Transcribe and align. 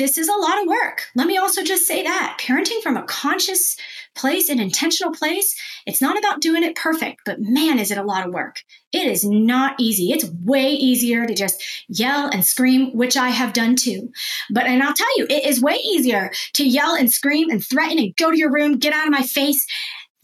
this 0.00 0.16
is 0.16 0.28
a 0.30 0.32
lot 0.32 0.58
of 0.62 0.66
work. 0.66 1.02
Let 1.14 1.26
me 1.26 1.36
also 1.36 1.62
just 1.62 1.86
say 1.86 2.02
that 2.02 2.38
parenting 2.40 2.80
from 2.82 2.96
a 2.96 3.02
conscious 3.02 3.76
place, 4.16 4.48
an 4.48 4.58
intentional 4.58 5.12
place, 5.12 5.54
it's 5.84 6.00
not 6.00 6.18
about 6.18 6.40
doing 6.40 6.64
it 6.64 6.74
perfect, 6.74 7.20
but 7.26 7.36
man, 7.38 7.78
is 7.78 7.90
it 7.90 7.98
a 7.98 8.02
lot 8.02 8.26
of 8.26 8.32
work. 8.32 8.62
It 8.94 9.06
is 9.06 9.26
not 9.26 9.78
easy. 9.78 10.10
It's 10.10 10.24
way 10.42 10.70
easier 10.70 11.26
to 11.26 11.34
just 11.34 11.62
yell 11.86 12.30
and 12.32 12.42
scream, 12.42 12.96
which 12.96 13.14
I 13.14 13.28
have 13.28 13.52
done 13.52 13.76
too. 13.76 14.10
But, 14.50 14.64
and 14.64 14.82
I'll 14.82 14.94
tell 14.94 15.18
you, 15.18 15.26
it 15.28 15.44
is 15.44 15.60
way 15.60 15.74
easier 15.74 16.30
to 16.54 16.66
yell 16.66 16.94
and 16.94 17.12
scream 17.12 17.50
and 17.50 17.62
threaten 17.62 17.98
and 17.98 18.16
go 18.16 18.30
to 18.30 18.38
your 18.38 18.50
room, 18.50 18.78
get 18.78 18.94
out 18.94 19.06
of 19.06 19.12
my 19.12 19.22
face 19.22 19.66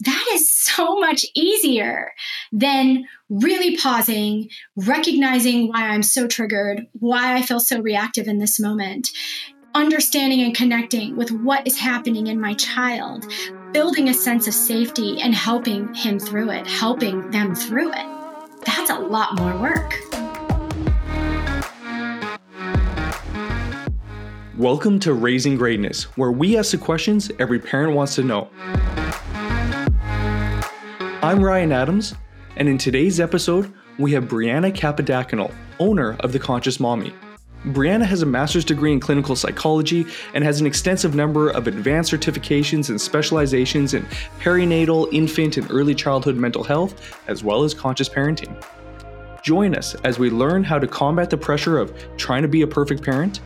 that 0.01 0.27
is 0.31 0.53
so 0.53 0.99
much 0.99 1.25
easier 1.35 2.11
than 2.51 3.05
really 3.29 3.77
pausing, 3.77 4.47
recognizing 4.75 5.69
why 5.69 5.87
I'm 5.87 6.03
so 6.03 6.27
triggered, 6.27 6.85
why 6.93 7.35
I 7.35 7.41
feel 7.41 7.59
so 7.59 7.81
reactive 7.81 8.27
in 8.27 8.37
this 8.37 8.59
moment, 8.59 9.09
understanding 9.77 10.41
and 10.41 10.55
connecting 10.55 11.15
with 11.15 11.29
what 11.29 11.67
is 11.67 11.77
happening 11.77 12.25
in 12.25 12.41
my 12.41 12.51
child, 12.55 13.31
building 13.73 14.09
a 14.09 14.13
sense 14.13 14.47
of 14.47 14.53
safety 14.55 15.21
and 15.21 15.35
helping 15.35 15.93
him 15.93 16.17
through 16.17 16.49
it, 16.49 16.65
helping 16.65 17.29
them 17.29 17.53
through 17.53 17.91
it. 17.91 18.05
That's 18.65 18.89
a 18.89 18.97
lot 18.97 19.37
more 19.37 19.55
work. 19.61 19.93
Welcome 24.57 24.99
to 25.01 25.13
Raising 25.13 25.57
Greatness, 25.57 26.05
where 26.17 26.31
we 26.31 26.57
ask 26.57 26.71
the 26.71 26.79
questions 26.79 27.29
every 27.37 27.59
parent 27.59 27.93
wants 27.93 28.15
to 28.15 28.23
know. 28.23 28.49
I'm 31.21 31.43
Ryan 31.43 31.71
Adams, 31.71 32.15
and 32.55 32.67
in 32.67 32.79
today's 32.79 33.19
episode, 33.19 33.71
we 33.99 34.11
have 34.13 34.23
Bryana 34.23 34.75
Kappadakunnel, 34.75 35.53
owner 35.79 36.17
of 36.21 36.33
The 36.33 36.39
Conscious 36.39 36.79
Mommy. 36.79 37.13
Bryana 37.65 38.05
has 38.05 38.21
a 38.21 38.25
master's 38.25 38.63
degree 38.63 38.93
in 38.93 38.99
clinical 38.99 39.35
psychology 39.35 40.05
and 40.33 40.43
has 40.43 40.61
an 40.61 40.67
extensive 40.67 41.15
number 41.15 41.49
of 41.49 41.67
advanced 41.67 42.13
certifications 42.13 42.89
and 42.89 43.01
specializations 43.01 43.93
in 43.93 44.05
perinatal, 44.39 45.11
infant, 45.11 45.57
and 45.57 45.69
early 45.71 45.95
childhood 45.95 46.35
mental 46.35 46.63
health, 46.63 47.17
as 47.27 47.43
well 47.43 47.63
as 47.63 47.73
conscious 47.73 48.07
parenting. 48.07 48.63
Join 49.43 49.75
us 49.75 49.95
as 50.03 50.19
we 50.19 50.29
learn 50.29 50.63
how 50.63 50.77
to 50.77 50.87
combat 50.87 51.29
the 51.29 51.37
pressure 51.37 51.77
of 51.77 51.93
trying 52.17 52.43
to 52.43 52.47
be 52.47 52.61
a 52.61 52.67
perfect 52.67 53.03
parent, 53.03 53.39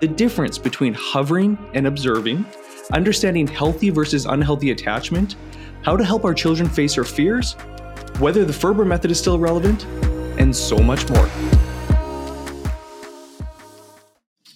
the 0.00 0.08
difference 0.08 0.56
between 0.58 0.94
hovering 0.94 1.58
and 1.74 1.86
observing, 1.86 2.46
understanding 2.92 3.46
healthy 3.46 3.90
versus 3.90 4.26
unhealthy 4.26 4.70
attachment, 4.70 5.36
how 5.82 5.96
to 5.96 6.04
help 6.04 6.24
our 6.24 6.34
children 6.34 6.68
face 6.68 6.94
their 6.94 7.04
fears, 7.04 7.54
whether 8.18 8.44
the 8.44 8.52
Ferber 8.52 8.84
method 8.84 9.10
is 9.10 9.18
still 9.18 9.38
relevant, 9.38 9.84
and 10.38 10.54
so 10.54 10.78
much 10.78 11.08
more. 11.10 11.59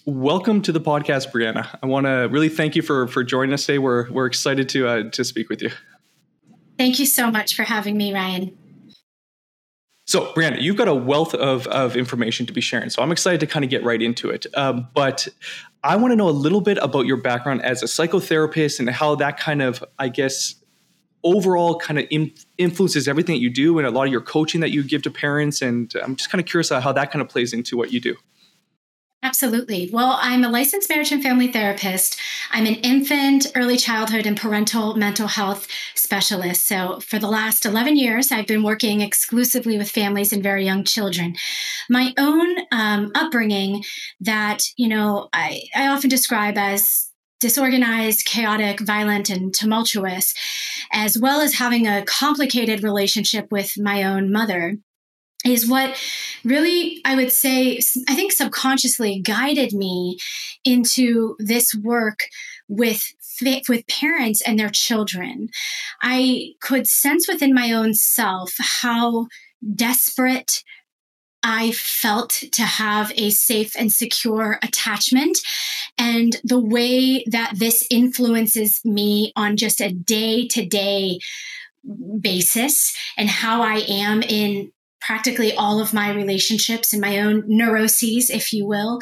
Welcome 0.07 0.61
to 0.61 0.71
the 0.71 0.79
podcast, 0.79 1.31
Bryana. 1.31 1.79
I 1.81 1.87
want 1.87 2.05
to 2.05 2.27
really 2.29 2.49
thank 2.49 2.75
you 2.75 2.83
for 2.83 3.07
for 3.07 3.23
joining 3.23 3.53
us 3.53 3.65
today. 3.65 3.79
We're 3.79 4.07
we're 4.11 4.27
excited 4.27 4.69
to 4.69 4.87
uh, 4.87 5.09
to 5.09 5.23
speak 5.23 5.49
with 5.49 5.63
you. 5.63 5.71
Thank 6.77 6.99
you 6.99 7.07
so 7.07 7.31
much 7.31 7.55
for 7.55 7.63
having 7.63 7.97
me, 7.97 8.13
Ryan. 8.13 8.55
So, 10.05 10.31
Bryana, 10.33 10.61
you've 10.61 10.75
got 10.75 10.87
a 10.87 10.93
wealth 10.93 11.33
of, 11.33 11.65
of 11.67 11.97
information 11.97 12.45
to 12.45 12.53
be 12.53 12.61
sharing. 12.61 12.91
So, 12.91 13.01
I'm 13.01 13.11
excited 13.11 13.39
to 13.39 13.47
kind 13.47 13.65
of 13.65 13.71
get 13.71 13.83
right 13.83 13.99
into 13.99 14.29
it. 14.29 14.45
Um, 14.53 14.87
but 14.93 15.27
I 15.83 15.95
want 15.95 16.11
to 16.11 16.15
know 16.15 16.29
a 16.29 16.37
little 16.37 16.61
bit 16.61 16.77
about 16.83 17.07
your 17.07 17.17
background 17.17 17.63
as 17.63 17.81
a 17.81 17.87
psychotherapist 17.87 18.79
and 18.79 18.87
how 18.87 19.15
that 19.15 19.39
kind 19.39 19.63
of, 19.63 19.83
I 19.97 20.09
guess, 20.09 20.53
overall 21.23 21.79
kind 21.79 21.97
of 21.97 22.05
in, 22.11 22.31
influences 22.59 23.07
everything 23.07 23.33
that 23.37 23.41
you 23.41 23.49
do 23.49 23.79
and 23.79 23.87
a 23.87 23.91
lot 23.91 24.05
of 24.05 24.11
your 24.11 24.21
coaching 24.21 24.61
that 24.61 24.69
you 24.69 24.83
give 24.83 25.01
to 25.01 25.09
parents. 25.09 25.63
And 25.63 25.91
I'm 26.03 26.15
just 26.15 26.29
kind 26.29 26.39
of 26.39 26.45
curious 26.45 26.69
how 26.69 26.91
that 26.91 27.11
kind 27.11 27.23
of 27.23 27.29
plays 27.29 27.53
into 27.53 27.75
what 27.75 27.91
you 27.91 27.99
do. 27.99 28.15
Absolutely. 29.25 29.89
Well, 29.91 30.19
I'm 30.21 30.43
a 30.43 30.49
licensed 30.49 30.87
marriage 30.87 31.11
and 31.11 31.23
family 31.23 31.47
therapist. 31.47 32.15
I'm 32.51 32.67
an 32.67 32.75
infant, 32.75 33.47
early 33.55 33.75
childhood, 33.75 34.27
and 34.27 34.37
parental 34.37 34.95
mental 34.95 35.25
health 35.27 35.67
specialist. 35.95 36.67
So, 36.67 36.99
for 36.99 37.17
the 37.17 37.27
last 37.27 37.65
11 37.65 37.97
years, 37.97 38.31
I've 38.31 38.45
been 38.45 38.61
working 38.61 39.01
exclusively 39.01 39.79
with 39.79 39.89
families 39.89 40.31
and 40.31 40.43
very 40.43 40.63
young 40.63 40.83
children. 40.83 41.33
My 41.89 42.13
own 42.19 42.55
um, 42.71 43.11
upbringing, 43.15 43.83
that, 44.19 44.61
you 44.77 44.87
know, 44.87 45.27
I, 45.33 45.63
I 45.75 45.87
often 45.87 46.11
describe 46.11 46.55
as 46.55 47.09
disorganized, 47.39 48.25
chaotic, 48.25 48.79
violent, 48.79 49.31
and 49.31 49.51
tumultuous, 49.51 50.35
as 50.93 51.17
well 51.17 51.41
as 51.41 51.55
having 51.55 51.87
a 51.87 52.05
complicated 52.05 52.83
relationship 52.83 53.47
with 53.49 53.73
my 53.75 54.03
own 54.03 54.31
mother 54.31 54.77
is 55.45 55.67
what 55.67 55.95
really 56.43 57.01
i 57.05 57.15
would 57.15 57.31
say 57.31 57.79
i 58.07 58.15
think 58.15 58.31
subconsciously 58.31 59.19
guided 59.19 59.73
me 59.73 60.17
into 60.63 61.35
this 61.39 61.73
work 61.75 62.19
with 62.67 63.03
with 63.67 63.85
parents 63.87 64.41
and 64.41 64.57
their 64.57 64.69
children 64.69 65.49
i 66.01 66.47
could 66.61 66.87
sense 66.87 67.27
within 67.27 67.53
my 67.53 67.71
own 67.71 67.93
self 67.93 68.53
how 68.81 69.27
desperate 69.75 70.63
I 71.47 71.73
felt 71.73 72.31
to 72.53 72.63
have 72.63 73.11
a 73.15 73.29
safe 73.29 73.75
and 73.77 73.93
secure 73.93 74.57
attachment. 74.63 75.37
And 75.95 76.35
the 76.43 76.59
way 76.59 77.23
that 77.27 77.53
this 77.57 77.85
influences 77.91 78.81
me 78.83 79.31
on 79.35 79.55
just 79.55 79.79
a 79.79 79.93
day 79.93 80.47
to 80.47 80.65
day 80.65 81.19
basis 82.19 82.97
and 83.15 83.29
how 83.29 83.61
I 83.61 83.85
am 83.87 84.23
in 84.23 84.71
practically 85.05 85.53
all 85.53 85.79
of 85.79 85.93
my 85.93 86.11
relationships 86.11 86.91
and 86.91 87.01
my 87.01 87.19
own 87.19 87.43
neuroses, 87.45 88.29
if 88.29 88.51
you 88.51 88.65
will. 88.65 88.99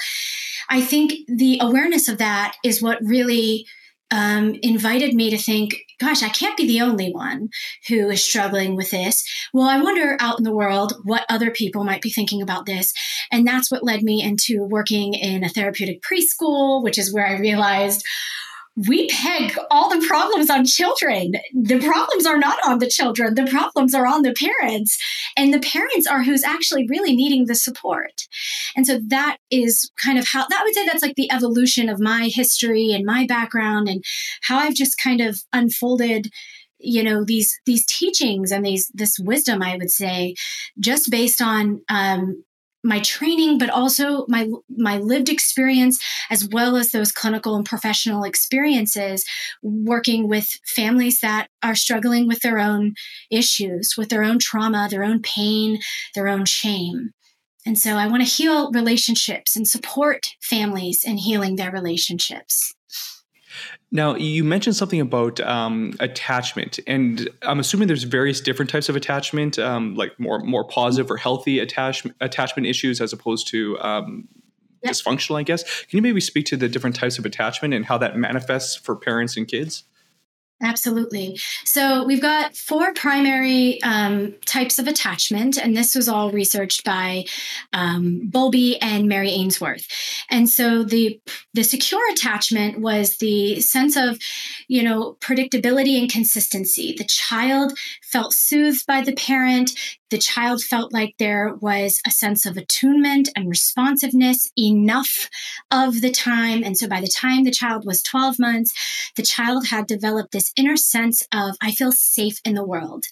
I 0.70 0.82
think 0.82 1.14
the 1.28 1.58
awareness 1.62 2.08
of 2.10 2.18
that 2.18 2.56
is 2.64 2.82
what 2.82 3.00
really 3.02 3.66
um, 4.12 4.56
invited 4.62 5.16
me 5.16 5.30
to 5.32 5.38
think, 5.38 5.76
gosh, 6.00 6.22
I 6.22 6.30
can't 6.30 6.58
be 6.58 6.68
the 6.68 6.82
only 6.82 7.12
one 7.12 7.50
who 7.88 8.10
is 8.10 8.24
struggling 8.24 8.76
with 8.76 8.92
this. 8.92 9.24
Well, 9.54 9.68
I 9.68 9.82
wonder 9.82 10.18
out 10.20 10.38
in 10.38 10.44
the 10.44 10.56
world 10.56 10.94
what 11.04 11.26
other 11.30 11.50
people 11.50 11.84
might 11.84 12.02
be 12.02 12.12
thinking 12.12 12.42
about 12.42 12.66
this. 12.66 12.94
And 13.32 13.48
that's 13.48 13.72
what 13.72 13.84
led 13.84 14.04
me 14.04 14.22
into 14.22 14.66
working 14.66 15.16
in 15.16 15.44
a 15.44 15.50
therapeutic 15.50 16.04
preschool, 16.04 16.84
which 16.84 17.00
is 17.00 17.14
where 17.14 17.26
I 17.26 17.40
realized, 17.40 18.06
we 18.76 19.08
peg 19.08 19.56
all 19.70 19.90
the 19.90 20.06
problems 20.06 20.50
on 20.50 20.66
children. 20.66 21.34
The 21.54 21.80
problems 21.80 22.26
are 22.26 22.38
not 22.38 22.58
on 22.66 22.80
the 22.80 22.90
children, 22.90 23.36
the 23.36 23.46
problems 23.46 23.94
are 23.94 24.08
on 24.08 24.24
the 24.24 24.34
parents. 24.34 24.98
And 25.38 25.54
the 25.54 25.60
parents 25.60 26.08
are 26.08 26.24
who's 26.24 26.44
actually 26.44 26.88
really 26.88 27.16
needing 27.16 27.46
the 27.46 27.56
support. 27.56 28.28
And 28.76 28.88
so 28.88 29.00
that 29.08 29.38
is 29.52 29.92
kind 30.04 30.18
of 30.18 30.28
how 30.28 30.48
that 30.48 30.62
would 30.64 30.74
say 30.74 30.86
that's 30.86 31.04
like 31.04 31.16
the 31.16 31.32
evolution 31.32 31.90
of 31.90 32.00
my 32.00 32.30
history 32.34 32.92
and 32.92 33.06
my 33.06 33.26
background 33.28 33.88
and 33.88 34.04
how 34.42 34.58
I've 34.58 34.76
just 34.76 34.98
kind 34.98 35.22
of 35.22 35.40
unfolded 35.52 36.30
you 36.80 37.02
know 37.02 37.24
these 37.24 37.58
these 37.66 37.86
teachings 37.86 38.52
and 38.52 38.66
these 38.66 38.92
this 38.94 39.18
wisdom 39.18 39.62
i 39.62 39.78
would 39.78 39.90
say 39.90 40.36
just 40.78 41.10
based 41.10 41.42
on 41.42 41.82
um, 41.88 42.44
my 42.84 43.00
training 43.00 43.58
but 43.58 43.70
also 43.70 44.26
my 44.28 44.50
my 44.70 44.98
lived 44.98 45.30
experience 45.30 46.00
as 46.30 46.48
well 46.52 46.76
as 46.76 46.92
those 46.92 47.12
clinical 47.12 47.56
and 47.56 47.66
professional 47.66 48.24
experiences 48.24 49.26
working 49.62 50.28
with 50.28 50.48
families 50.66 51.20
that 51.22 51.48
are 51.62 51.76
struggling 51.76 52.28
with 52.28 52.42
their 52.42 52.60
own 52.60 52.94
issues 53.32 53.96
with 53.98 54.10
their 54.10 54.24
own 54.24 54.38
trauma 54.40 54.88
their 54.90 55.04
own 55.04 55.22
pain 55.22 55.80
their 56.16 56.28
own 56.28 56.46
shame. 56.46 57.12
And 57.66 57.78
so 57.78 57.96
i 57.96 58.08
want 58.08 58.22
to 58.22 58.30
heal 58.30 58.72
relationships 58.72 59.56
and 59.56 59.68
support 59.68 60.28
families 60.42 61.04
in 61.06 61.18
healing 61.18 61.56
their 61.56 61.72
relationships 61.72 62.74
now, 63.96 64.16
you 64.16 64.44
mentioned 64.44 64.76
something 64.76 65.00
about 65.00 65.40
um, 65.42 65.94
attachment, 66.00 66.80
and 66.88 67.30
I'm 67.44 67.60
assuming 67.60 67.88
there's 67.88 68.06
various 68.06 68.42
different 68.42 68.72
types 68.72 68.90
of 68.90 68.96
attachment, 68.96 69.60
um, 69.60 69.94
like 69.94 70.20
more 70.20 70.40
more 70.40 70.64
positive 70.64 71.12
or 71.12 71.18
healthy 71.18 71.60
attachment 71.60 72.18
attachment 72.20 72.66
issues 72.66 73.00
as 73.00 73.14
opposed 73.14 73.48
to 73.50 73.80
um, 73.82 74.28
yep. 74.82 74.94
dysfunctional. 74.94 75.36
I 75.40 75.44
guess. 75.44 75.64
Can 75.86 75.98
you 75.98 76.02
maybe 76.02 76.22
speak 76.22 76.48
to 76.48 76.58
the 76.58 76.68
different 76.68 76.96
types 76.96 77.20
of 77.20 77.26
attachment 77.28 77.76
and 77.76 77.86
how 77.86 78.00
that 78.00 78.18
manifests 78.18 78.76
for 78.76 78.96
parents 78.96 79.38
and 79.38 79.48
kids? 79.48 79.84
Absolutely. 80.64 81.38
So 81.66 82.06
we've 82.06 82.22
got 82.22 82.56
four 82.56 82.94
primary 82.94 83.84
um, 83.84 84.34
types 84.46 84.80
of 84.80 84.88
attachment, 84.88 85.58
and 85.58 85.76
this 85.76 85.94
was 85.94 86.08
all 86.08 86.32
researched 86.32 86.86
by 86.86 87.26
um, 87.74 88.22
Bowlby 88.24 88.82
and 88.82 89.10
Mary 89.10 89.30
Ainsworth. 89.30 89.86
And 90.30 90.50
so 90.50 90.84
the 90.84 91.20
the 91.54 91.64
secure 91.64 92.02
attachment 92.12 92.80
was 92.80 93.18
the 93.18 93.60
sense 93.60 93.98
of, 93.98 94.18
you 94.70 94.84
know, 94.84 95.18
predictability 95.20 96.00
and 96.00 96.10
consistency. 96.10 96.96
The 96.98 97.06
child 97.06 97.78
felt 98.02 98.34
soothed 98.34 98.88
by 98.88 99.02
the 99.02 99.14
parent 99.14 99.72
the 100.14 100.20
child 100.20 100.62
felt 100.62 100.94
like 100.94 101.16
there 101.18 101.56
was 101.60 102.00
a 102.06 102.12
sense 102.12 102.46
of 102.46 102.56
attunement 102.56 103.30
and 103.36 103.50
responsiveness 103.50 104.48
enough 104.56 105.28
of 105.72 106.02
the 106.02 106.12
time. 106.12 106.64
And 106.64 106.78
so 106.78 106.88
by 106.88 107.02
the 107.02 107.08
time 107.08 107.44
the 107.44 107.50
child 107.50 107.84
was 107.84 108.04
12 108.04 108.38
months, 108.38 109.12
the 109.16 109.24
child 109.24 109.70
had 109.70 109.88
developed 109.88 110.32
this 110.32 110.54
inner 110.56 110.78
sense 110.78 111.24
of, 111.34 111.56
I 111.64 111.72
feel 111.72 111.92
safe 111.92 112.38
in 112.46 112.54
the 112.54 112.64
world. 112.64 113.06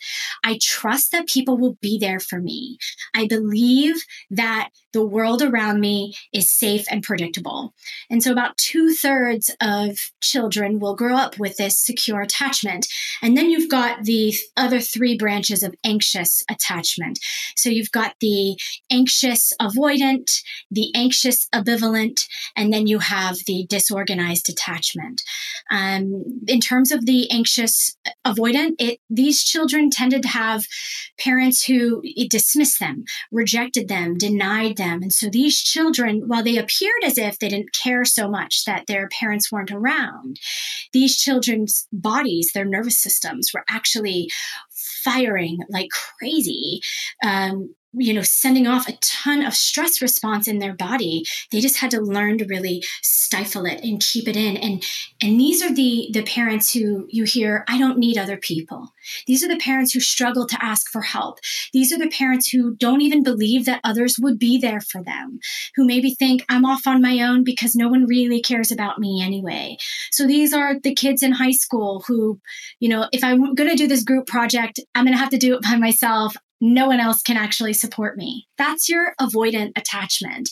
I 0.43 0.59
trust 0.61 1.11
that 1.11 1.27
people 1.27 1.57
will 1.57 1.75
be 1.81 1.97
there 1.97 2.19
for 2.19 2.39
me. 2.39 2.77
I 3.15 3.25
believe 3.25 3.95
that 4.29 4.69
the 4.93 5.05
world 5.05 5.41
around 5.41 5.79
me 5.79 6.13
is 6.33 6.51
safe 6.51 6.85
and 6.89 7.03
predictable. 7.03 7.73
And 8.09 8.21
so 8.21 8.31
about 8.31 8.57
two 8.57 8.93
thirds 8.93 9.49
of 9.61 9.97
children 10.21 10.79
will 10.79 10.95
grow 10.95 11.15
up 11.15 11.39
with 11.39 11.57
this 11.57 11.77
secure 11.77 12.21
attachment. 12.21 12.87
And 13.21 13.37
then 13.37 13.49
you've 13.49 13.69
got 13.69 14.03
the 14.03 14.33
other 14.57 14.79
three 14.79 15.17
branches 15.17 15.63
of 15.63 15.75
anxious 15.83 16.43
attachment. 16.49 17.19
So 17.55 17.69
you've 17.69 17.91
got 17.91 18.15
the 18.19 18.57
anxious 18.91 19.53
avoidant, 19.61 20.41
the 20.69 20.91
anxious 20.95 21.47
ambivalent, 21.53 22.27
and 22.55 22.73
then 22.73 22.87
you 22.87 22.99
have 22.99 23.37
the 23.47 23.65
disorganized 23.69 24.49
attachment. 24.49 25.21
Um, 25.71 26.23
in 26.47 26.59
terms 26.59 26.91
of 26.91 27.05
the 27.05 27.29
anxious 27.31 27.95
avoidant, 28.25 28.75
it, 28.79 28.99
these 29.09 29.43
children 29.43 29.89
tended 29.89 30.23
to 30.23 30.27
have 30.27 30.65
parents 31.19 31.65
who 31.65 32.01
dismissed 32.29 32.79
them, 32.79 33.03
rejected 33.31 33.87
them, 33.87 34.17
denied 34.17 34.77
them. 34.77 34.80
And 34.81 35.13
so 35.13 35.29
these 35.29 35.59
children, 35.59 36.23
while 36.27 36.43
they 36.43 36.57
appeared 36.57 37.03
as 37.05 37.17
if 37.17 37.39
they 37.39 37.49
didn't 37.49 37.73
care 37.73 38.05
so 38.05 38.29
much 38.29 38.65
that 38.65 38.87
their 38.87 39.07
parents 39.09 39.51
weren't 39.51 39.71
around, 39.71 40.39
these 40.93 41.17
children's 41.17 41.87
bodies, 41.91 42.51
their 42.53 42.65
nervous 42.65 42.97
systems 42.97 43.51
were 43.53 43.63
actually 43.69 44.29
firing 45.03 45.59
like 45.69 45.89
crazy 46.19 46.81
um, 47.23 47.73
you 47.93 48.13
know 48.13 48.21
sending 48.21 48.67
off 48.67 48.87
a 48.87 48.97
ton 49.01 49.45
of 49.45 49.53
stress 49.53 50.01
response 50.01 50.47
in 50.47 50.59
their 50.59 50.73
body. 50.73 51.23
They 51.51 51.59
just 51.59 51.77
had 51.77 51.91
to 51.91 52.01
learn 52.01 52.37
to 52.37 52.45
really 52.45 52.83
stifle 53.01 53.65
it 53.65 53.83
and 53.83 53.99
keep 53.99 54.27
it 54.27 54.37
in. 54.37 54.57
And 54.57 54.83
and 55.21 55.39
these 55.39 55.61
are 55.61 55.73
the 55.73 56.09
the 56.13 56.23
parents 56.23 56.73
who 56.73 57.07
you 57.09 57.23
hear 57.23 57.65
i 57.67 57.77
don't 57.77 57.97
need 57.97 58.17
other 58.17 58.37
people. 58.37 58.89
These 59.27 59.43
are 59.43 59.47
the 59.47 59.57
parents 59.57 59.93
who 59.93 59.99
struggle 59.99 60.45
to 60.47 60.63
ask 60.63 60.89
for 60.91 61.01
help. 61.01 61.39
These 61.73 61.91
are 61.91 61.97
the 61.97 62.09
parents 62.09 62.49
who 62.49 62.75
don't 62.75 63.01
even 63.01 63.23
believe 63.23 63.65
that 63.65 63.81
others 63.83 64.15
would 64.19 64.37
be 64.39 64.59
there 64.59 64.81
for 64.81 65.03
them 65.03 65.39
who 65.75 65.85
maybe 65.85 66.15
think 66.15 66.45
i'm 66.49 66.65
off 66.65 66.87
on 66.87 67.01
my 67.01 67.19
own 67.21 67.43
because 67.43 67.75
no 67.75 67.89
one 67.89 68.05
really 68.05 68.41
cares 68.41 68.71
about 68.71 68.99
me 68.99 69.21
anyway. 69.23 69.77
So 70.11 70.25
these 70.25 70.53
are 70.53 70.79
the 70.79 70.95
kids 70.95 71.23
in 71.23 71.33
high 71.33 71.51
school 71.51 72.03
who 72.07 72.39
you 72.79 72.89
know 72.89 73.07
if 73.11 73.23
i'm 73.23 73.53
going 73.53 73.69
to 73.69 73.75
do 73.75 73.87
this 73.87 74.03
group 74.03 74.27
project 74.27 74.70
i'm 74.95 75.05
going 75.05 75.13
to 75.15 75.19
have 75.19 75.29
to 75.29 75.37
do 75.37 75.55
it 75.55 75.61
by 75.63 75.75
myself 75.75 76.35
no 76.61 76.87
one 76.87 76.99
else 76.99 77.23
can 77.23 77.37
actually 77.37 77.73
support 77.73 78.15
me. 78.15 78.47
That's 78.57 78.87
your 78.87 79.15
avoidant 79.19 79.71
attachment. 79.75 80.49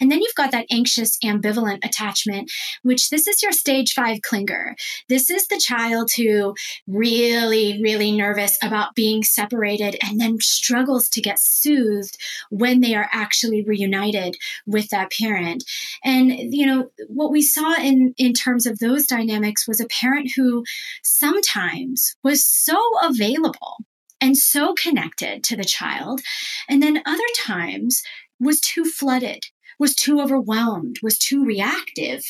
And 0.00 0.12
then 0.12 0.20
you've 0.20 0.34
got 0.34 0.52
that 0.52 0.66
anxious 0.70 1.16
ambivalent 1.24 1.84
attachment, 1.84 2.50
which 2.82 3.08
this 3.08 3.26
is 3.26 3.42
your 3.42 3.52
stage 3.52 3.94
five 3.94 4.18
clinger. 4.18 4.74
This 5.08 5.30
is 5.30 5.46
the 5.46 5.58
child 5.58 6.10
who 6.16 6.54
really, 6.86 7.80
really 7.82 8.12
nervous 8.12 8.58
about 8.62 8.94
being 8.94 9.22
separated 9.22 9.96
and 10.02 10.20
then 10.20 10.38
struggles 10.40 11.08
to 11.08 11.22
get 11.22 11.38
soothed 11.40 12.18
when 12.50 12.80
they 12.80 12.94
are 12.94 13.08
actually 13.10 13.64
reunited 13.64 14.36
with 14.66 14.90
that 14.90 15.10
parent. 15.10 15.64
And, 16.04 16.32
you 16.32 16.66
know, 16.66 16.90
what 17.08 17.32
we 17.32 17.40
saw 17.40 17.74
in, 17.80 18.14
in 18.18 18.34
terms 18.34 18.66
of 18.66 18.78
those 18.78 19.06
dynamics 19.06 19.66
was 19.66 19.80
a 19.80 19.86
parent 19.86 20.32
who 20.36 20.64
sometimes 21.02 22.14
was 22.22 22.44
so 22.44 22.78
available 23.02 23.78
and 24.20 24.36
so 24.36 24.74
connected 24.74 25.44
to 25.44 25.56
the 25.56 25.64
child. 25.64 26.20
And 26.68 26.82
then 26.82 27.02
other 27.04 27.22
times 27.36 28.02
was 28.40 28.60
too 28.60 28.84
flooded, 28.84 29.44
was 29.78 29.94
too 29.94 30.20
overwhelmed, 30.20 30.96
was 31.02 31.18
too 31.18 31.44
reactive 31.44 32.22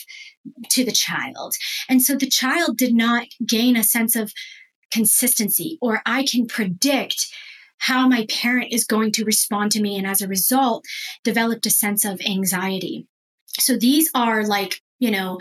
to 0.71 0.85
the 0.85 0.93
child. 0.93 1.55
And 1.89 2.03
so 2.03 2.17
the 2.17 2.29
child 2.29 2.77
did 2.77 2.95
not 2.95 3.27
gain 3.45 3.77
a 3.77 3.85
sense 3.85 4.17
of 4.17 4.33
consistency 4.91 5.79
or 5.81 6.01
I 6.07 6.25
can 6.25 6.47
predict 6.47 7.27
how 7.79 8.09
my 8.09 8.27
parent 8.31 8.73
is 8.73 8.85
going 8.85 9.13
to 9.13 9.25
respond 9.25 9.73
to 9.73 9.83
me. 9.83 9.99
And 9.99 10.07
as 10.07 10.23
a 10.23 10.29
result, 10.29 10.85
developed 11.25 11.67
a 11.67 11.71
sense 11.71 12.05
of 12.05 12.21
anxiety. 12.23 13.07
So 13.59 13.77
these 13.77 14.11
are 14.15 14.45
like 14.45 14.81
you 14.99 15.11
know, 15.11 15.39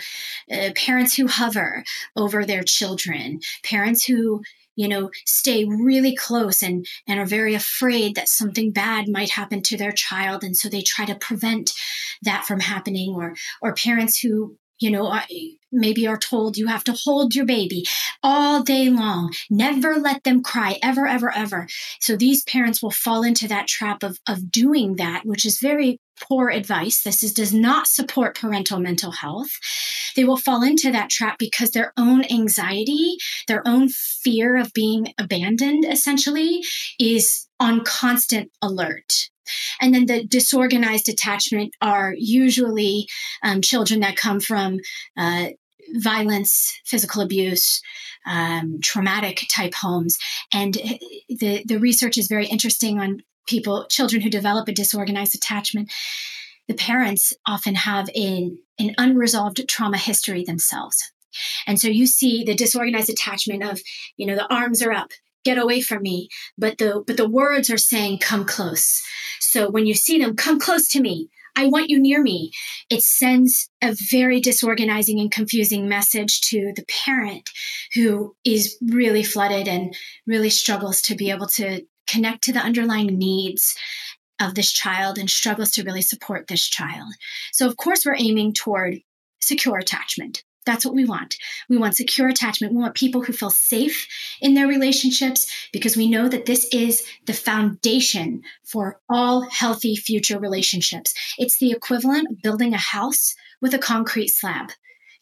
uh, 0.51 0.71
parents 0.75 1.15
who 1.15 1.27
hover 1.27 1.83
over 2.15 2.45
their 2.45 2.63
children, 2.63 3.39
parents 3.63 4.03
who 4.03 4.41
you 4.75 4.87
know, 4.87 5.09
stay 5.25 5.65
really 5.65 6.15
close 6.15 6.61
and, 6.61 6.85
and 7.07 7.19
are 7.19 7.25
very 7.25 7.53
afraid 7.53 8.15
that 8.15 8.29
something 8.29 8.71
bad 8.71 9.07
might 9.07 9.31
happen 9.31 9.61
to 9.63 9.77
their 9.77 9.91
child. 9.91 10.43
And 10.43 10.55
so 10.55 10.69
they 10.69 10.81
try 10.81 11.05
to 11.05 11.15
prevent 11.15 11.71
that 12.21 12.45
from 12.45 12.59
happening 12.59 13.13
or, 13.15 13.35
or 13.61 13.73
parents 13.73 14.19
who, 14.19 14.57
you 14.79 14.91
know, 14.91 15.19
maybe 15.71 16.07
are 16.07 16.17
told 16.17 16.57
you 16.57 16.67
have 16.67 16.83
to 16.85 16.93
hold 16.93 17.35
your 17.35 17.45
baby 17.45 17.85
all 18.23 18.63
day 18.63 18.89
long. 18.89 19.33
Never 19.49 19.95
let 19.95 20.23
them 20.23 20.41
cry 20.41 20.79
ever, 20.81 21.05
ever, 21.05 21.31
ever. 21.35 21.67
So 21.99 22.15
these 22.15 22.43
parents 22.43 22.81
will 22.81 22.91
fall 22.91 23.23
into 23.23 23.47
that 23.47 23.67
trap 23.67 24.03
of, 24.03 24.19
of 24.27 24.51
doing 24.51 24.95
that, 24.95 25.25
which 25.25 25.45
is 25.45 25.59
very 25.59 25.99
poor 26.19 26.49
advice. 26.49 27.03
This 27.03 27.23
is, 27.23 27.33
does 27.33 27.53
not 27.53 27.87
support 27.87 28.37
parental 28.37 28.79
mental 28.79 29.11
health. 29.11 29.49
They 30.15 30.23
will 30.23 30.37
fall 30.37 30.63
into 30.63 30.91
that 30.91 31.09
trap 31.09 31.37
because 31.37 31.71
their 31.71 31.93
own 31.97 32.23
anxiety, 32.31 33.17
their 33.47 33.67
own 33.67 33.89
fear 33.89 34.55
of 34.55 34.71
being 34.73 35.13
abandoned, 35.17 35.85
essentially, 35.85 36.63
is 36.99 37.47
on 37.59 37.83
constant 37.83 38.51
alert. 38.61 39.29
And 39.81 39.93
then 39.93 40.05
the 40.05 40.25
disorganized 40.25 41.09
attachment 41.09 41.73
are 41.81 42.13
usually 42.17 43.07
um, 43.43 43.61
children 43.61 43.99
that 44.01 44.15
come 44.15 44.39
from 44.39 44.79
uh, 45.17 45.47
violence, 45.97 46.79
physical 46.85 47.21
abuse, 47.21 47.81
um, 48.25 48.79
traumatic 48.81 49.45
type 49.51 49.73
homes. 49.75 50.17
And 50.53 50.73
the, 51.29 51.63
the 51.65 51.77
research 51.77 52.17
is 52.17 52.27
very 52.27 52.47
interesting 52.47 52.99
on 52.99 53.21
people, 53.47 53.85
children 53.89 54.21
who 54.21 54.29
develop 54.29 54.67
a 54.67 54.73
disorganized 54.73 55.35
attachment, 55.35 55.91
the 56.67 56.73
parents 56.73 57.33
often 57.47 57.75
have 57.75 58.09
an, 58.15 58.57
an 58.79 58.95
unresolved 58.97 59.67
trauma 59.67 59.97
history 59.97 60.43
themselves. 60.43 61.11
And 61.67 61.79
so 61.79 61.87
you 61.87 62.07
see 62.07 62.43
the 62.43 62.55
disorganized 62.55 63.09
attachment 63.09 63.63
of, 63.63 63.81
you 64.17 64.25
know, 64.25 64.35
the 64.35 64.51
arms 64.53 64.81
are 64.81 64.93
up, 64.93 65.11
get 65.45 65.57
away 65.57 65.79
from 65.79 66.01
me, 66.01 66.27
but 66.57 66.77
the 66.77 67.03
but 67.07 67.17
the 67.17 67.29
words 67.29 67.69
are 67.69 67.77
saying 67.77 68.19
come 68.19 68.45
close. 68.45 69.01
So 69.39 69.69
when 69.69 69.85
you 69.85 69.93
see 69.93 70.17
them, 70.17 70.35
come 70.35 70.59
close 70.59 70.89
to 70.89 71.01
me. 71.01 71.29
I 71.55 71.67
want 71.67 71.89
you 71.89 71.99
near 71.99 72.21
me. 72.21 72.51
It 72.89 73.01
sends 73.01 73.69
a 73.81 73.95
very 74.11 74.41
disorganizing 74.41 75.21
and 75.21 75.31
confusing 75.31 75.87
message 75.87 76.41
to 76.41 76.73
the 76.75 76.83
parent 77.05 77.49
who 77.93 78.35
is 78.43 78.77
really 78.81 79.23
flooded 79.23 79.67
and 79.67 79.95
really 80.27 80.49
struggles 80.49 81.01
to 81.03 81.15
be 81.15 81.31
able 81.31 81.47
to 81.55 81.85
connect 82.07 82.43
to 82.43 82.51
the 82.51 82.59
underlying 82.59 83.17
needs 83.17 83.73
of 84.41 84.55
this 84.55 84.71
child 84.71 85.17
and 85.17 85.29
struggles 85.29 85.71
to 85.71 85.83
really 85.83 86.01
support 86.01 86.47
this 86.47 86.67
child. 86.67 87.13
So, 87.53 87.67
of 87.67 87.77
course, 87.77 88.05
we're 88.05 88.17
aiming 88.17 88.53
toward 88.53 88.99
secure 89.39 89.77
attachment. 89.77 90.43
That's 90.65 90.85
what 90.85 90.95
we 90.95 91.05
want. 91.05 91.37
We 91.69 91.77
want 91.77 91.95
secure 91.95 92.27
attachment. 92.27 92.73
We 92.73 92.79
want 92.79 92.95
people 92.95 93.21
who 93.21 93.33
feel 93.33 93.51
safe 93.51 94.07
in 94.41 94.55
their 94.55 94.67
relationships 94.67 95.47
because 95.71 95.95
we 95.95 96.09
know 96.09 96.27
that 96.27 96.45
this 96.45 96.67
is 96.71 97.03
the 97.25 97.33
foundation 97.33 98.41
for 98.63 98.99
all 99.09 99.41
healthy 99.41 99.95
future 99.95 100.39
relationships. 100.39 101.13
It's 101.37 101.59
the 101.59 101.71
equivalent 101.71 102.29
of 102.31 102.41
building 102.41 102.73
a 102.73 102.77
house 102.77 103.35
with 103.61 103.73
a 103.73 103.79
concrete 103.79 104.29
slab. 104.29 104.71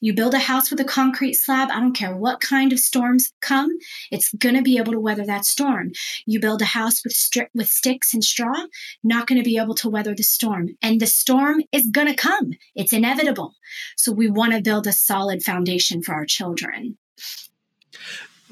You 0.03 0.13
build 0.13 0.33
a 0.33 0.39
house 0.39 0.69
with 0.69 0.81
a 0.81 0.83
concrete 0.83 1.35
slab, 1.35 1.71
I 1.71 1.79
don't 1.79 1.95
care 1.95 2.13
what 2.13 2.41
kind 2.41 2.73
of 2.73 2.79
storms 2.79 3.31
come, 3.39 3.69
it's 4.11 4.33
going 4.33 4.55
to 4.55 4.61
be 4.61 4.77
able 4.77 4.91
to 4.91 4.99
weather 4.99 5.25
that 5.25 5.45
storm. 5.45 5.93
You 6.25 6.41
build 6.41 6.61
a 6.61 6.65
house 6.65 7.05
with 7.05 7.13
stri- 7.13 7.47
with 7.53 7.69
sticks 7.69 8.13
and 8.13 8.21
straw, 8.21 8.65
not 9.01 9.27
going 9.27 9.41
to 9.41 9.49
be 9.49 9.57
able 9.57 9.75
to 9.75 9.89
weather 9.89 10.13
the 10.13 10.21
storm. 10.23 10.71
And 10.81 10.99
the 10.99 11.07
storm 11.07 11.61
is 11.71 11.87
going 11.87 12.07
to 12.07 12.15
come. 12.15 12.51
It's 12.75 12.91
inevitable. 12.91 13.55
So 13.95 14.11
we 14.11 14.29
want 14.29 14.51
to 14.51 14.61
build 14.61 14.87
a 14.87 14.91
solid 14.91 15.41
foundation 15.41 16.03
for 16.03 16.13
our 16.13 16.25
children. 16.25 16.97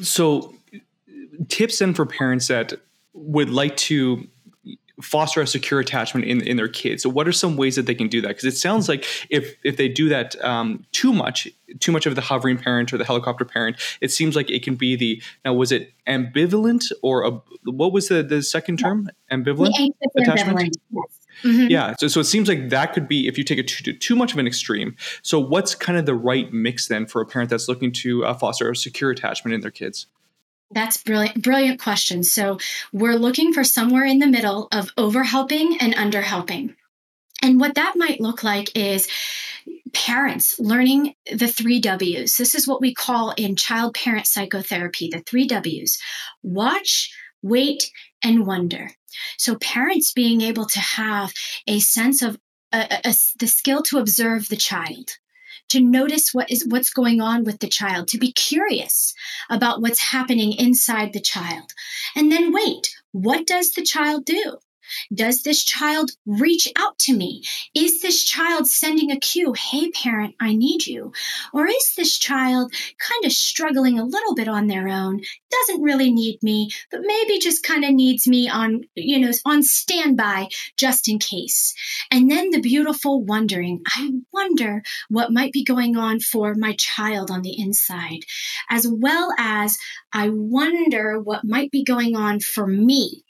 So 0.01 0.55
tips 1.49 1.79
then 1.79 1.93
for 1.93 2.05
parents 2.05 2.47
that 2.47 2.75
would 3.11 3.49
like 3.49 3.75
to 3.91 4.25
foster 5.01 5.41
a 5.41 5.47
secure 5.47 5.79
attachment 5.79 6.25
in, 6.25 6.41
in 6.41 6.57
their 6.57 6.67
kids. 6.67 7.03
So 7.03 7.09
what 7.09 7.27
are 7.27 7.31
some 7.31 7.57
ways 7.57 7.75
that 7.75 7.85
they 7.85 7.95
can 7.95 8.07
do 8.07 8.21
that? 8.21 8.29
Because 8.29 8.45
it 8.45 8.57
sounds 8.57 8.87
like 8.87 9.05
if 9.29 9.55
if 9.63 9.77
they 9.77 9.87
do 9.87 10.09
that 10.09 10.41
um, 10.43 10.85
too 10.91 11.13
much, 11.13 11.47
too 11.79 11.91
much 11.91 12.05
of 12.05 12.15
the 12.15 12.21
hovering 12.21 12.57
parent 12.57 12.93
or 12.93 12.97
the 12.97 13.05
helicopter 13.05 13.45
parent, 13.45 13.77
it 14.01 14.11
seems 14.11 14.35
like 14.35 14.49
it 14.49 14.63
can 14.63 14.75
be 14.75 14.95
the 14.95 15.21
now 15.45 15.53
was 15.53 15.71
it 15.71 15.93
ambivalent 16.07 16.91
or 17.01 17.25
a, 17.25 17.31
what 17.65 17.93
was 17.93 18.07
the 18.07 18.23
the 18.23 18.41
second 18.41 18.77
term 18.77 19.09
ambivalent 19.31 19.73
attachment? 20.17 20.59
Ambivalent. 20.59 21.11
Mm-hmm. 21.43 21.67
Yeah, 21.69 21.95
so, 21.97 22.07
so 22.07 22.19
it 22.19 22.25
seems 22.25 22.47
like 22.47 22.69
that 22.69 22.93
could 22.93 23.07
be 23.07 23.27
if 23.27 23.37
you 23.37 23.43
take 23.43 23.57
it 23.57 23.67
to 23.67 23.93
too 23.93 24.15
much 24.15 24.33
of 24.33 24.37
an 24.37 24.45
extreme. 24.45 24.95
So, 25.23 25.39
what's 25.39 25.73
kind 25.73 25.97
of 25.97 26.05
the 26.05 26.13
right 26.13 26.51
mix 26.53 26.87
then 26.87 27.07
for 27.07 27.21
a 27.21 27.25
parent 27.25 27.49
that's 27.49 27.67
looking 27.67 27.91
to 27.93 28.25
uh, 28.25 28.33
foster 28.35 28.69
a 28.69 28.75
secure 28.75 29.09
attachment 29.09 29.55
in 29.55 29.61
their 29.61 29.71
kids? 29.71 30.07
That's 30.73 31.03
brilliant, 31.03 31.41
brilliant 31.41 31.81
question. 31.81 32.23
So 32.23 32.57
we're 32.93 33.15
looking 33.15 33.53
for 33.53 33.63
somewhere 33.63 34.05
in 34.05 34.19
the 34.19 34.27
middle 34.27 34.67
of 34.71 34.93
overhelping 34.95 35.77
and 35.79 35.93
underhelping. 35.95 36.75
And 37.43 37.59
what 37.59 37.75
that 37.75 37.93
might 37.95 38.21
look 38.21 38.43
like 38.43 38.75
is 38.77 39.07
parents 39.93 40.59
learning 40.59 41.15
the 41.31 41.47
three 41.47 41.79
W's. 41.79 42.37
This 42.37 42.55
is 42.55 42.67
what 42.67 42.81
we 42.81 42.93
call 42.93 43.31
in 43.31 43.55
child 43.55 43.95
parent 43.95 44.27
psychotherapy 44.27 45.09
the 45.09 45.19
three 45.19 45.47
W's 45.47 45.99
watch, 46.43 47.13
wait, 47.41 47.91
and 48.23 48.45
wonder. 48.45 48.91
So, 49.37 49.55
parents 49.55 50.13
being 50.13 50.41
able 50.41 50.65
to 50.65 50.79
have 50.79 51.33
a 51.67 51.79
sense 51.79 52.21
of 52.21 52.37
a, 52.71 52.99
a, 53.03 53.13
the 53.39 53.47
skill 53.47 53.81
to 53.83 53.97
observe 53.97 54.47
the 54.47 54.55
child, 54.55 55.17
to 55.71 55.81
notice 55.81 56.33
what 56.33 56.51
is 56.51 56.65
what's 56.67 56.89
going 56.89 57.21
on 57.21 57.43
with 57.43 57.59
the 57.59 57.67
child, 57.67 58.07
to 58.09 58.17
be 58.17 58.31
curious 58.33 59.13
about 59.49 59.81
what's 59.81 60.01
happening 60.01 60.53
inside 60.53 61.13
the 61.13 61.21
child. 61.21 61.71
And 62.15 62.31
then 62.31 62.51
wait, 62.51 62.93
what 63.11 63.47
does 63.47 63.71
the 63.71 63.83
child 63.83 64.25
do? 64.25 64.57
Does 65.13 65.43
this 65.43 65.63
child 65.63 66.11
reach 66.25 66.67
out 66.77 66.97
to 66.99 67.15
me? 67.15 67.43
Is 67.75 68.01
this 68.01 68.23
child 68.23 68.67
sending 68.67 69.11
a 69.11 69.19
cue? 69.19 69.53
Hey, 69.53 69.89
parent, 69.91 70.35
I 70.39 70.53
need 70.53 70.85
you. 70.85 71.11
Or 71.53 71.67
is 71.67 71.93
this 71.95 72.17
child 72.17 72.73
kind 72.99 73.25
of 73.25 73.31
struggling 73.31 73.99
a 73.99 74.05
little 74.05 74.35
bit 74.35 74.47
on 74.47 74.67
their 74.67 74.87
own? 74.87 75.21
Doesn't 75.49 75.81
really 75.81 76.11
need 76.11 76.41
me, 76.41 76.69
but 76.89 77.01
maybe 77.03 77.39
just 77.39 77.63
kind 77.63 77.83
of 77.83 77.91
needs 77.91 78.27
me 78.27 78.49
on, 78.49 78.81
you 78.95 79.19
know, 79.19 79.31
on 79.45 79.63
standby 79.63 80.47
just 80.77 81.07
in 81.07 81.19
case. 81.19 81.73
And 82.09 82.29
then 82.29 82.51
the 82.51 82.61
beautiful 82.61 83.23
wondering, 83.23 83.81
I 83.87 84.11
wonder 84.31 84.81
what 85.09 85.31
might 85.31 85.51
be 85.51 85.63
going 85.63 85.97
on 85.97 86.19
for 86.19 86.55
my 86.55 86.75
child 86.77 87.31
on 87.31 87.41
the 87.41 87.59
inside, 87.59 88.21
as 88.69 88.87
well 88.87 89.33
as 89.37 89.77
I 90.13 90.29
wonder 90.29 91.19
what 91.19 91.43
might 91.43 91.71
be 91.71 91.83
going 91.83 92.15
on 92.15 92.39
for 92.39 92.67
me 92.67 93.23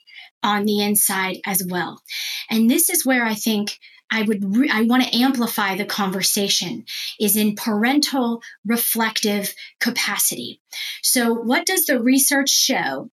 on 0.44 0.66
the 0.66 0.82
inside 0.82 1.38
as 1.46 1.64
well. 1.70 2.02
And 2.50 2.70
this 2.70 2.90
is 2.90 3.06
where 3.06 3.26
I 3.26 3.36
think 3.36 3.78
I 4.12 4.24
would 4.24 4.56
re- 4.56 4.70
I 4.72 4.84
want 4.84 5.04
to 5.04 5.16
amplify 5.16 5.76
the 5.76 5.86
conversation 5.86 6.86
is 7.20 7.38
in 7.38 7.56
parental 7.56 8.42
reflective 8.66 9.54
capacity. 9.80 10.60
So 11.02 11.34
what 11.34 11.66
does 11.66 11.86
the 11.86 12.02
research 12.02 12.50
show 12.50 13.10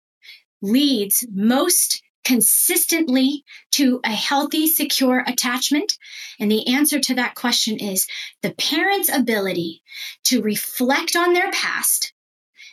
leads 0.61 1.25
most 1.33 2.03
consistently 2.25 3.43
to 3.73 4.01
a 4.05 4.11
healthy 4.11 4.67
secure 4.67 5.25
attachment? 5.27 5.97
And 6.39 6.51
the 6.51 6.69
answer 6.69 7.01
to 7.01 7.15
that 7.15 7.35
question 7.35 7.79
is 7.79 8.07
the 8.43 8.55
parent's 8.55 9.09
ability 9.09 9.83
to 10.25 10.43
reflect 10.43 11.17
on 11.17 11.33
their 11.33 11.51
past 11.51 12.13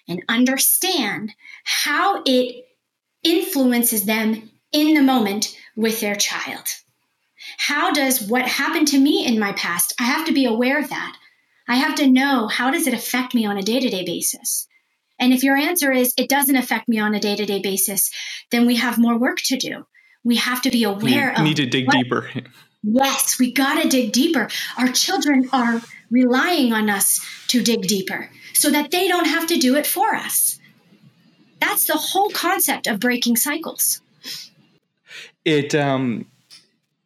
and 0.08 0.24
understand 0.27 1.32
how 1.63 2.22
it 2.25 2.65
influences 3.23 4.05
them 4.05 4.49
in 4.71 4.93
the 4.93 5.01
moment 5.01 5.55
with 5.75 5.99
their 5.99 6.15
child. 6.15 6.67
How 7.57 7.91
does 7.91 8.21
what 8.27 8.47
happened 8.47 8.89
to 8.89 8.99
me 8.99 9.25
in 9.25 9.39
my 9.39 9.53
past, 9.53 9.93
I 9.99 10.03
have 10.03 10.25
to 10.27 10.33
be 10.33 10.45
aware 10.45 10.79
of 10.79 10.89
that. 10.89 11.17
I 11.67 11.75
have 11.75 11.95
to 11.95 12.09
know 12.09 12.47
how 12.47 12.71
does 12.71 12.88
it 12.88 12.93
affect 12.93 13.33
me 13.33 13.45
on 13.45 13.57
a 13.57 13.61
day-to-day 13.61 14.03
basis? 14.05 14.67
And 15.19 15.33
if 15.33 15.43
your 15.43 15.55
answer 15.55 15.91
is 15.91 16.13
it 16.17 16.29
doesn't 16.29 16.55
affect 16.55 16.88
me 16.88 16.99
on 16.99 17.13
a 17.13 17.19
day-to-day 17.19 17.61
basis, 17.61 18.11
then 18.51 18.65
we 18.65 18.77
have 18.77 18.97
more 18.97 19.17
work 19.17 19.38
to 19.45 19.57
do. 19.57 19.85
We 20.23 20.38
have 20.38 20.61
to 20.63 20.71
be 20.71 20.83
aware 20.83 21.31
you 21.31 21.38
of 21.38 21.43
need 21.43 21.57
to 21.57 21.65
dig 21.65 21.88
what, 21.88 21.95
deeper. 21.95 22.29
Yes, 22.83 23.38
we 23.39 23.51
got 23.51 23.81
to 23.81 23.89
dig 23.89 24.11
deeper. 24.11 24.49
Our 24.77 24.88
children 24.88 25.49
are 25.51 25.81
relying 26.09 26.73
on 26.73 26.89
us 26.89 27.25
to 27.47 27.61
dig 27.61 27.83
deeper 27.83 28.29
so 28.53 28.71
that 28.71 28.91
they 28.91 29.07
don't 29.07 29.27
have 29.27 29.47
to 29.47 29.57
do 29.57 29.75
it 29.75 29.85
for 29.85 30.15
us. 30.15 30.59
That's 31.60 31.88
the 31.88 31.98
whole 31.98 32.30
concept 32.30 32.88
of 32.88 33.00
breaking 33.00 33.38
cycles. 33.38 34.01
It 35.46 35.74
um, 35.75 36.25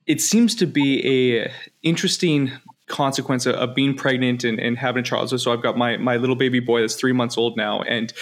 it 0.05 0.21
seems 0.21 0.55
to 0.55 0.65
be 0.65 1.41
a 1.41 1.51
interesting 1.81 2.51
consequence 2.87 3.45
of, 3.45 3.55
of 3.55 3.73
being 3.73 3.95
pregnant 3.95 4.43
and, 4.43 4.59
and, 4.59 4.77
having 4.77 5.01
a 5.01 5.03
child. 5.03 5.29
So, 5.29 5.37
so 5.37 5.53
I've 5.53 5.63
got 5.63 5.77
my 5.77 5.97
my 5.97 6.17
little 6.17 6.35
baby 6.35 6.59
boy 6.59 6.81
that's 6.81 6.95
three 6.95 7.13
months 7.13 7.37
old 7.37 7.57
now, 7.57 7.81
and 7.81 8.13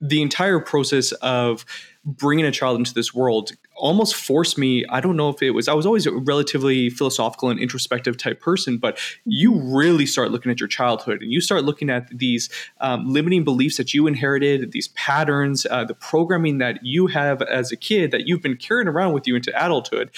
the 0.00 0.22
entire 0.22 0.60
process 0.60 1.12
of 1.12 1.64
bringing 2.04 2.44
a 2.44 2.52
child 2.52 2.78
into 2.78 2.94
this 2.94 3.12
world 3.12 3.52
almost 3.76 4.14
forced 4.14 4.58
me 4.58 4.84
i 4.90 5.00
don't 5.00 5.16
know 5.16 5.28
if 5.28 5.42
it 5.42 5.50
was 5.50 5.68
i 5.68 5.74
was 5.74 5.86
always 5.86 6.06
a 6.06 6.12
relatively 6.12 6.90
philosophical 6.90 7.50
and 7.50 7.60
introspective 7.60 8.16
type 8.16 8.40
person 8.40 8.78
but 8.78 8.98
you 9.24 9.60
really 9.60 10.06
start 10.06 10.30
looking 10.30 10.50
at 10.50 10.60
your 10.60 10.68
childhood 10.68 11.22
and 11.22 11.32
you 11.32 11.40
start 11.40 11.64
looking 11.64 11.90
at 11.90 12.08
these 12.16 12.48
um, 12.80 13.08
limiting 13.08 13.44
beliefs 13.44 13.76
that 13.76 13.94
you 13.94 14.06
inherited 14.06 14.72
these 14.72 14.88
patterns 14.88 15.66
uh, 15.70 15.84
the 15.84 15.94
programming 15.94 16.58
that 16.58 16.84
you 16.84 17.06
have 17.06 17.42
as 17.42 17.72
a 17.72 17.76
kid 17.76 18.10
that 18.10 18.26
you've 18.26 18.42
been 18.42 18.56
carrying 18.56 18.88
around 18.88 19.12
with 19.12 19.26
you 19.26 19.36
into 19.36 19.52
adulthood. 19.64 20.10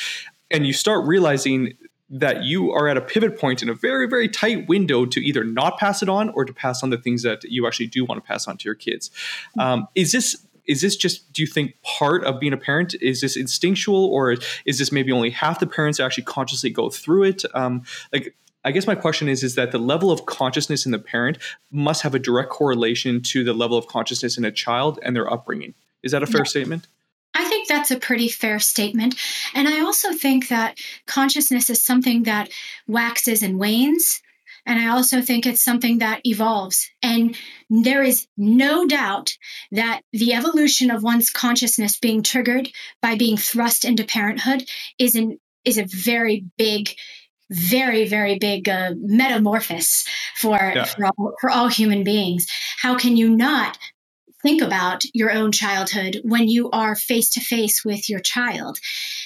And 0.51 0.67
you 0.67 0.73
start 0.73 1.07
realizing 1.07 1.75
that 2.11 2.43
you 2.43 2.73
are 2.73 2.89
at 2.89 2.97
a 2.97 3.03
pivot 3.03 3.39
point 3.39 3.63
in 3.63 3.69
a 3.69 3.75
very 3.75 4.09
very 4.09 4.29
tight 4.29 4.67
window 4.67 5.05
to 5.05 5.21
either 5.21 5.45
not 5.45 5.79
pass 5.79 6.03
it 6.03 6.09
on 6.09 6.31
or 6.31 6.45
to 6.47 6.55
pass 6.55 6.83
on 6.83 6.89
the 6.89 6.97
things 6.97 7.23
that 7.23 7.45
you 7.45 7.67
actually 7.67 7.87
do 7.87 8.05
want 8.05 8.23
to 8.23 8.27
pass 8.27 8.49
on 8.49 8.57
to 8.57 8.65
your 8.65 8.75
kids. 8.75 9.11
Um, 9.59 9.89
is 9.95 10.13
this 10.13 10.47
is 10.69 10.81
this 10.83 10.95
just 10.97 11.33
do 11.33 11.43
you 11.43 11.47
think 11.47 11.75
part 11.83 12.23
of 12.25 12.39
being 12.39 12.53
a 12.53 12.57
parent 12.57 12.95
is 13.01 13.21
this 13.21 13.37
instinctual 13.37 14.05
or 14.07 14.37
is 14.67 14.79
this 14.79 14.93
maybe 14.93 15.11
only 15.11 15.31
half 15.31 15.59
the 15.59 15.67
parents 15.67 15.99
actually 15.99 16.25
consciously 16.25 16.71
go 16.71 16.89
through 16.89 17.25
it 17.25 17.43
um, 17.55 17.83
like 18.13 18.35
I 18.65 18.71
guess 18.71 18.87
my 18.87 18.95
question 18.95 19.29
is 19.29 19.43
is 19.43 19.55
that 19.55 19.73
the 19.73 19.79
level 19.79 20.11
of 20.11 20.27
consciousness 20.27 20.85
in 20.85 20.93
the 20.93 20.99
parent 20.99 21.39
must 21.71 22.03
have 22.03 22.15
a 22.15 22.19
direct 22.19 22.51
correlation 22.51 23.23
to 23.23 23.43
the 23.43 23.55
level 23.55 23.79
of 23.79 23.87
consciousness 23.87 24.37
in 24.37 24.45
a 24.45 24.51
child 24.51 24.99
and 25.03 25.17
their 25.17 25.33
upbringing. 25.33 25.75
Is 26.03 26.13
that 26.13 26.23
a 26.23 26.27
fair 26.27 26.41
yeah. 26.41 26.51
statement? 26.51 26.87
I 27.35 27.49
think 27.49 27.69
that's 27.69 27.91
a 27.91 27.99
pretty 27.99 28.29
fair 28.29 28.59
statement. 28.59 29.15
And 29.55 29.69
I 29.69 29.81
also 29.81 30.13
think 30.13 30.49
that 30.49 30.79
consciousness 31.07 31.71
is 31.71 31.83
something 31.83 32.25
that 32.25 32.51
waxes 32.87 33.43
and 33.43 33.59
wanes. 33.59 34.23
And 34.67 34.79
I 34.79 34.89
also 34.89 35.21
think 35.21 35.47
it's 35.47 35.63
something 35.63 35.99
that 35.99 36.21
evolves. 36.25 36.89
And 37.03 37.37
there 37.71 38.03
is 38.03 38.27
no 38.37 38.87
doubt 38.87 39.37
that 39.73 40.03
the 40.13 40.35
evolution 40.35 40.91
of 40.91 41.03
one's 41.03 41.31
consciousness 41.31 41.99
being 41.99 42.23
triggered 42.23 42.69
by 43.01 43.17
being 43.17 43.37
thrust 43.37 43.85
into 43.85 44.05
parenthood 44.05 44.65
is 44.99 45.15
an 45.15 45.39
is 45.65 45.79
a 45.79 45.85
very 45.85 46.45
big 46.57 46.91
very 47.51 48.07
very 48.07 48.39
big 48.39 48.69
uh, 48.69 48.93
metamorphosis 48.97 50.07
for 50.37 50.57
yeah. 50.57 50.85
for, 50.85 51.07
all, 51.07 51.33
for 51.41 51.51
all 51.51 51.69
human 51.69 52.05
beings 52.05 52.47
how 52.79 52.97
can 52.97 53.17
you 53.17 53.35
not 53.35 53.79
think 54.43 54.63
about 54.63 55.03
your 55.13 55.33
own 55.33 55.53
childhood 55.53 56.21
when 56.23 56.49
you 56.49 56.71
are 56.71 56.95
face 56.95 57.31
to 57.31 57.41
face 57.41 57.85
with 57.85 58.09
your 58.09 58.21
child. 58.21 58.79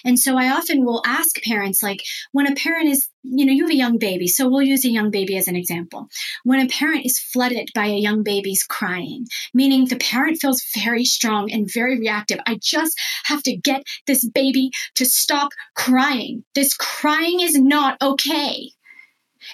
And 0.04 0.18
so 0.18 0.36
I 0.36 0.50
often 0.52 0.84
will 0.84 1.02
ask 1.04 1.40
parents, 1.42 1.82
like, 1.82 2.02
when 2.32 2.50
a 2.50 2.54
parent 2.54 2.88
is, 2.88 3.08
you 3.22 3.46
know, 3.46 3.52
you 3.52 3.64
have 3.64 3.70
a 3.70 3.76
young 3.76 3.98
baby, 3.98 4.26
so 4.26 4.48
we'll 4.48 4.62
use 4.62 4.84
a 4.84 4.90
young 4.90 5.10
baby 5.10 5.36
as 5.36 5.48
an 5.48 5.56
example. 5.56 6.08
When 6.44 6.60
a 6.60 6.68
parent 6.68 7.06
is 7.06 7.18
flooded 7.18 7.70
by 7.74 7.86
a 7.86 7.98
young 7.98 8.22
baby's 8.22 8.64
crying, 8.64 9.26
meaning 9.54 9.84
the 9.84 9.96
parent 9.96 10.38
feels 10.40 10.62
very 10.74 11.04
strong 11.04 11.52
and 11.52 11.70
very 11.72 11.98
reactive, 11.98 12.38
I 12.46 12.58
just 12.60 12.98
have 13.24 13.42
to 13.44 13.56
get 13.56 13.84
this 14.06 14.28
baby 14.28 14.70
to 14.96 15.04
stop 15.04 15.50
crying. 15.74 16.44
This 16.54 16.74
crying 16.74 17.40
is 17.40 17.54
not 17.54 18.00
okay. 18.02 18.72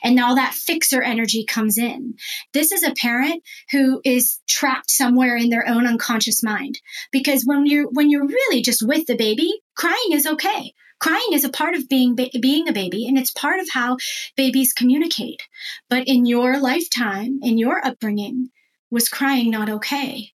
And 0.02 0.14
now 0.14 0.34
that 0.34 0.54
fixer 0.54 1.02
energy 1.02 1.44
comes 1.44 1.78
in. 1.78 2.14
This 2.52 2.72
is 2.72 2.82
a 2.82 2.94
parent 2.94 3.42
who 3.70 4.00
is 4.04 4.40
trapped 4.46 4.90
somewhere 4.90 5.36
in 5.36 5.50
their 5.50 5.66
own 5.68 5.86
unconscious 5.86 6.42
mind. 6.42 6.80
Because 7.12 7.44
when 7.44 7.66
you're 7.66 7.88
when 7.88 8.10
you're 8.10 8.26
really 8.26 8.62
just 8.62 8.86
with 8.86 9.06
the 9.06 9.16
baby, 9.16 9.50
crying 9.74 10.12
is 10.12 10.26
okay. 10.26 10.74
Crying 11.00 11.32
is 11.32 11.44
a 11.44 11.50
part 11.50 11.74
of 11.74 11.88
being 11.88 12.16
being 12.40 12.68
a 12.68 12.72
baby 12.72 13.06
and 13.06 13.16
it's 13.16 13.30
part 13.30 13.60
of 13.60 13.68
how 13.70 13.98
babies 14.36 14.72
communicate. 14.72 15.42
But 15.88 16.08
in 16.08 16.26
your 16.26 16.58
lifetime, 16.58 17.38
in 17.42 17.58
your 17.58 17.84
upbringing, 17.84 18.50
was 18.90 19.08
crying 19.08 19.50
not 19.50 19.68
okay? 19.68 20.32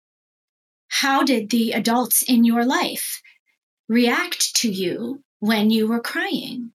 How 0.89 1.23
did 1.23 1.51
the 1.51 1.73
adults 1.73 2.23
in 2.23 2.45
your 2.45 2.65
life 2.65 3.23
react 3.89 4.55
to 4.57 4.71
you 4.71 5.23
when 5.41 5.71
you 5.71 5.89
were 5.89 6.01
crying? 6.01 6.72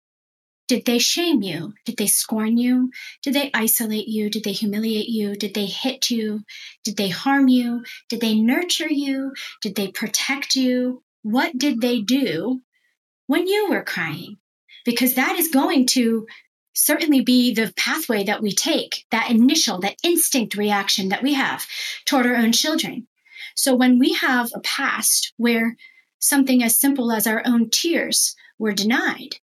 Did 0.69 0.85
they 0.85 0.99
shame 0.99 1.43
you? 1.43 1.75
Did 1.85 1.97
they 1.97 2.09
scorn 2.09 2.57
you? 2.57 2.91
Did 3.23 3.35
they 3.35 3.51
isolate 3.55 4.09
you? 4.09 4.29
Did 4.29 4.43
they 4.43 4.53
humiliate 4.53 5.09
you? 5.09 5.37
Did 5.37 5.55
they 5.55 5.67
hit 5.67 6.11
you? 6.11 6.43
Did 6.83 6.97
they 6.97 7.09
harm 7.09 7.49
you? 7.49 7.85
Did 8.09 8.21
they 8.21 8.35
nurture 8.35 8.93
you? 8.93 9.33
Did 9.63 9.77
they 9.77 9.89
protect 9.89 10.57
you? 10.57 11.03
What 11.23 11.57
did 11.57 11.81
they 11.81 12.01
do 12.01 12.63
when 13.27 13.47
you 13.47 13.69
were 13.71 13.85
crying? 13.85 14.39
Because 14.85 15.15
that 15.15 15.37
is 15.37 15.49
going 15.49 15.87
to 15.89 16.27
certainly 16.73 17.21
be 17.21 17.55
the 17.55 17.73
pathway 17.77 18.25
that 18.25 18.43
we 18.43 18.53
take, 18.53 19.07
that 19.11 19.31
initial, 19.31 19.81
that 19.81 19.97
instinct 20.03 20.57
reaction 20.57 21.09
that 21.09 21.23
we 21.23 21.35
have 21.35 21.67
toward 22.05 22.27
our 22.27 22.37
own 22.37 22.53
children. 22.53 23.07
So 23.55 23.75
when 23.75 23.99
we 23.99 24.13
have 24.15 24.51
a 24.55 24.61
past 24.61 25.33
where 25.37 25.77
something 26.19 26.63
as 26.63 26.79
simple 26.79 27.13
as 27.13 27.27
our 27.27 27.43
own 27.47 27.71
tears 27.71 28.35
were 28.59 28.73
denied, 28.73 29.37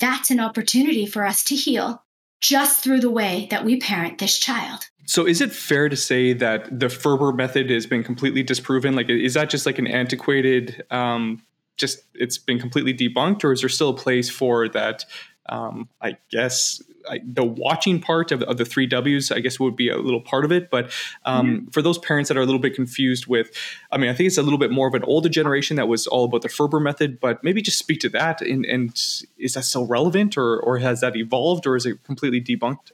that's 0.00 0.30
an 0.30 0.40
opportunity 0.40 1.06
for 1.06 1.24
us 1.24 1.44
to 1.44 1.54
heal 1.54 2.02
just 2.40 2.82
through 2.82 3.00
the 3.00 3.10
way 3.10 3.46
that 3.50 3.64
we 3.64 3.78
parent 3.78 4.18
this 4.18 4.38
child. 4.38 4.86
So, 5.06 5.26
is 5.26 5.40
it 5.40 5.52
fair 5.52 5.88
to 5.88 5.96
say 5.96 6.32
that 6.34 6.78
the 6.80 6.88
Ferber 6.88 7.32
method 7.32 7.70
has 7.70 7.86
been 7.86 8.02
completely 8.02 8.42
disproven? 8.42 8.94
Like, 8.94 9.08
is 9.08 9.34
that 9.34 9.50
just 9.50 9.66
like 9.66 9.78
an 9.78 9.86
antiquated, 9.86 10.84
um, 10.90 11.42
just 11.76 12.04
it's 12.14 12.38
been 12.38 12.58
completely 12.58 12.94
debunked, 12.94 13.44
or 13.44 13.52
is 13.52 13.60
there 13.60 13.68
still 13.68 13.90
a 13.90 13.96
place 13.96 14.30
for 14.30 14.68
that? 14.70 15.04
Um, 15.48 15.88
I 16.00 16.16
guess 16.30 16.80
the 17.22 17.44
watching 17.44 18.00
part 18.00 18.32
of, 18.32 18.42
of, 18.42 18.56
the 18.56 18.64
three 18.64 18.86
W's, 18.86 19.30
I 19.30 19.40
guess, 19.40 19.60
would 19.60 19.76
be 19.76 19.88
a 19.88 19.96
little 19.96 20.20
part 20.20 20.44
of 20.44 20.52
it. 20.52 20.70
But 20.70 20.90
um, 21.24 21.46
mm-hmm. 21.46 21.68
for 21.70 21.82
those 21.82 21.98
parents 21.98 22.28
that 22.28 22.36
are 22.36 22.42
a 22.42 22.46
little 22.46 22.60
bit 22.60 22.74
confused 22.74 23.26
with, 23.26 23.50
I 23.90 23.98
mean, 23.98 24.10
I 24.10 24.14
think 24.14 24.28
it's 24.28 24.38
a 24.38 24.42
little 24.42 24.58
bit 24.58 24.70
more 24.70 24.88
of 24.88 24.94
an 24.94 25.04
older 25.04 25.28
generation 25.28 25.76
that 25.76 25.88
was 25.88 26.06
all 26.06 26.24
about 26.24 26.42
the 26.42 26.48
Ferber 26.48 26.80
method. 26.80 27.20
But 27.20 27.42
maybe 27.42 27.62
just 27.62 27.78
speak 27.78 28.00
to 28.00 28.08
that. 28.10 28.40
And, 28.40 28.64
and 28.64 28.90
is 29.38 29.54
that 29.54 29.64
still 29.64 29.86
relevant, 29.86 30.36
or 30.36 30.60
or 30.60 30.78
has 30.78 31.00
that 31.00 31.16
evolved, 31.16 31.66
or 31.66 31.76
is 31.76 31.86
it 31.86 32.02
completely 32.04 32.40
debunked? 32.40 32.92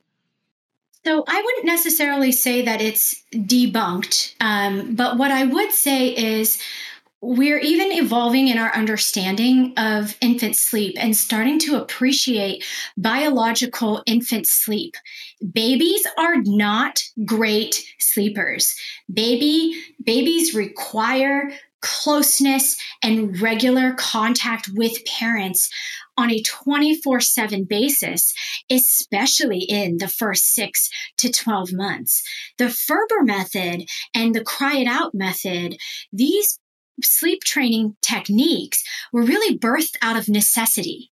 So 1.04 1.24
I 1.26 1.40
wouldn't 1.40 1.64
necessarily 1.64 2.30
say 2.30 2.62
that 2.62 2.82
it's 2.82 3.24
debunked, 3.32 4.34
um, 4.40 4.94
but 4.94 5.16
what 5.16 5.30
I 5.30 5.44
would 5.44 5.72
say 5.72 6.08
is 6.08 6.60
we're 7.22 7.58
even 7.58 7.92
evolving 7.92 8.48
in 8.48 8.58
our 8.58 8.74
understanding 8.74 9.74
of 9.76 10.16
infant 10.20 10.56
sleep 10.56 10.96
and 10.98 11.14
starting 11.14 11.58
to 11.58 11.76
appreciate 11.76 12.64
biological 12.96 14.02
infant 14.06 14.46
sleep. 14.46 14.94
Babies 15.52 16.06
are 16.18 16.36
not 16.42 17.02
great 17.24 17.84
sleepers. 17.98 18.74
Baby 19.12 19.74
babies 20.02 20.54
require 20.54 21.50
closeness 21.82 22.76
and 23.02 23.40
regular 23.40 23.94
contact 23.94 24.68
with 24.74 25.04
parents 25.06 25.70
on 26.16 26.30
a 26.30 26.42
24 26.42 27.20
7 27.20 27.64
basis, 27.64 28.34
especially 28.70 29.60
in 29.60 29.98
the 29.98 30.08
first 30.08 30.54
six 30.54 30.88
to 31.18 31.30
12 31.30 31.72
months. 31.72 32.22
The 32.58 32.68
Ferber 32.68 33.22
method 33.22 33.88
and 34.14 34.34
the 34.34 34.44
cry 34.44 34.78
it 34.78 34.86
out 34.86 35.14
method, 35.14 35.76
these 36.12 36.58
sleep 37.04 37.42
training 37.44 37.96
techniques 38.02 38.82
were 39.12 39.22
really 39.22 39.58
birthed 39.58 39.96
out 40.02 40.16
of 40.16 40.28
necessity. 40.28 41.10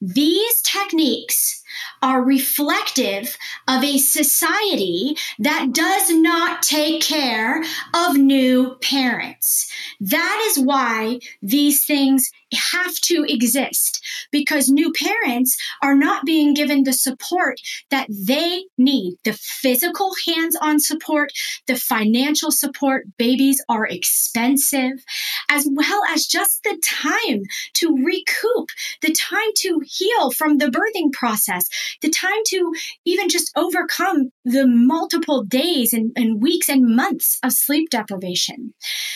These 0.00 0.60
techniques 0.62 1.61
are 2.02 2.22
reflective 2.22 3.36
of 3.68 3.84
a 3.84 3.98
society 3.98 5.16
that 5.38 5.72
does 5.72 6.10
not 6.10 6.62
take 6.62 7.02
care 7.02 7.62
of 7.94 8.16
new 8.16 8.76
parents. 8.80 9.70
That 10.00 10.42
is 10.50 10.58
why 10.58 11.20
these 11.42 11.84
things 11.84 12.30
have 12.72 12.94
to 12.96 13.24
exist 13.28 14.04
because 14.30 14.68
new 14.68 14.92
parents 14.92 15.56
are 15.82 15.94
not 15.94 16.24
being 16.24 16.54
given 16.54 16.84
the 16.84 16.92
support 16.92 17.60
that 17.90 18.06
they 18.10 18.64
need 18.76 19.16
the 19.24 19.32
physical 19.32 20.12
hands 20.26 20.56
on 20.56 20.80
support, 20.80 21.32
the 21.66 21.76
financial 21.76 22.50
support. 22.50 23.06
Babies 23.16 23.62
are 23.68 23.86
expensive, 23.86 25.04
as 25.48 25.68
well 25.70 26.02
as 26.10 26.26
just 26.26 26.62
the 26.62 26.80
time 26.84 27.42
to 27.74 27.96
recoup, 28.04 28.68
the 29.00 29.12
time 29.12 29.50
to 29.56 29.80
heal 29.84 30.30
from 30.30 30.58
the 30.58 30.66
birthing 30.66 31.12
process, 31.12 31.61
the 32.00 32.10
time 32.10 32.40
to 32.48 32.72
even 33.04 33.28
just 33.28 33.50
overcome 33.56 34.30
the 34.44 34.66
multiple 34.66 35.44
days 35.44 35.92
and, 35.92 36.12
and 36.16 36.42
weeks 36.42 36.68
and 36.68 36.94
months 36.94 37.38
of 37.42 37.52
sleep 37.52 37.90
deprivation. 37.90 38.74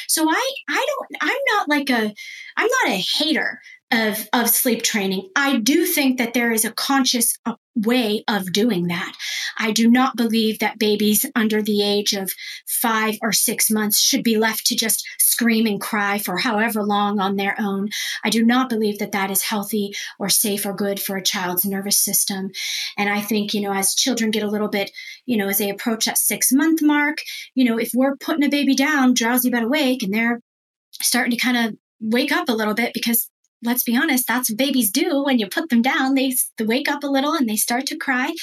So 0.08 0.28
I, 0.28 0.50
I 0.68 0.86
don't, 0.86 1.22
I'm 1.22 1.38
not 1.54 1.68
like 1.68 1.90
a, 1.90 2.14
I'm 2.56 2.68
not 2.84 2.92
a 2.92 3.04
hater 3.18 3.60
of, 3.92 4.28
of 4.32 4.50
sleep 4.50 4.82
training. 4.82 5.28
I 5.36 5.58
do 5.58 5.84
think 5.86 6.18
that 6.18 6.34
there 6.34 6.50
is 6.50 6.64
a 6.64 6.72
conscious 6.72 7.38
uh, 7.46 7.54
way 7.76 8.24
of 8.26 8.52
doing 8.52 8.88
that. 8.88 9.16
I 9.58 9.70
do 9.70 9.88
not 9.88 10.16
believe 10.16 10.58
that 10.58 10.78
babies 10.78 11.24
under 11.36 11.62
the 11.62 11.82
age 11.82 12.12
of 12.12 12.32
five 12.66 13.16
or 13.22 13.32
six 13.32 13.70
months 13.70 14.00
should 14.00 14.24
be 14.24 14.38
left 14.38 14.66
to 14.66 14.76
just 14.76 15.06
scream 15.18 15.66
and 15.66 15.80
cry 15.80 16.18
for 16.18 16.38
however 16.38 16.82
long 16.82 17.20
on 17.20 17.36
their 17.36 17.54
own. 17.60 17.90
I 18.24 18.30
do 18.30 18.44
not 18.44 18.68
believe 18.68 18.98
that 18.98 19.12
that 19.12 19.30
is 19.30 19.42
healthy 19.42 19.92
or 20.18 20.28
safe 20.28 20.66
or 20.66 20.72
good 20.72 20.98
for 20.98 21.16
a 21.16 21.22
child's 21.22 21.64
nervous 21.64 21.98
system. 21.98 22.50
And 22.98 23.08
I 23.08 23.20
think, 23.20 23.54
you 23.54 23.60
know, 23.60 23.72
as 23.72 23.94
children 23.94 24.30
get 24.30 24.42
a 24.42 24.50
little 24.50 24.68
bit, 24.68 24.90
you 25.26 25.36
know, 25.36 25.48
as 25.48 25.58
they 25.58 25.70
approach 25.70 26.06
that 26.06 26.18
six 26.18 26.50
month 26.50 26.82
mark, 26.82 27.18
you 27.54 27.64
know, 27.64 27.78
if 27.78 27.90
we're 27.94 28.16
putting 28.16 28.44
a 28.44 28.48
baby 28.48 28.74
down, 28.74 29.14
drowsy 29.14 29.50
but 29.50 29.62
awake, 29.62 30.02
and 30.02 30.12
they're 30.12 30.40
starting 31.00 31.30
to 31.30 31.36
kind 31.36 31.56
of 31.56 31.76
wake 32.00 32.32
up 32.32 32.48
a 32.48 32.54
little 32.54 32.74
bit 32.74 32.92
because 32.94 33.30
let's 33.62 33.82
be 33.82 33.96
honest, 33.96 34.26
that's 34.26 34.50
what 34.50 34.58
babies 34.58 34.90
do. 34.90 35.22
When 35.24 35.38
you 35.38 35.48
put 35.48 35.70
them 35.70 35.82
down, 35.82 36.14
they, 36.14 36.34
wake 36.60 36.90
up 36.90 37.04
a 37.04 37.08
little 37.08 37.34
and 37.34 37.48
they 37.48 37.56
start 37.56 37.86
to 37.86 37.96
cry. 37.96 38.34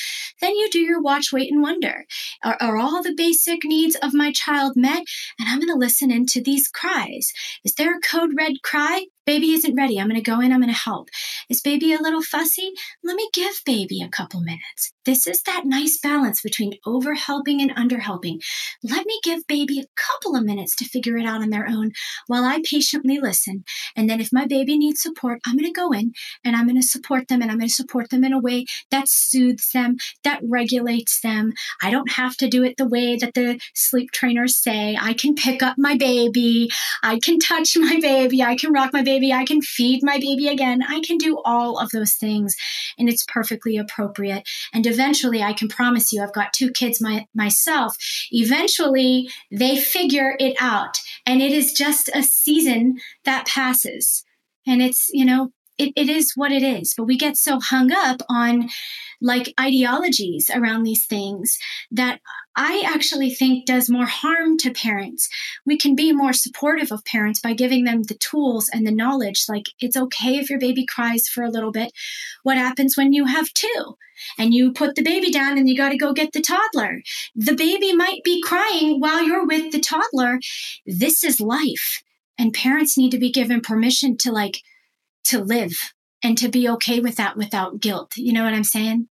Then 0.42 0.56
you 0.56 0.70
do 0.70 0.80
your 0.80 1.02
watch, 1.02 1.32
wait, 1.34 1.52
and 1.52 1.62
wonder. 1.62 2.06
Are, 2.44 2.58
are 2.62 2.78
all 2.78 3.04
the 3.04 3.14
basic 3.16 3.64
needs 3.64 3.96
of 3.98 4.14
my 4.14 4.32
child 4.32 4.74
met? 4.76 5.04
And 5.40 5.50
I'm 5.50 5.60
going 5.60 5.74
to 5.74 5.80
listen 5.80 6.12
into 6.12 6.42
these 6.42 6.68
cries. 6.68 7.32
Is 7.64 7.74
there 7.74 7.96
a 7.96 8.02
code 8.02 8.32
red 8.38 8.54
cry? 8.64 9.06
Baby 9.26 9.52
isn't 9.52 9.76
ready. 9.76 10.00
I'm 10.00 10.08
going 10.08 10.22
to 10.22 10.32
go 10.32 10.40
in. 10.40 10.52
I'm 10.52 10.62
going 10.62 10.74
to 10.74 10.80
help. 10.80 11.10
Is 11.50 11.62
baby 11.62 11.94
a 11.94 12.02
little 12.02 12.22
fussy? 12.22 12.72
Let 13.04 13.16
me 13.16 13.30
give 13.34 13.54
baby 13.66 14.02
a 14.02 14.10
couple 14.10 14.42
minutes. 14.42 14.93
This 15.06 15.26
is 15.28 15.42
that 15.44 15.64
nice 15.66 15.98
balance 15.98 16.42
between 16.42 16.74
over 16.86 17.14
helping 17.14 17.62
and 17.62 17.72
under 17.76 18.00
helping. 18.00 18.42
Let 18.84 19.06
me 19.06 19.20
give 19.24 19.48
baby 19.48 19.80
a 19.80 19.88
couple 19.96 20.36
of 20.36 20.44
minutes 20.44 20.76
to 20.78 20.86
figure 20.86 21.18
it 21.18 21.26
out 21.26 21.42
on 21.42 21.50
their 21.50 21.68
own 21.68 21.92
while 22.28 22.44
I 22.44 22.62
patiently 22.70 23.20
listen. 23.20 23.64
And 23.96 24.10
then 24.10 24.20
if 24.20 24.34
my 24.34 24.46
baby 24.46 24.78
needs 24.78 25.02
support, 25.02 25.40
I'm 25.46 25.58
going 25.58 25.72
to 25.72 25.80
go 25.80 25.92
in 25.92 26.14
and 26.44 26.56
I'm 26.56 26.68
going 26.68 26.82
to 26.82 26.88
support 26.88 27.28
them 27.30 27.42
and 27.42 27.50
I'm 27.50 27.58
going 27.58 27.70
to 27.70 27.74
support 27.74 28.10
them 28.10 28.24
in 28.24 28.34
a 28.34 28.40
way 28.40 28.66
that 28.92 29.08
soothes 29.08 29.70
them, 29.74 29.96
that 30.24 30.42
regulates 30.44 31.22
them. 31.22 31.54
I 31.82 31.92
don't 31.92 32.12
have 32.12 32.36
to 32.38 32.50
do 32.50 32.64
it 32.64 32.78
the 32.78 32.88
way 32.88 33.16
that 33.16 33.34
the 33.34 33.60
sleep 33.74 34.12
trainers 34.12 34.58
say. 34.58 34.98
I 35.00 35.14
can 35.14 35.36
pick 35.36 35.64
up 35.64 35.78
my 35.78 35.96
baby. 35.96 36.70
I 37.02 37.20
can 37.20 37.40
touch 37.40 37.78
my 37.78 38.00
baby. 38.02 38.44
I 38.44 38.56
can 38.56 38.74
rock 38.74 38.92
my 38.92 39.02
baby 39.02 39.14
baby. 39.14 39.34
I 39.34 39.46
can 39.46 39.62
feed 39.62 40.02
my 40.04 40.18
baby 40.18 40.48
again. 40.48 40.82
I 40.82 41.02
can 41.02 41.18
do 41.18 41.40
all 41.46 41.78
of 41.78 41.92
those 41.92 42.14
things 42.14 42.56
and 42.98 43.08
it's 43.08 43.26
perfectly 43.28 43.78
appropriate. 43.78 44.48
And 44.74 44.84
eventually, 44.94 45.42
I 45.42 45.54
can 45.54 45.68
promise 45.68 46.14
you, 46.14 46.22
I've 46.22 46.34
got 46.34 46.54
two 46.54 46.72
kids 46.72 47.02
my, 47.02 47.26
myself. 47.34 47.98
Eventually, 48.32 49.30
they 49.52 49.78
figure 49.78 50.36
it 50.40 50.56
out. 50.60 50.98
And 51.26 51.42
it 51.42 51.52
is 51.52 51.74
just 51.74 52.10
a 52.14 52.24
season 52.24 53.00
that 53.26 53.48
passes. 53.48 54.24
And 54.66 54.82
it's, 54.82 55.10
you 55.12 55.26
know, 55.26 55.52
it, 55.78 55.94
it 55.96 56.10
is 56.10 56.34
what 56.36 56.52
it 56.52 56.64
is. 56.64 56.94
But 56.96 57.06
we 57.06 57.18
get 57.18 57.38
so 57.38 57.60
hung 57.60 57.92
up 57.92 58.22
on 58.30 58.70
like 59.22 59.54
ideologies 59.60 60.50
around 60.54 60.84
these 60.84 61.06
things 61.06 61.58
that 61.92 62.20
I 62.56 62.84
actually 62.86 63.34
think 63.34 63.66
does 63.66 63.90
more 63.90 64.06
harm 64.06 64.58
to 64.60 64.72
parents. 64.72 65.28
We 65.66 65.78
can 65.78 65.96
be 65.96 66.12
more 66.12 66.34
supportive 66.34 66.92
of 66.92 67.06
parents 67.06 67.40
by 67.40 67.54
giving 67.54 67.84
them 67.84 68.04
the 68.04 68.16
tools 68.16 68.70
and 68.72 68.86
the 68.86 68.92
knowledge. 68.92 69.46
Like, 69.50 69.66
it's 69.80 69.98
okay 69.98 70.38
if 70.38 70.50
your 70.50 70.60
baby 70.60 70.86
cries 70.86 71.28
for 71.28 71.44
a 71.44 71.50
little 71.50 71.72
bit. 71.72 71.92
What 72.44 72.58
happens 72.58 72.96
when 72.96 73.14
you 73.14 73.26
have 73.26 73.52
two? 73.54 73.96
And 74.38 74.54
you 74.54 74.72
put 74.72 74.96
the 74.96 75.02
baby 75.02 75.32
down 75.32 75.58
and 75.58 75.68
you 75.68 75.76
got 75.76 75.90
to 75.90 75.98
go 75.98 76.14
get 76.14 76.34
the 76.34 76.42
toddler. 76.42 77.02
The 77.36 77.56
baby 77.56 77.94
might 77.94 78.24
be 78.24 78.42
crying 78.42 79.00
while 79.00 79.24
you're 79.24 79.48
with 79.48 79.72
the 79.72 79.80
toddler. 79.80 80.40
This 80.86 81.24
is 81.24 81.40
life. 81.40 82.04
And 82.38 82.54
parents 82.54 82.98
need 82.98 83.12
to 83.12 83.20
be 83.20 83.32
given 83.32 83.62
permission 83.62 84.18
to, 84.18 84.32
like, 84.32 84.60
to 85.26 85.44
live 85.44 85.74
and 86.24 86.38
to 86.38 86.50
be 86.50 86.70
okay 86.70 87.00
with 87.00 87.16
that 87.18 87.38
without 87.38 87.80
guilt. 87.80 88.18
You 88.18 88.34
know 88.34 88.44
what 88.44 88.54
I'm 88.54 88.64
saying? 88.64 89.08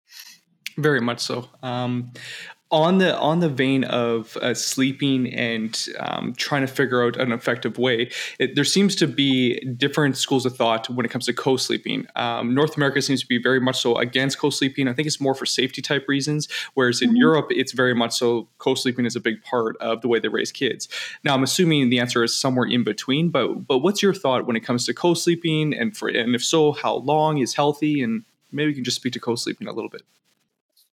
Very 0.77 1.01
much 1.01 1.21
so. 1.21 1.49
Um, 1.63 2.11
on 2.69 2.97
the 2.97 3.17
on 3.17 3.39
the 3.39 3.47
vein 3.47 3.86
of 3.86 4.36
uh, 4.38 4.53
sleeping 4.53 5.34
and 5.34 5.88
um, 5.99 6.34
trying 6.34 6.62
to 6.62 6.67
figure 6.67 7.03
out 7.03 7.15
an 7.15 7.32
effective 7.32 7.77
way, 7.77 8.10
it, 8.39 8.56
there 8.56 8.65
seems 8.65 8.95
to 8.97 9.08
be 9.08 9.60
different 9.77 10.17
schools 10.17 10.45
of 10.45 10.56
thought 10.56 10.89
when 10.89 11.06
it 11.06 11.10
comes 11.10 11.25
to 11.27 11.34
co-sleeping. 11.34 12.08
Um, 12.15 12.53
North 12.53 12.75
America 12.75 13.01
seems 13.01 13.21
to 13.21 13.27
be 13.27 13.41
very 13.41 13.62
much 13.62 13.80
so 13.80 13.95
against 13.97 14.38
co-sleeping. 14.38 14.88
I 14.88 14.93
think 14.93 15.08
it's 15.08 15.21
more 15.21 15.34
for 15.34 15.45
safety 15.45 15.82
type 15.82 16.06
reasons, 16.10 16.49
whereas 16.73 17.01
in 17.01 17.10
mm-hmm. 17.10 17.17
Europe, 17.17 17.47
it's 17.51 17.71
very 17.71 17.93
much 17.93 18.13
so 18.13 18.49
co-sleeping 18.58 19.06
is 19.06 19.15
a 19.15 19.21
big 19.21 19.41
part 19.43 19.77
of 19.77 20.01
the 20.01 20.10
way 20.10 20.19
they 20.19 20.27
raise 20.27 20.51
kids. 20.51 20.89
Now, 21.23 21.36
I'm 21.36 21.43
assuming 21.43 21.89
the 21.89 21.99
answer 21.99 22.23
is 22.23 22.36
somewhere 22.36 22.67
in 22.67 22.84
between, 22.84 23.30
but 23.30 23.67
but 23.67 23.80
what's 23.80 24.01
your 24.01 24.13
thought 24.13 24.45
when 24.45 24.58
it 24.58 24.62
comes 24.62 24.86
to 24.88 24.93
co-sleeping, 24.93 25.73
and 25.73 25.95
for 25.95 26.10
and 26.10 26.36
if 26.36 26.43
so, 26.43 26.73
how 26.73 26.95
long 26.95 27.38
is 27.38 27.53
healthy, 27.53 28.01
and 28.01 28.23
maybe 28.51 28.69
you 28.69 28.75
can 28.75 28.84
just 28.84 28.97
speak 28.97 29.13
to 29.13 29.19
co-sleeping 29.19 29.67
a 29.67 29.71
little 29.71 29.89
bit. 29.89 30.01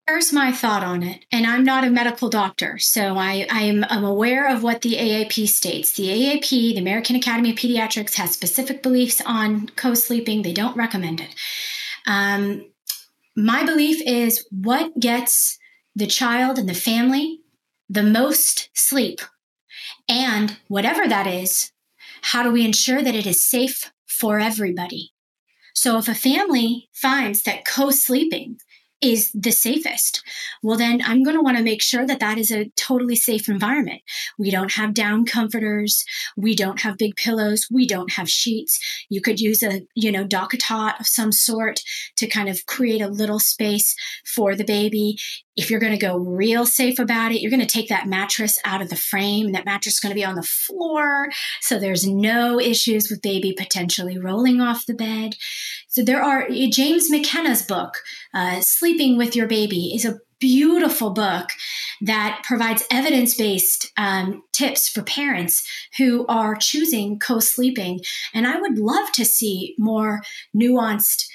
Here's 0.09 0.33
my 0.33 0.51
thought 0.51 0.83
on 0.83 1.03
it, 1.03 1.23
and 1.31 1.45
I'm 1.45 1.63
not 1.63 1.83
a 1.83 1.89
medical 1.91 2.29
doctor, 2.29 2.79
so 2.79 3.15
I, 3.15 3.45
I'm, 3.47 3.85
I'm 3.89 4.03
aware 4.03 4.51
of 4.51 4.63
what 4.63 4.81
the 4.81 4.95
AAP 4.95 5.47
states. 5.47 5.91
The 5.93 6.07
AAP, 6.07 6.49
the 6.49 6.79
American 6.79 7.15
Academy 7.15 7.51
of 7.51 7.57
Pediatrics, 7.57 8.15
has 8.15 8.31
specific 8.31 8.81
beliefs 8.81 9.21
on 9.23 9.67
co 9.75 9.93
sleeping, 9.93 10.41
they 10.41 10.51
don't 10.51 10.75
recommend 10.75 11.21
it. 11.21 11.35
Um, 12.07 12.65
my 13.35 13.63
belief 13.63 14.01
is 14.03 14.47
what 14.49 14.99
gets 14.99 15.59
the 15.95 16.07
child 16.07 16.57
and 16.57 16.67
the 16.67 16.73
family 16.73 17.41
the 17.87 18.01
most 18.01 18.71
sleep, 18.73 19.21
and 20.09 20.57
whatever 20.69 21.07
that 21.07 21.27
is, 21.27 21.71
how 22.23 22.41
do 22.41 22.51
we 22.51 22.65
ensure 22.65 23.03
that 23.03 23.15
it 23.15 23.27
is 23.27 23.43
safe 23.43 23.91
for 24.07 24.39
everybody? 24.39 25.11
So 25.75 25.99
if 25.99 26.07
a 26.07 26.15
family 26.15 26.89
finds 26.93 27.43
that 27.43 27.63
co 27.63 27.91
sleeping 27.91 28.57
is 29.01 29.31
the 29.33 29.51
safest. 29.51 30.23
Well, 30.61 30.77
then 30.77 31.01
I'm 31.03 31.23
going 31.23 31.35
to 31.35 31.41
want 31.41 31.57
to 31.57 31.63
make 31.63 31.81
sure 31.81 32.05
that 32.05 32.19
that 32.19 32.37
is 32.37 32.51
a 32.51 32.69
totally 32.75 33.15
safe 33.15 33.47
environment. 33.47 34.01
We 34.37 34.51
don't 34.51 34.73
have 34.73 34.93
down 34.93 35.25
comforters. 35.25 36.03
We 36.35 36.55
don't 36.55 36.81
have 36.81 36.97
big 36.97 37.15
pillows. 37.15 37.67
We 37.71 37.87
don't 37.87 38.11
have 38.13 38.29
sheets. 38.29 38.79
You 39.09 39.21
could 39.21 39.39
use 39.39 39.63
a, 39.63 39.81
you 39.95 40.11
know, 40.11 40.25
DockATot 40.25 40.99
of 40.99 41.07
some 41.07 41.31
sort 41.31 41.81
to 42.17 42.27
kind 42.27 42.49
of 42.49 42.65
create 42.65 43.01
a 43.01 43.07
little 43.07 43.39
space 43.39 43.95
for 44.25 44.55
the 44.55 44.65
baby. 44.65 45.17
If 45.59 45.69
you're 45.69 45.81
going 45.81 45.91
to 45.91 45.97
go 45.97 46.17
real 46.17 46.65
safe 46.65 46.99
about 46.99 47.33
it, 47.33 47.41
you're 47.41 47.51
going 47.51 47.59
to 47.59 47.65
take 47.65 47.89
that 47.89 48.07
mattress 48.07 48.57
out 48.63 48.81
of 48.81 48.89
the 48.89 48.95
frame 48.95 49.47
and 49.47 49.55
that 49.55 49.65
mattress 49.65 49.95
is 49.95 49.99
going 49.99 50.11
to 50.11 50.19
be 50.19 50.23
on 50.23 50.35
the 50.35 50.41
floor. 50.41 51.27
So 51.59 51.77
there's 51.77 52.07
no 52.07 52.61
issues 52.61 53.09
with 53.09 53.21
baby 53.21 53.53
potentially 53.57 54.17
rolling 54.17 54.61
off 54.61 54.85
the 54.85 54.93
bed. 54.93 55.33
So 55.89 56.01
there 56.01 56.23
are 56.23 56.47
James 56.49 57.11
McKenna's 57.11 57.61
book, 57.61 57.97
uh, 58.33 58.61
Sleeping 58.61 59.17
with 59.17 59.35
Your 59.35 59.47
Baby, 59.47 59.91
is 59.93 60.05
a 60.05 60.19
beautiful 60.39 61.09
book 61.09 61.49
that 61.99 62.41
provides 62.45 62.85
evidence 62.89 63.35
based 63.35 63.91
um, 63.97 64.41
tips 64.53 64.87
for 64.87 65.03
parents 65.03 65.67
who 65.97 66.25
are 66.27 66.55
choosing 66.55 67.19
co 67.19 67.41
sleeping. 67.41 67.99
And 68.33 68.47
I 68.47 68.61
would 68.61 68.79
love 68.79 69.11
to 69.13 69.25
see 69.25 69.75
more 69.77 70.21
nuanced 70.55 71.25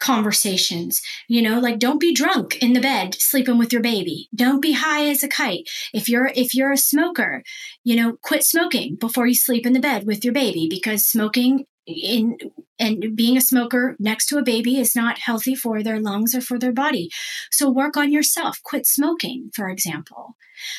conversations 0.00 1.00
you 1.28 1.42
know 1.42 1.58
like 1.58 1.78
don't 1.78 2.00
be 2.00 2.14
drunk 2.14 2.56
in 2.62 2.72
the 2.72 2.80
bed 2.80 3.14
sleeping 3.14 3.58
with 3.58 3.72
your 3.72 3.82
baby 3.82 4.28
don't 4.34 4.60
be 4.60 4.72
high 4.72 5.08
as 5.08 5.22
a 5.22 5.28
kite 5.28 5.68
if 5.92 6.08
you're 6.08 6.30
if 6.34 6.54
you're 6.54 6.72
a 6.72 6.76
smoker 6.76 7.42
you 7.84 7.96
know 7.96 8.16
quit 8.22 8.44
smoking 8.44 8.96
before 8.96 9.26
you 9.26 9.34
sleep 9.34 9.66
in 9.66 9.72
the 9.72 9.80
bed 9.80 10.06
with 10.06 10.24
your 10.24 10.34
baby 10.34 10.66
because 10.70 11.06
smoking 11.06 11.64
in 11.88 12.36
and 12.78 13.16
being 13.16 13.36
a 13.36 13.40
smoker 13.40 13.96
next 13.98 14.26
to 14.26 14.38
a 14.38 14.42
baby 14.42 14.78
is 14.78 14.94
not 14.94 15.18
healthy 15.18 15.54
for 15.54 15.82
their 15.82 16.00
lungs 16.00 16.34
or 16.34 16.40
for 16.40 16.58
their 16.58 16.72
body. 16.72 17.08
So 17.50 17.70
work 17.70 17.96
on 17.96 18.12
yourself. 18.12 18.58
Quit 18.62 18.86
smoking, 18.86 19.50
for 19.54 19.68
example. 19.68 20.36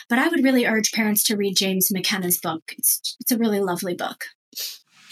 But 0.07 0.19
I 0.19 0.27
would 0.27 0.43
really 0.43 0.65
urge 0.65 0.91
parents 0.91 1.23
to 1.25 1.35
read 1.35 1.57
James 1.57 1.89
McKenna's 1.91 2.39
book. 2.39 2.61
It's 2.77 3.17
it's 3.19 3.31
a 3.31 3.37
really 3.37 3.59
lovely 3.59 3.95
book. 3.95 4.25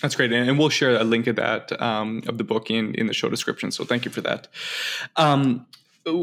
That's 0.02 0.16
great, 0.16 0.32
and 0.32 0.60
we'll 0.60 0.70
share 0.70 0.96
a 0.96 1.04
link 1.04 1.26
of 1.28 1.38
that 1.38 1.80
um, 1.82 2.22
of 2.28 2.38
the 2.38 2.44
book 2.44 2.70
in 2.70 2.94
in 2.96 3.08
the 3.08 3.14
show 3.14 3.30
description. 3.30 3.72
So 3.72 3.84
thank 3.84 4.06
you 4.06 4.12
for 4.12 4.22
that. 4.22 4.48
Um, 5.16 5.66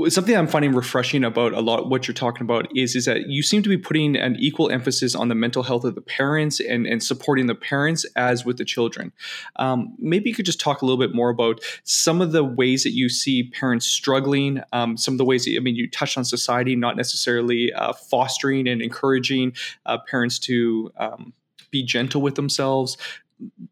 something 0.08 0.34
I'm 0.34 0.46
finding 0.46 0.72
refreshing 0.72 1.24
about 1.24 1.52
a 1.52 1.60
lot 1.60 1.90
what 1.90 2.06
you're 2.08 2.14
talking 2.14 2.42
about 2.42 2.74
is 2.76 2.96
is 2.96 3.04
that 3.04 3.28
you 3.28 3.42
seem 3.42 3.62
to 3.62 3.68
be 3.68 3.76
putting 3.76 4.16
an 4.16 4.36
equal 4.38 4.70
emphasis 4.70 5.14
on 5.14 5.28
the 5.28 5.34
mental 5.34 5.62
health 5.62 5.84
of 5.84 5.94
the 5.94 6.00
parents 6.00 6.60
and, 6.60 6.86
and 6.86 7.02
supporting 7.02 7.46
the 7.46 7.54
parents 7.54 8.06
as 8.16 8.44
with 8.44 8.56
the 8.56 8.64
children. 8.64 9.12
Um, 9.56 9.94
maybe 9.98 10.30
you 10.30 10.34
could 10.34 10.46
just 10.46 10.60
talk 10.60 10.80
a 10.80 10.86
little 10.86 10.98
bit 10.98 11.14
more 11.14 11.30
about 11.30 11.60
some 11.82 12.20
of 12.20 12.32
the 12.32 12.44
ways 12.44 12.84
that 12.84 12.92
you 12.92 13.08
see 13.08 13.50
parents 13.50 13.86
struggling, 13.86 14.62
um, 14.72 14.96
some 14.96 15.14
of 15.14 15.18
the 15.18 15.24
ways 15.24 15.44
that 15.44 15.56
I 15.56 15.60
mean 15.60 15.76
you 15.76 15.90
touched 15.90 16.16
on 16.16 16.24
society 16.24 16.76
not 16.76 16.96
necessarily 16.96 17.72
uh, 17.72 17.92
fostering 17.92 18.68
and 18.68 18.80
encouraging 18.80 19.52
uh, 19.84 19.98
parents 20.08 20.38
to 20.40 20.92
um, 20.96 21.34
be 21.70 21.82
gentle 21.82 22.22
with 22.22 22.36
themselves. 22.36 22.96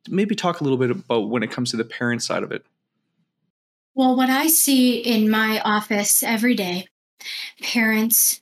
Maybe 0.09 0.35
talk 0.35 0.61
a 0.61 0.64
little 0.64 0.79
bit 0.79 0.90
about 0.90 1.31
when 1.31 1.42
it 1.42 1.51
comes 1.51 1.70
to 1.70 1.77
the 1.77 1.85
parent 1.85 2.22
side 2.22 2.42
of 2.42 2.53
it. 2.53 2.64
Well, 3.94 4.16
what 4.16 4.31
I 4.31 4.48
see 4.48 4.98
in 4.98 5.31
my 5.31 5.61
office 5.61 6.22
every 6.22 6.55
day, 6.55 6.87
parents 7.62 8.41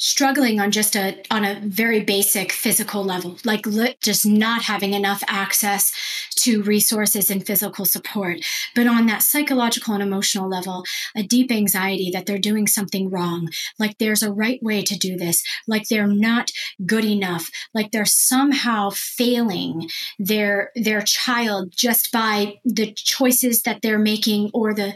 struggling 0.00 0.58
on 0.58 0.70
just 0.70 0.96
a 0.96 1.22
on 1.30 1.44
a 1.44 1.60
very 1.62 2.00
basic 2.00 2.52
physical 2.52 3.04
level 3.04 3.36
like 3.44 3.66
just 4.00 4.24
not 4.24 4.62
having 4.62 4.94
enough 4.94 5.22
access 5.28 5.92
to 6.36 6.62
resources 6.62 7.28
and 7.28 7.46
physical 7.46 7.84
support. 7.84 8.38
But 8.74 8.86
on 8.86 9.04
that 9.06 9.22
psychological 9.22 9.92
and 9.92 10.02
emotional 10.02 10.48
level 10.48 10.84
a 11.14 11.22
deep 11.22 11.52
anxiety 11.52 12.10
that 12.14 12.24
they're 12.24 12.38
doing 12.38 12.66
something 12.66 13.10
wrong 13.10 13.50
like 13.78 13.98
there's 13.98 14.22
a 14.22 14.32
right 14.32 14.62
way 14.62 14.82
to 14.82 14.96
do 14.96 15.18
this 15.18 15.44
like 15.68 15.88
they're 15.88 16.06
not 16.06 16.50
good 16.86 17.04
enough 17.04 17.50
like 17.74 17.90
they're 17.90 18.06
somehow 18.06 18.88
failing 18.90 19.90
their 20.18 20.70
their 20.74 21.02
child 21.02 21.74
just 21.76 22.10
by 22.10 22.58
the 22.64 22.90
choices 22.94 23.62
that 23.62 23.82
they're 23.82 23.98
making 23.98 24.50
or 24.54 24.72
the 24.72 24.94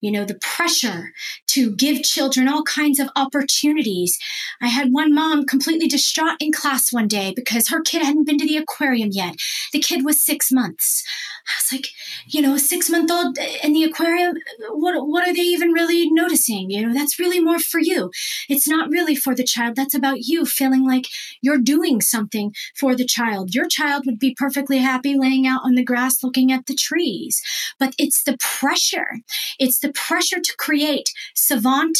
you 0.00 0.12
know 0.12 0.24
the 0.24 0.36
pressure 0.36 1.12
to 1.48 1.74
give 1.74 2.04
children 2.04 2.48
all 2.48 2.62
kinds 2.62 3.00
of 3.00 3.08
opportunities 3.16 4.16
I 4.60 4.68
had 4.68 4.92
one 4.92 5.14
mom 5.14 5.46
completely 5.46 5.88
distraught 5.88 6.36
in 6.40 6.52
class 6.52 6.92
one 6.92 7.08
day 7.08 7.32
because 7.34 7.68
her 7.68 7.80
kid 7.80 8.02
hadn't 8.02 8.26
been 8.26 8.38
to 8.38 8.46
the 8.46 8.56
aquarium 8.56 9.10
yet. 9.12 9.34
The 9.72 9.80
kid 9.80 10.04
was 10.04 10.20
six 10.20 10.50
months. 10.50 11.02
I 11.46 11.52
was 11.58 11.78
like, 11.78 11.88
you 12.26 12.40
know, 12.40 12.54
a 12.54 12.58
six 12.58 12.88
month 12.88 13.10
old 13.10 13.38
in 13.62 13.72
the 13.74 13.84
aquarium, 13.84 14.34
what, 14.70 14.94
what 15.06 15.28
are 15.28 15.34
they 15.34 15.40
even 15.40 15.72
really 15.72 16.10
noticing? 16.10 16.70
You 16.70 16.86
know, 16.86 16.94
that's 16.94 17.18
really 17.18 17.38
more 17.40 17.58
for 17.58 17.80
you. 17.80 18.10
It's 18.48 18.66
not 18.66 18.90
really 18.90 19.14
for 19.14 19.34
the 19.34 19.44
child. 19.44 19.76
That's 19.76 19.94
about 19.94 20.20
you 20.20 20.46
feeling 20.46 20.86
like 20.86 21.06
you're 21.42 21.58
doing 21.58 22.00
something 22.00 22.52
for 22.76 22.94
the 22.94 23.04
child. 23.06 23.54
Your 23.54 23.68
child 23.68 24.04
would 24.06 24.18
be 24.18 24.34
perfectly 24.38 24.78
happy 24.78 25.18
laying 25.18 25.46
out 25.46 25.60
on 25.64 25.74
the 25.74 25.84
grass 25.84 26.22
looking 26.22 26.50
at 26.50 26.66
the 26.66 26.74
trees. 26.74 27.42
But 27.78 27.94
it's 27.98 28.22
the 28.22 28.38
pressure. 28.38 29.18
It's 29.58 29.80
the 29.80 29.92
pressure 29.92 30.40
to 30.40 30.56
create 30.56 31.10
savant 31.34 31.98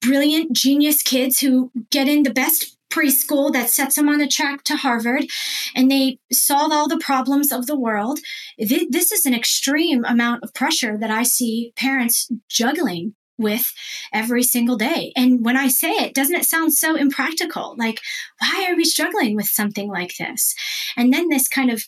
brilliant 0.00 0.52
genius 0.52 1.02
kids 1.02 1.40
who 1.40 1.70
get 1.90 2.08
in 2.08 2.22
the 2.22 2.32
best 2.32 2.76
preschool 2.90 3.52
that 3.52 3.68
sets 3.68 3.96
them 3.96 4.08
on 4.08 4.18
the 4.18 4.28
track 4.28 4.62
to 4.64 4.76
Harvard 4.76 5.26
and 5.74 5.90
they 5.90 6.18
solve 6.32 6.72
all 6.72 6.88
the 6.88 6.98
problems 6.98 7.52
of 7.52 7.66
the 7.66 7.78
world. 7.78 8.20
This 8.58 9.12
is 9.12 9.26
an 9.26 9.34
extreme 9.34 10.04
amount 10.04 10.44
of 10.44 10.54
pressure 10.54 10.96
that 10.98 11.10
I 11.10 11.24
see 11.24 11.72
parents 11.76 12.30
juggling 12.48 13.14
with 13.38 13.72
every 14.14 14.42
single 14.42 14.76
day. 14.76 15.12
And 15.14 15.44
when 15.44 15.56
I 15.58 15.68
say 15.68 15.90
it, 15.90 16.14
doesn't 16.14 16.36
it 16.36 16.46
sound 16.46 16.72
so 16.72 16.94
impractical? 16.94 17.74
Like, 17.76 18.00
why 18.38 18.66
are 18.70 18.76
we 18.76 18.84
struggling 18.84 19.36
with 19.36 19.46
something 19.46 19.90
like 19.90 20.14
this? 20.18 20.54
And 20.96 21.12
then 21.12 21.28
this 21.28 21.48
kind 21.48 21.70
of, 21.70 21.84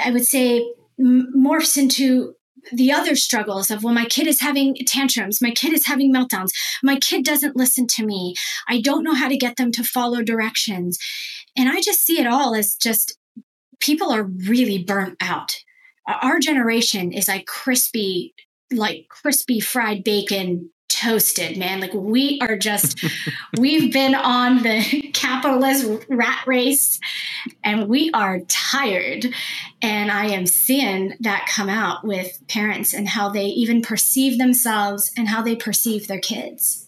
I 0.00 0.12
would 0.12 0.26
say, 0.26 0.64
morphs 1.00 1.76
into 1.76 2.34
the 2.72 2.92
other 2.92 3.16
struggles 3.16 3.70
of 3.70 3.82
well 3.82 3.94
my 3.94 4.04
kid 4.04 4.26
is 4.26 4.40
having 4.40 4.74
tantrums 4.86 5.40
my 5.40 5.50
kid 5.50 5.72
is 5.72 5.86
having 5.86 6.12
meltdowns 6.12 6.50
my 6.82 6.96
kid 6.96 7.24
doesn't 7.24 7.56
listen 7.56 7.86
to 7.86 8.04
me 8.04 8.34
i 8.68 8.80
don't 8.80 9.04
know 9.04 9.14
how 9.14 9.28
to 9.28 9.36
get 9.36 9.56
them 9.56 9.72
to 9.72 9.84
follow 9.84 10.22
directions. 10.22 10.98
And 11.56 11.68
i 11.68 11.80
just 11.80 12.04
see 12.04 12.20
it 12.20 12.26
all 12.26 12.54
as 12.54 12.74
just 12.74 13.18
people 13.80 14.12
are 14.12 14.22
really 14.22 14.84
burnt 14.84 15.16
out. 15.20 15.56
Our 16.06 16.38
generation 16.38 17.12
is 17.12 17.28
like 17.28 17.46
crispy 17.46 18.34
like 18.72 19.06
crispy 19.08 19.58
fried 19.58 20.04
bacon 20.04 20.70
toasted, 21.00 21.56
man. 21.56 21.80
Like 21.80 21.94
we 21.94 22.38
are 22.42 22.56
just, 22.56 23.04
we've 23.58 23.92
been 23.92 24.14
on 24.14 24.62
the 24.62 25.10
capitalist 25.14 26.06
rat 26.08 26.46
race 26.46 27.00
and 27.64 27.88
we 27.88 28.10
are 28.12 28.40
tired. 28.48 29.26
And 29.82 30.10
I 30.10 30.26
am 30.26 30.46
seeing 30.46 31.14
that 31.20 31.48
come 31.48 31.68
out 31.68 32.04
with 32.04 32.42
parents 32.48 32.92
and 32.92 33.08
how 33.08 33.30
they 33.30 33.46
even 33.46 33.82
perceive 33.82 34.38
themselves 34.38 35.12
and 35.16 35.28
how 35.28 35.42
they 35.42 35.56
perceive 35.56 36.06
their 36.06 36.20
kids. 36.20 36.86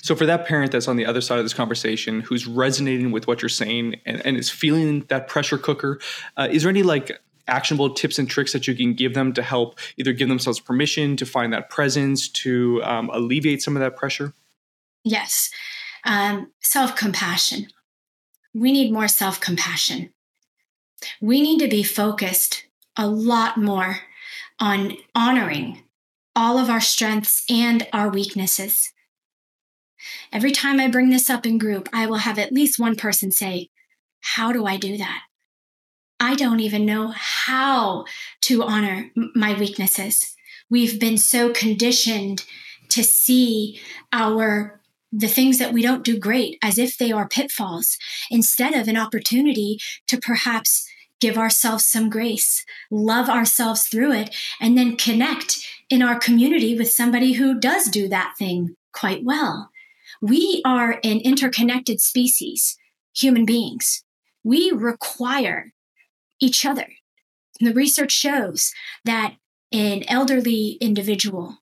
So, 0.00 0.16
for 0.16 0.24
that 0.24 0.46
parent 0.46 0.72
that's 0.72 0.88
on 0.88 0.96
the 0.96 1.04
other 1.04 1.20
side 1.20 1.38
of 1.38 1.44
this 1.44 1.52
conversation 1.52 2.20
who's 2.20 2.46
resonating 2.46 3.10
with 3.12 3.26
what 3.26 3.42
you're 3.42 3.50
saying 3.50 4.00
and, 4.06 4.24
and 4.24 4.36
is 4.38 4.48
feeling 4.48 5.00
that 5.08 5.28
pressure 5.28 5.58
cooker, 5.58 6.00
uh, 6.38 6.48
is 6.50 6.62
there 6.62 6.70
any 6.70 6.82
like 6.82 7.20
actionable 7.48 7.90
tips 7.90 8.18
and 8.18 8.28
tricks 8.28 8.52
that 8.52 8.66
you 8.66 8.74
can 8.74 8.94
give 8.94 9.14
them 9.14 9.32
to 9.34 9.42
help 9.42 9.78
either 9.96 10.12
give 10.12 10.28
themselves 10.28 10.60
permission 10.60 11.16
to 11.16 11.26
find 11.26 11.52
that 11.52 11.70
presence, 11.70 12.28
to 12.28 12.82
um, 12.84 13.10
alleviate 13.12 13.62
some 13.62 13.76
of 13.76 13.80
that 13.80 13.96
pressure? 13.96 14.32
Yes. 15.04 15.50
Um, 16.04 16.52
self 16.60 16.96
compassion. 16.96 17.68
We 18.54 18.72
need 18.72 18.92
more 18.92 19.08
self 19.08 19.40
compassion. 19.40 20.12
We 21.20 21.40
need 21.40 21.58
to 21.60 21.68
be 21.68 21.82
focused 21.82 22.64
a 22.96 23.06
lot 23.06 23.58
more 23.58 23.98
on 24.58 24.96
honoring 25.14 25.82
all 26.34 26.58
of 26.58 26.70
our 26.70 26.80
strengths 26.80 27.44
and 27.50 27.86
our 27.92 28.08
weaknesses. 28.08 28.92
Every 30.32 30.52
time 30.52 30.80
I 30.80 30.88
bring 30.88 31.10
this 31.10 31.30
up 31.30 31.46
in 31.46 31.58
group, 31.58 31.88
I 31.92 32.06
will 32.06 32.18
have 32.18 32.38
at 32.38 32.52
least 32.52 32.78
one 32.78 32.96
person 32.96 33.30
say, 33.30 33.68
How 34.20 34.52
do 34.52 34.66
I 34.66 34.76
do 34.76 34.96
that? 34.98 35.22
I 36.18 36.34
don't 36.34 36.60
even 36.60 36.86
know 36.86 37.12
how 37.14 38.04
to 38.42 38.62
honor 38.62 39.10
my 39.34 39.58
weaknesses. 39.58 40.34
We've 40.70 40.98
been 40.98 41.18
so 41.18 41.52
conditioned 41.52 42.44
to 42.90 43.04
see 43.04 43.80
our 44.12 44.80
the 45.12 45.28
things 45.28 45.58
that 45.58 45.72
we 45.72 45.82
don't 45.82 46.04
do 46.04 46.18
great 46.18 46.58
as 46.62 46.78
if 46.78 46.98
they 46.98 47.12
are 47.12 47.28
pitfalls 47.28 47.96
instead 48.30 48.74
of 48.74 48.88
an 48.88 48.96
opportunity 48.96 49.78
to 50.08 50.18
perhaps 50.18 50.86
give 51.20 51.38
ourselves 51.38 51.86
some 51.86 52.10
grace, 52.10 52.64
love 52.90 53.28
ourselves 53.28 53.84
through 53.84 54.12
it, 54.12 54.34
and 54.60 54.76
then 54.76 54.96
connect 54.96 55.58
in 55.88 56.02
our 56.02 56.18
community 56.18 56.76
with 56.76 56.90
somebody 56.90 57.34
who 57.34 57.58
does 57.58 57.86
do 57.86 58.08
that 58.08 58.34
thing 58.38 58.74
quite 58.92 59.24
well. 59.24 59.70
We 60.20 60.60
are 60.64 61.00
an 61.04 61.20
interconnected 61.20 62.00
species, 62.00 62.76
human 63.14 63.46
beings. 63.46 64.02
We 64.44 64.70
require 64.70 65.72
each 66.40 66.64
other. 66.64 66.88
And 67.60 67.68
the 67.68 67.74
research 67.74 68.12
shows 68.12 68.72
that 69.04 69.36
an 69.72 70.04
elderly 70.08 70.78
individual 70.80 71.58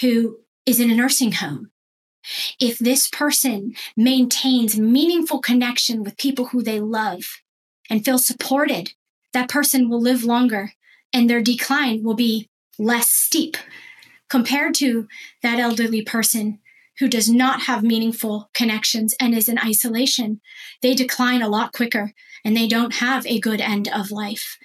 who 0.00 0.38
is 0.66 0.80
in 0.80 0.90
a 0.90 0.94
nursing 0.94 1.32
home. 1.32 1.70
If 2.60 2.78
this 2.78 3.08
person 3.08 3.74
maintains 3.96 4.78
meaningful 4.78 5.40
connection 5.40 6.04
with 6.04 6.18
people 6.18 6.46
who 6.46 6.62
they 6.62 6.80
love 6.80 7.22
and 7.88 8.04
feel 8.04 8.18
supported, 8.18 8.92
that 9.32 9.48
person 9.48 9.88
will 9.88 10.00
live 10.00 10.22
longer 10.22 10.72
and 11.12 11.28
their 11.28 11.42
decline 11.42 12.02
will 12.02 12.14
be 12.14 12.48
less 12.78 13.10
steep 13.10 13.56
compared 14.28 14.74
to 14.74 15.08
that 15.42 15.58
elderly 15.58 16.02
person 16.02 16.60
who 17.00 17.08
does 17.08 17.28
not 17.28 17.62
have 17.62 17.82
meaningful 17.82 18.50
connections 18.52 19.14
and 19.18 19.34
is 19.34 19.48
in 19.48 19.58
isolation. 19.58 20.40
They 20.82 20.94
decline 20.94 21.42
a 21.42 21.48
lot 21.48 21.72
quicker 21.72 22.12
and 22.44 22.56
they 22.56 22.68
don't 22.68 22.94
have 22.96 23.26
a 23.26 23.40
good 23.40 23.60
end 23.60 23.88
of 23.88 24.10
life. 24.10 24.58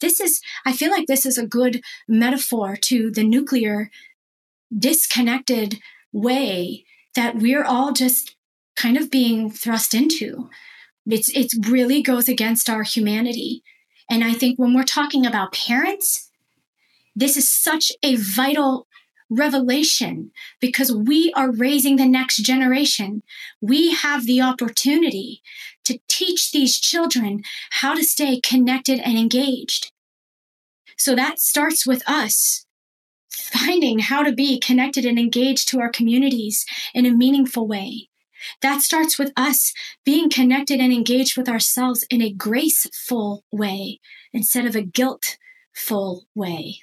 This 0.00 0.20
is, 0.20 0.40
I 0.64 0.72
feel 0.72 0.90
like 0.90 1.06
this 1.06 1.26
is 1.26 1.38
a 1.38 1.46
good 1.46 1.82
metaphor 2.06 2.76
to 2.76 3.10
the 3.10 3.24
nuclear 3.24 3.90
disconnected 4.76 5.78
way 6.12 6.84
that 7.14 7.36
we're 7.36 7.64
all 7.64 7.92
just 7.92 8.36
kind 8.76 8.96
of 8.96 9.10
being 9.10 9.50
thrust 9.50 9.94
into. 9.94 10.48
It's, 11.06 11.28
it 11.30 11.52
really 11.68 12.02
goes 12.02 12.28
against 12.28 12.70
our 12.70 12.82
humanity. 12.82 13.62
And 14.10 14.22
I 14.22 14.32
think 14.32 14.58
when 14.58 14.74
we're 14.74 14.82
talking 14.82 15.24
about 15.24 15.52
parents, 15.52 16.30
this 17.16 17.36
is 17.36 17.48
such 17.48 17.90
a 18.02 18.16
vital 18.16 18.86
revelation 19.30 20.32
because 20.60 20.92
we 20.92 21.32
are 21.34 21.52
raising 21.52 21.96
the 21.96 22.06
next 22.06 22.38
generation. 22.38 23.22
We 23.60 23.94
have 23.94 24.26
the 24.26 24.40
opportunity 24.42 25.40
to 25.84 26.00
teach 26.08 26.50
these 26.50 26.78
children 26.78 27.42
how 27.70 27.94
to 27.94 28.04
stay 28.04 28.40
connected 28.40 28.98
and 29.00 29.16
engaged. 29.16 29.92
So 30.98 31.14
that 31.14 31.38
starts 31.38 31.86
with 31.86 32.02
us 32.06 32.66
finding 33.30 34.00
how 34.00 34.22
to 34.22 34.32
be 34.32 34.58
connected 34.58 35.06
and 35.06 35.18
engaged 35.18 35.68
to 35.68 35.80
our 35.80 35.88
communities 35.88 36.66
in 36.92 37.06
a 37.06 37.10
meaningful 37.10 37.66
way. 37.66 38.08
That 38.62 38.82
starts 38.82 39.18
with 39.18 39.32
us 39.36 39.72
being 40.04 40.30
connected 40.30 40.80
and 40.80 40.92
engaged 40.92 41.36
with 41.36 41.48
ourselves 41.48 42.04
in 42.10 42.20
a 42.22 42.32
graceful 42.32 43.44
way 43.52 44.00
instead 44.32 44.66
of 44.66 44.74
a 44.74 44.82
guiltful 44.82 46.26
way 46.34 46.80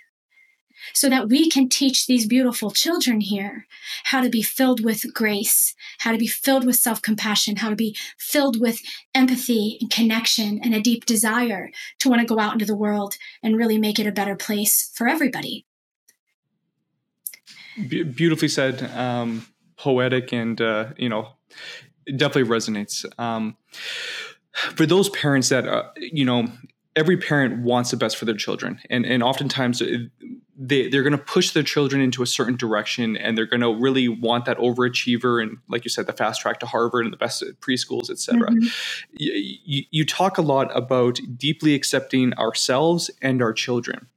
so 0.93 1.09
that 1.09 1.29
we 1.29 1.49
can 1.49 1.69
teach 1.69 2.07
these 2.07 2.25
beautiful 2.25 2.71
children 2.71 3.21
here 3.21 3.67
how 4.05 4.21
to 4.21 4.29
be 4.29 4.41
filled 4.41 4.83
with 4.83 5.13
grace, 5.13 5.75
how 5.99 6.11
to 6.11 6.17
be 6.17 6.27
filled 6.27 6.65
with 6.65 6.75
self 6.75 7.01
compassion, 7.01 7.57
how 7.57 7.69
to 7.69 7.75
be 7.75 7.95
filled 8.17 8.59
with 8.59 8.81
empathy 9.13 9.77
and 9.81 9.89
connection 9.89 10.59
and 10.63 10.73
a 10.73 10.81
deep 10.81 11.05
desire 11.05 11.69
to 11.99 12.09
want 12.09 12.21
to 12.21 12.27
go 12.27 12.39
out 12.39 12.53
into 12.53 12.65
the 12.65 12.75
world 12.75 13.17
and 13.43 13.57
really 13.57 13.77
make 13.77 13.99
it 13.99 14.07
a 14.07 14.11
better 14.11 14.35
place 14.35 14.91
for 14.93 15.07
everybody. 15.07 15.65
Be- 17.87 18.03
beautifully 18.03 18.47
said, 18.47 18.83
um, 18.95 19.45
poetic, 19.77 20.31
and 20.33 20.59
uh, 20.59 20.89
you 20.97 21.09
know, 21.09 21.29
definitely 22.15 22.49
resonates. 22.49 23.05
Um, 23.19 23.57
for 24.75 24.85
those 24.85 25.09
parents 25.09 25.49
that 25.49 25.67
uh, 25.67 25.83
you 25.97 26.25
know 26.25 26.47
every 26.95 27.17
parent 27.17 27.61
wants 27.61 27.91
the 27.91 27.97
best 27.97 28.17
for 28.17 28.25
their 28.25 28.35
children 28.35 28.79
and 28.89 29.05
and 29.05 29.21
oftentimes 29.21 29.81
they 30.57 30.89
they're 30.89 31.03
going 31.03 31.11
to 31.11 31.17
push 31.17 31.51
their 31.51 31.63
children 31.63 32.01
into 32.01 32.23
a 32.23 32.25
certain 32.25 32.55
direction 32.55 33.15
and 33.15 33.37
they're 33.37 33.45
going 33.45 33.61
to 33.61 33.73
really 33.75 34.07
want 34.07 34.45
that 34.45 34.57
overachiever 34.57 35.41
and 35.41 35.57
like 35.67 35.85
you 35.85 35.89
said 35.89 36.07
the 36.07 36.13
fast 36.13 36.41
track 36.41 36.59
to 36.59 36.65
harvard 36.65 37.05
and 37.05 37.13
the 37.13 37.17
best 37.17 37.43
preschools 37.61 38.09
etc 38.09 38.49
mm-hmm. 38.49 38.67
you, 39.13 39.83
you 39.91 40.05
talk 40.05 40.37
a 40.37 40.41
lot 40.41 40.75
about 40.75 41.19
deeply 41.37 41.75
accepting 41.75 42.33
ourselves 42.33 43.11
and 43.21 43.41
our 43.41 43.53
children 43.53 44.07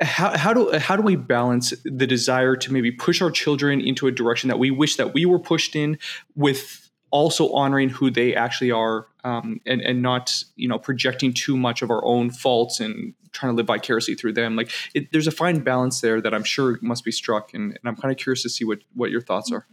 how, 0.00 0.36
how 0.36 0.54
do 0.54 0.70
how 0.78 0.96
do 0.96 1.02
we 1.02 1.16
balance 1.16 1.74
the 1.84 2.06
desire 2.06 2.56
to 2.56 2.72
maybe 2.72 2.90
push 2.90 3.20
our 3.20 3.30
children 3.30 3.80
into 3.80 4.06
a 4.06 4.12
direction 4.12 4.48
that 4.48 4.58
we 4.58 4.70
wish 4.70 4.96
that 4.96 5.12
we 5.12 5.26
were 5.26 5.38
pushed 5.38 5.76
in 5.76 5.98
with 6.34 6.79
also 7.10 7.52
honoring 7.52 7.88
who 7.88 8.10
they 8.10 8.34
actually 8.34 8.70
are 8.70 9.06
um, 9.24 9.60
and 9.66 9.80
and 9.80 10.02
not 10.02 10.44
you 10.56 10.68
know 10.68 10.78
projecting 10.78 11.32
too 11.32 11.56
much 11.56 11.82
of 11.82 11.90
our 11.90 12.04
own 12.04 12.30
faults 12.30 12.80
and 12.80 13.14
trying 13.32 13.52
to 13.52 13.56
live 13.56 13.66
vicariously 13.66 14.14
through 14.14 14.32
them. 14.32 14.56
Like 14.56 14.70
it, 14.94 15.12
there's 15.12 15.26
a 15.26 15.32
fine 15.32 15.60
balance 15.60 16.00
there 16.00 16.20
that 16.20 16.34
i'm 16.34 16.44
sure 16.44 16.78
must 16.82 17.04
be 17.04 17.12
struck 17.12 17.54
and, 17.54 17.72
and 17.72 17.80
i'm 17.84 17.96
kind 17.96 18.12
of 18.12 18.18
curious 18.18 18.42
to 18.42 18.48
see 18.48 18.64
what 18.64 18.78
what 18.94 19.10
your 19.10 19.20
thoughts 19.20 19.52
are. 19.52 19.66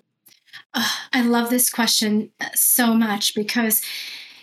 Uh, 0.74 0.90
i 1.14 1.22
love 1.22 1.50
this 1.50 1.70
question 1.70 2.32
so 2.54 2.94
much 2.94 3.36
because 3.36 3.82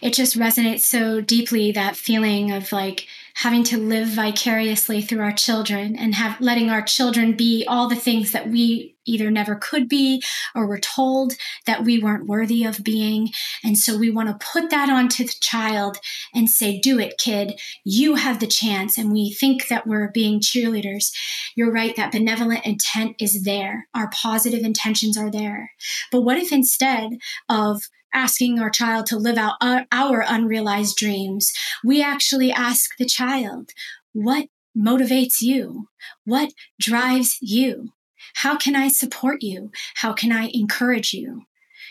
it 0.01 0.13
just 0.13 0.39
resonates 0.39 0.81
so 0.81 1.21
deeply 1.21 1.73
that 1.73 1.97
feeling 1.97 2.53
of 2.53 2.73
like 2.73 3.07
having 3.35 3.65
to 3.65 3.79
live 3.79 4.09
vicariously 4.09 5.01
through 5.01 5.21
our 5.21 5.33
children 5.33 5.97
and 5.97 6.15
have 6.15 6.41
letting 6.41 6.71
our 6.71 6.83
children 6.83 7.33
be 7.33 7.65
all 7.67 7.89
the 7.89 7.97
things 7.97 8.33
that 8.33 8.49
we 8.49 8.94
either 9.07 9.31
never 9.31 9.55
could 9.55 9.89
be 9.89 10.23
or 10.55 10.67
were 10.67 10.79
told 10.79 11.35
that 11.67 11.85
we 11.85 11.99
weren't 11.99 12.27
worthy 12.27 12.65
of 12.65 12.85
being. 12.85 13.31
And 13.63 13.79
so 13.79 13.97
we 13.97 14.11
want 14.11 14.29
to 14.29 14.47
put 14.47 14.71
that 14.71 14.89
onto 14.89 15.25
the 15.25 15.35
child 15.41 15.99
and 16.35 16.49
say, 16.49 16.79
do 16.79 16.99
it, 16.99 17.19
kid. 17.19 17.61
You 17.85 18.17
have 18.17 18.41
the 18.41 18.47
chance. 18.47 18.99
And 18.99 19.13
we 19.13 19.33
think 19.33 19.69
that 19.69 19.87
we're 19.87 20.11
being 20.11 20.41
cheerleaders. 20.41 21.13
You're 21.55 21.73
right. 21.73 21.97
That 21.97 22.13
benevolent 22.13 22.65
intent 22.65 23.17
is 23.21 23.45
there. 23.45 23.89
Our 23.95 24.11
positive 24.11 24.61
intentions 24.61 25.17
are 25.17 25.31
there. 25.31 25.73
But 26.11 26.23
what 26.23 26.39
if 26.39 26.53
instead 26.53 27.19
of 27.49 27.83
asking 28.15 28.61
our 28.61 28.71
child 28.71 29.07
to 29.07 29.19
live 29.19 29.37
out 29.37 29.55
our, 29.61 29.85
our 29.91 30.25
unrealized 30.27 30.97
dreams. 30.97 31.53
We 31.85 32.01
actually 32.01 32.53
ask 32.53 32.97
the 32.97 33.07
child, 33.07 33.71
what 34.13 34.47
motivates 34.77 35.43
you? 35.43 35.89
What 36.25 36.53
drives 36.81 37.39
you? 37.41 37.91
How 38.35 38.57
can 38.57 38.77
I 38.77 38.89
support 38.89 39.43
you? 39.43 39.71
How 39.97 40.13
can 40.13 40.33
I 40.33 40.51
encourage 40.53 41.13
you? 41.13 41.43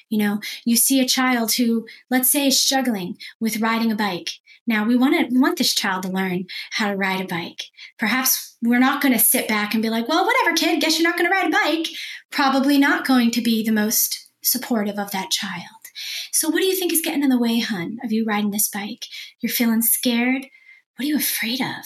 You 0.09 0.19
know, 0.19 0.39
you 0.65 0.75
see 0.75 0.99
a 0.99 1.07
child 1.07 1.53
who, 1.53 1.87
let's 2.09 2.29
say, 2.29 2.47
is 2.47 2.61
struggling 2.61 3.17
with 3.39 3.61
riding 3.61 3.91
a 3.91 3.95
bike. 3.95 4.29
Now 4.65 4.85
we 4.85 4.95
want 4.95 5.19
to 5.19 5.33
we 5.33 5.39
want 5.39 5.57
this 5.57 5.73
child 5.73 6.03
to 6.03 6.09
learn 6.09 6.45
how 6.71 6.89
to 6.89 6.95
ride 6.95 7.21
a 7.21 7.27
bike. 7.27 7.63
Perhaps 7.97 8.55
we're 8.61 8.79
not 8.79 9.01
going 9.01 9.13
to 9.13 9.19
sit 9.19 9.47
back 9.47 9.73
and 9.73 9.81
be 9.81 9.89
like, 9.89 10.07
"Well, 10.07 10.25
whatever, 10.25 10.55
kid. 10.55 10.81
Guess 10.81 10.99
you're 10.99 11.09
not 11.09 11.17
going 11.17 11.29
to 11.29 11.35
ride 11.35 11.47
a 11.47 11.51
bike." 11.51 11.87
Probably 12.31 12.77
not 12.77 13.05
going 13.05 13.31
to 13.31 13.41
be 13.41 13.63
the 13.63 13.71
most 13.71 14.29
supportive 14.43 14.97
of 14.97 15.11
that 15.11 15.31
child. 15.31 15.83
So, 16.31 16.49
what 16.49 16.59
do 16.59 16.65
you 16.65 16.75
think 16.75 16.93
is 16.93 17.01
getting 17.01 17.23
in 17.23 17.29
the 17.29 17.39
way, 17.39 17.59
hun, 17.59 17.97
of 18.03 18.11
you 18.11 18.25
riding 18.25 18.51
this 18.51 18.69
bike? 18.69 19.05
You're 19.41 19.51
feeling 19.51 19.81
scared? 19.81 20.47
What 20.95 21.05
are 21.05 21.07
you 21.07 21.17
afraid 21.17 21.61
of? 21.61 21.85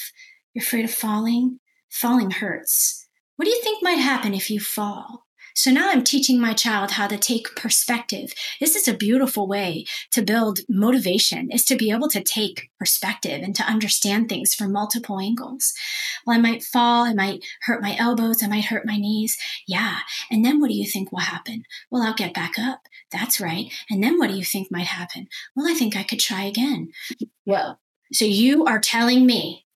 You're 0.54 0.64
afraid 0.64 0.86
of 0.86 0.92
falling? 0.92 1.60
Falling 1.90 2.32
hurts. 2.32 3.07
What 3.38 3.46
do 3.46 3.52
you 3.52 3.62
think 3.62 3.84
might 3.84 4.00
happen 4.00 4.34
if 4.34 4.50
you 4.50 4.60
fall? 4.60 5.28
So 5.54 5.72
now 5.72 5.90
I'm 5.90 6.04
teaching 6.04 6.40
my 6.40 6.54
child 6.54 6.92
how 6.92 7.08
to 7.08 7.18
take 7.18 7.56
perspective. 7.56 8.34
This 8.60 8.76
is 8.76 8.88
a 8.88 8.94
beautiful 8.94 9.48
way 9.48 9.86
to 10.12 10.24
build 10.24 10.60
motivation 10.68 11.50
is 11.52 11.64
to 11.66 11.76
be 11.76 11.92
able 11.92 12.10
to 12.10 12.24
take 12.24 12.70
perspective 12.80 13.42
and 13.44 13.56
to 13.56 13.64
understand 13.64 14.28
things 14.28 14.56
from 14.56 14.72
multiple 14.72 15.20
angles. 15.20 15.74
Well, 16.26 16.38
I 16.38 16.42
might 16.42 16.64
fall, 16.64 17.06
I 17.06 17.14
might 17.14 17.44
hurt 17.64 17.82
my 17.82 17.96
elbows, 17.98 18.44
I 18.44 18.48
might 18.48 18.66
hurt 18.66 18.86
my 18.86 18.98
knees. 18.98 19.38
Yeah. 19.68 20.00
And 20.32 20.44
then 20.44 20.60
what 20.60 20.70
do 20.70 20.76
you 20.76 20.88
think 20.88 21.12
will 21.12 21.20
happen? 21.20 21.64
Well, 21.92 22.04
I'll 22.04 22.14
get 22.16 22.34
back 22.34 22.58
up. 22.58 22.82
That's 23.12 23.40
right. 23.40 23.72
And 23.90 24.04
then 24.04 24.18
what 24.18 24.30
do 24.32 24.36
you 24.36 24.44
think 24.44 24.72
might 24.72 24.88
happen? 24.88 25.28
Well, 25.56 25.68
I 25.68 25.76
think 25.76 25.96
I 25.96 26.04
could 26.04 26.20
try 26.20 26.44
again. 26.44 26.90
Well, 27.46 27.80
so 28.14 28.26
you 28.26 28.66
are 28.66 28.80
telling 28.80 29.26
me 29.26 29.67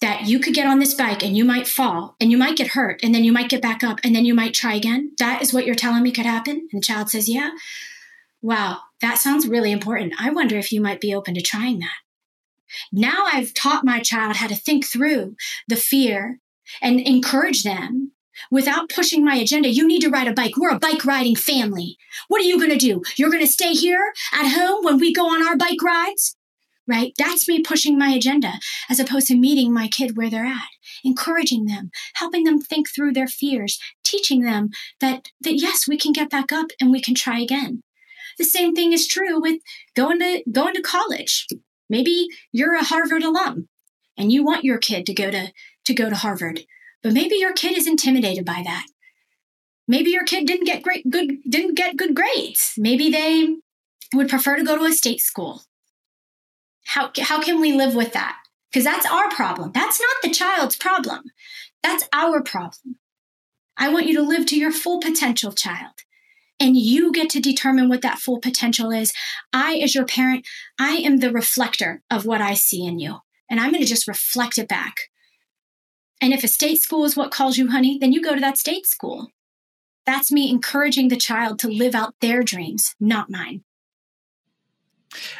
that 0.00 0.26
you 0.26 0.38
could 0.38 0.54
get 0.54 0.66
on 0.66 0.78
this 0.78 0.94
bike 0.94 1.22
and 1.22 1.36
you 1.36 1.44
might 1.44 1.68
fall 1.68 2.16
and 2.20 2.30
you 2.30 2.38
might 2.38 2.56
get 2.56 2.68
hurt 2.68 3.00
and 3.02 3.14
then 3.14 3.24
you 3.24 3.32
might 3.32 3.50
get 3.50 3.62
back 3.62 3.82
up 3.82 4.00
and 4.04 4.14
then 4.14 4.24
you 4.24 4.34
might 4.34 4.54
try 4.54 4.74
again. 4.74 5.12
That 5.18 5.42
is 5.42 5.52
what 5.52 5.66
you're 5.66 5.74
telling 5.74 6.02
me 6.02 6.12
could 6.12 6.26
happen? 6.26 6.68
And 6.72 6.82
the 6.82 6.86
child 6.86 7.10
says, 7.10 7.28
Yeah. 7.28 7.50
Wow, 8.40 8.80
that 9.00 9.18
sounds 9.18 9.48
really 9.48 9.72
important. 9.72 10.14
I 10.20 10.30
wonder 10.30 10.56
if 10.56 10.70
you 10.70 10.80
might 10.80 11.00
be 11.00 11.14
open 11.14 11.34
to 11.34 11.42
trying 11.42 11.80
that. 11.80 11.96
Now 12.92 13.24
I've 13.26 13.54
taught 13.54 13.84
my 13.84 14.00
child 14.00 14.36
how 14.36 14.46
to 14.46 14.54
think 14.54 14.86
through 14.86 15.36
the 15.66 15.76
fear 15.76 16.38
and 16.80 17.00
encourage 17.00 17.62
them 17.62 18.12
without 18.50 18.88
pushing 18.88 19.24
my 19.24 19.36
agenda. 19.36 19.68
You 19.68 19.86
need 19.86 20.02
to 20.02 20.10
ride 20.10 20.28
a 20.28 20.32
bike. 20.32 20.56
We're 20.56 20.74
a 20.74 20.78
bike 20.78 21.04
riding 21.04 21.34
family. 21.34 21.96
What 22.28 22.40
are 22.40 22.44
you 22.44 22.58
going 22.58 22.70
to 22.70 22.76
do? 22.76 23.02
You're 23.16 23.30
going 23.30 23.44
to 23.44 23.52
stay 23.52 23.72
here 23.72 24.12
at 24.32 24.48
home 24.48 24.84
when 24.84 24.98
we 24.98 25.12
go 25.12 25.28
on 25.28 25.46
our 25.46 25.56
bike 25.56 25.82
rides? 25.82 26.36
Right? 26.88 27.12
That's 27.18 27.46
me 27.46 27.60
pushing 27.60 27.98
my 27.98 28.08
agenda 28.08 28.54
as 28.88 28.98
opposed 28.98 29.26
to 29.28 29.36
meeting 29.36 29.72
my 29.72 29.88
kid 29.88 30.16
where 30.16 30.30
they're 30.30 30.46
at, 30.46 30.68
encouraging 31.04 31.66
them, 31.66 31.90
helping 32.14 32.44
them 32.44 32.58
think 32.58 32.88
through 32.88 33.12
their 33.12 33.28
fears, 33.28 33.78
teaching 34.02 34.42
them 34.42 34.70
that, 35.00 35.28
that 35.42 35.60
yes, 35.60 35.86
we 35.86 35.98
can 35.98 36.12
get 36.12 36.30
back 36.30 36.50
up 36.50 36.66
and 36.80 36.90
we 36.90 37.02
can 37.02 37.14
try 37.14 37.38
again. 37.38 37.82
The 38.38 38.44
same 38.44 38.74
thing 38.74 38.92
is 38.92 39.06
true 39.06 39.40
with 39.40 39.60
going 39.94 40.18
to, 40.20 40.42
going 40.50 40.74
to 40.74 40.82
college. 40.82 41.46
Maybe 41.90 42.28
you're 42.52 42.74
a 42.74 42.84
Harvard 42.84 43.22
alum 43.22 43.68
and 44.16 44.32
you 44.32 44.44
want 44.44 44.64
your 44.64 44.78
kid 44.78 45.04
to 45.06 45.14
go 45.14 45.30
to, 45.30 45.52
to 45.84 45.94
go 45.94 46.08
to 46.08 46.16
Harvard, 46.16 46.62
but 47.02 47.12
maybe 47.12 47.36
your 47.36 47.52
kid 47.52 47.76
is 47.76 47.86
intimidated 47.86 48.44
by 48.44 48.62
that. 48.64 48.86
Maybe 49.86 50.10
your 50.10 50.24
kid 50.24 50.46
didn't 50.46 50.66
get 50.66 50.82
great, 50.82 51.08
good, 51.08 51.38
didn't 51.48 51.74
get 51.74 51.96
good 51.96 52.14
grades. 52.14 52.72
Maybe 52.76 53.10
they 53.10 53.56
would 54.14 54.28
prefer 54.28 54.56
to 54.56 54.64
go 54.64 54.76
to 54.76 54.84
a 54.84 54.92
state 54.92 55.20
school 55.20 55.62
how, 56.88 57.10
how 57.20 57.42
can 57.42 57.60
we 57.60 57.72
live 57.72 57.94
with 57.94 58.14
that? 58.14 58.38
Because 58.70 58.84
that's 58.84 59.04
our 59.06 59.28
problem. 59.30 59.72
That's 59.74 60.00
not 60.00 60.22
the 60.22 60.30
child's 60.30 60.74
problem. 60.74 61.24
That's 61.82 62.08
our 62.14 62.42
problem. 62.42 62.96
I 63.76 63.92
want 63.92 64.06
you 64.06 64.16
to 64.16 64.22
live 64.22 64.46
to 64.46 64.58
your 64.58 64.72
full 64.72 64.98
potential, 64.98 65.52
child. 65.52 65.92
And 66.58 66.78
you 66.78 67.12
get 67.12 67.28
to 67.30 67.40
determine 67.40 67.90
what 67.90 68.00
that 68.00 68.18
full 68.18 68.40
potential 68.40 68.90
is. 68.90 69.12
I, 69.52 69.76
as 69.76 69.94
your 69.94 70.06
parent, 70.06 70.46
I 70.80 70.92
am 70.96 71.18
the 71.18 71.30
reflector 71.30 72.02
of 72.10 72.24
what 72.24 72.40
I 72.40 72.54
see 72.54 72.84
in 72.86 72.98
you. 72.98 73.18
And 73.50 73.60
I'm 73.60 73.70
going 73.70 73.82
to 73.82 73.88
just 73.88 74.08
reflect 74.08 74.56
it 74.56 74.66
back. 74.66 74.94
And 76.22 76.32
if 76.32 76.42
a 76.42 76.48
state 76.48 76.80
school 76.80 77.04
is 77.04 77.16
what 77.16 77.30
calls 77.30 77.58
you 77.58 77.68
honey, 77.68 77.98
then 77.98 78.12
you 78.12 78.22
go 78.22 78.34
to 78.34 78.40
that 78.40 78.56
state 78.56 78.86
school. 78.86 79.28
That's 80.06 80.32
me 80.32 80.50
encouraging 80.50 81.08
the 81.08 81.16
child 81.16 81.58
to 81.60 81.68
live 81.68 81.94
out 81.94 82.14
their 82.22 82.42
dreams, 82.42 82.94
not 82.98 83.30
mine. 83.30 83.62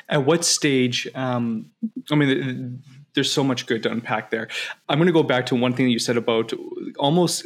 At 0.08 0.24
what 0.24 0.44
stage? 0.44 1.08
Um, 1.14 1.70
I 2.10 2.14
mean, 2.14 2.82
there's 3.18 3.32
so 3.32 3.42
much 3.42 3.66
good 3.66 3.82
to 3.82 3.90
unpack 3.90 4.30
there. 4.30 4.46
I'm 4.88 4.96
going 4.98 5.08
to 5.08 5.12
go 5.12 5.24
back 5.24 5.44
to 5.46 5.56
one 5.56 5.72
thing 5.72 5.86
that 5.86 5.90
you 5.90 5.98
said 5.98 6.16
about 6.16 6.52
almost 6.98 7.44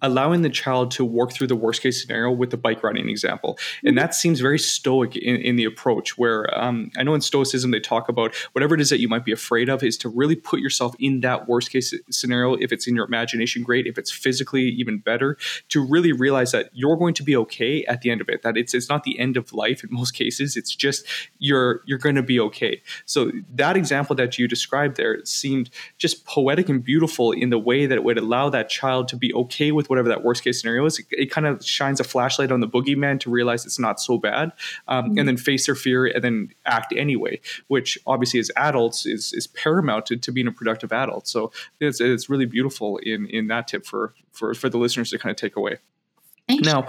allowing 0.00 0.42
the 0.42 0.50
child 0.50 0.90
to 0.92 1.04
work 1.04 1.32
through 1.32 1.46
the 1.46 1.54
worst 1.54 1.80
case 1.80 2.02
scenario 2.02 2.32
with 2.32 2.50
the 2.50 2.56
bike 2.56 2.82
riding 2.82 3.08
example. 3.08 3.56
And 3.84 3.96
that 3.96 4.16
seems 4.16 4.40
very 4.40 4.58
stoic 4.58 5.14
in, 5.14 5.36
in 5.36 5.54
the 5.54 5.64
approach, 5.64 6.18
where 6.18 6.52
um, 6.60 6.90
I 6.96 7.04
know 7.04 7.14
in 7.14 7.20
Stoicism 7.20 7.70
they 7.70 7.78
talk 7.78 8.08
about 8.08 8.34
whatever 8.50 8.74
it 8.74 8.80
is 8.80 8.90
that 8.90 8.98
you 8.98 9.08
might 9.08 9.24
be 9.24 9.30
afraid 9.30 9.68
of 9.68 9.84
is 9.84 9.96
to 9.98 10.08
really 10.08 10.34
put 10.34 10.58
yourself 10.58 10.96
in 10.98 11.20
that 11.20 11.46
worst 11.46 11.70
case 11.70 11.94
scenario. 12.10 12.54
If 12.54 12.72
it's 12.72 12.88
in 12.88 12.96
your 12.96 13.04
imagination, 13.04 13.62
great. 13.62 13.86
If 13.86 13.98
it's 13.98 14.10
physically, 14.10 14.64
even 14.70 14.98
better, 14.98 15.38
to 15.68 15.86
really 15.86 16.10
realize 16.10 16.50
that 16.50 16.70
you're 16.72 16.96
going 16.96 17.14
to 17.14 17.22
be 17.22 17.36
okay 17.36 17.84
at 17.84 18.00
the 18.00 18.10
end 18.10 18.20
of 18.20 18.28
it, 18.28 18.42
that 18.42 18.56
it's, 18.56 18.74
it's 18.74 18.88
not 18.88 19.04
the 19.04 19.16
end 19.20 19.36
of 19.36 19.52
life 19.52 19.84
in 19.84 19.90
most 19.92 20.14
cases. 20.14 20.56
It's 20.56 20.74
just 20.74 21.06
you're, 21.38 21.82
you're 21.86 21.98
going 21.98 22.16
to 22.16 22.24
be 22.24 22.40
okay. 22.40 22.82
So 23.06 23.30
that 23.54 23.76
example 23.76 24.16
that 24.16 24.36
you 24.36 24.48
described 24.48 24.96
there 24.96 25.11
seemed 25.24 25.70
just 25.98 26.24
poetic 26.24 26.68
and 26.68 26.82
beautiful 26.82 27.32
in 27.32 27.50
the 27.50 27.58
way 27.58 27.86
that 27.86 27.96
it 27.96 28.04
would 28.04 28.18
allow 28.18 28.48
that 28.50 28.68
child 28.68 29.08
to 29.08 29.16
be 29.16 29.32
okay 29.34 29.72
with 29.72 29.90
whatever 29.90 30.08
that 30.08 30.22
worst 30.22 30.44
case 30.44 30.60
scenario 30.60 30.84
is. 30.86 30.98
It, 30.98 31.06
it 31.10 31.30
kind 31.30 31.46
of 31.46 31.64
shines 31.64 32.00
a 32.00 32.04
flashlight 32.04 32.52
on 32.52 32.60
the 32.60 32.68
boogeyman 32.68 33.20
to 33.20 33.30
realize 33.30 33.64
it's 33.66 33.78
not 33.78 34.00
so 34.00 34.18
bad, 34.18 34.52
um, 34.88 35.04
mm-hmm. 35.04 35.18
and 35.18 35.28
then 35.28 35.36
face 35.36 35.66
their 35.66 35.74
fear 35.74 36.06
and 36.06 36.22
then 36.22 36.48
act 36.66 36.92
anyway, 36.96 37.40
which 37.68 37.98
obviously 38.06 38.40
as 38.40 38.50
adults 38.56 39.06
is 39.06 39.32
is 39.32 39.46
paramount 39.46 40.06
to, 40.06 40.16
to 40.16 40.32
being 40.32 40.46
a 40.46 40.52
productive 40.52 40.92
adult. 40.92 41.28
So 41.28 41.52
it's, 41.80 42.00
it's 42.00 42.28
really 42.28 42.46
beautiful 42.46 42.98
in 42.98 43.26
in 43.26 43.48
that 43.48 43.68
tip 43.68 43.86
for 43.86 44.14
for 44.32 44.54
for 44.54 44.68
the 44.68 44.78
listeners 44.78 45.10
to 45.10 45.18
kind 45.18 45.30
of 45.30 45.36
take 45.36 45.56
away. 45.56 45.78
Now, 46.48 46.86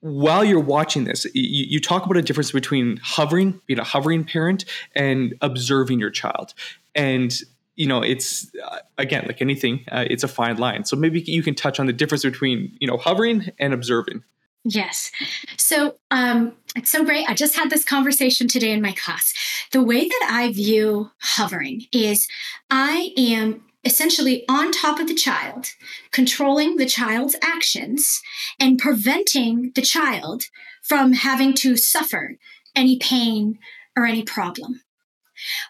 while 0.00 0.44
you're 0.44 0.60
watching 0.60 1.04
this, 1.04 1.24
you, 1.34 1.64
you, 1.68 1.80
talk 1.80 2.04
about 2.04 2.16
a 2.16 2.22
difference 2.22 2.52
between 2.52 2.98
hovering, 3.02 3.60
being 3.66 3.80
a 3.80 3.84
hovering 3.84 4.24
parent, 4.24 4.64
and 4.94 5.34
observing 5.40 5.98
your 5.98 6.10
child. 6.10 6.54
And 6.96 7.32
you 7.76 7.86
know, 7.86 8.02
it's 8.02 8.50
uh, 8.64 8.78
again 8.98 9.24
like 9.26 9.42
anything, 9.42 9.84
uh, 9.92 10.06
it's 10.10 10.24
a 10.24 10.28
fine 10.28 10.56
line. 10.56 10.84
So 10.84 10.96
maybe 10.96 11.20
you 11.20 11.42
can 11.42 11.54
touch 11.54 11.78
on 11.78 11.86
the 11.86 11.92
difference 11.92 12.24
between 12.24 12.76
you 12.80 12.88
know 12.88 12.96
hovering 12.96 13.50
and 13.60 13.72
observing. 13.72 14.24
Yes. 14.64 15.12
So 15.56 15.96
um, 16.10 16.54
it's 16.74 16.90
so 16.90 17.04
great. 17.04 17.28
I 17.28 17.34
just 17.34 17.54
had 17.54 17.70
this 17.70 17.84
conversation 17.84 18.48
today 18.48 18.72
in 18.72 18.82
my 18.82 18.92
class. 18.92 19.32
The 19.70 19.82
way 19.82 20.08
that 20.08 20.28
I 20.28 20.52
view 20.52 21.12
hovering 21.18 21.82
is 21.92 22.26
I 22.68 23.10
am 23.16 23.62
essentially 23.84 24.44
on 24.48 24.72
top 24.72 24.98
of 24.98 25.06
the 25.06 25.14
child, 25.14 25.68
controlling 26.10 26.76
the 26.76 26.86
child's 26.86 27.36
actions 27.40 28.20
and 28.58 28.80
preventing 28.80 29.70
the 29.76 29.82
child 29.82 30.44
from 30.82 31.12
having 31.12 31.54
to 31.54 31.76
suffer 31.76 32.36
any 32.74 32.98
pain 32.98 33.58
or 33.96 34.04
any 34.04 34.24
problem. 34.24 34.82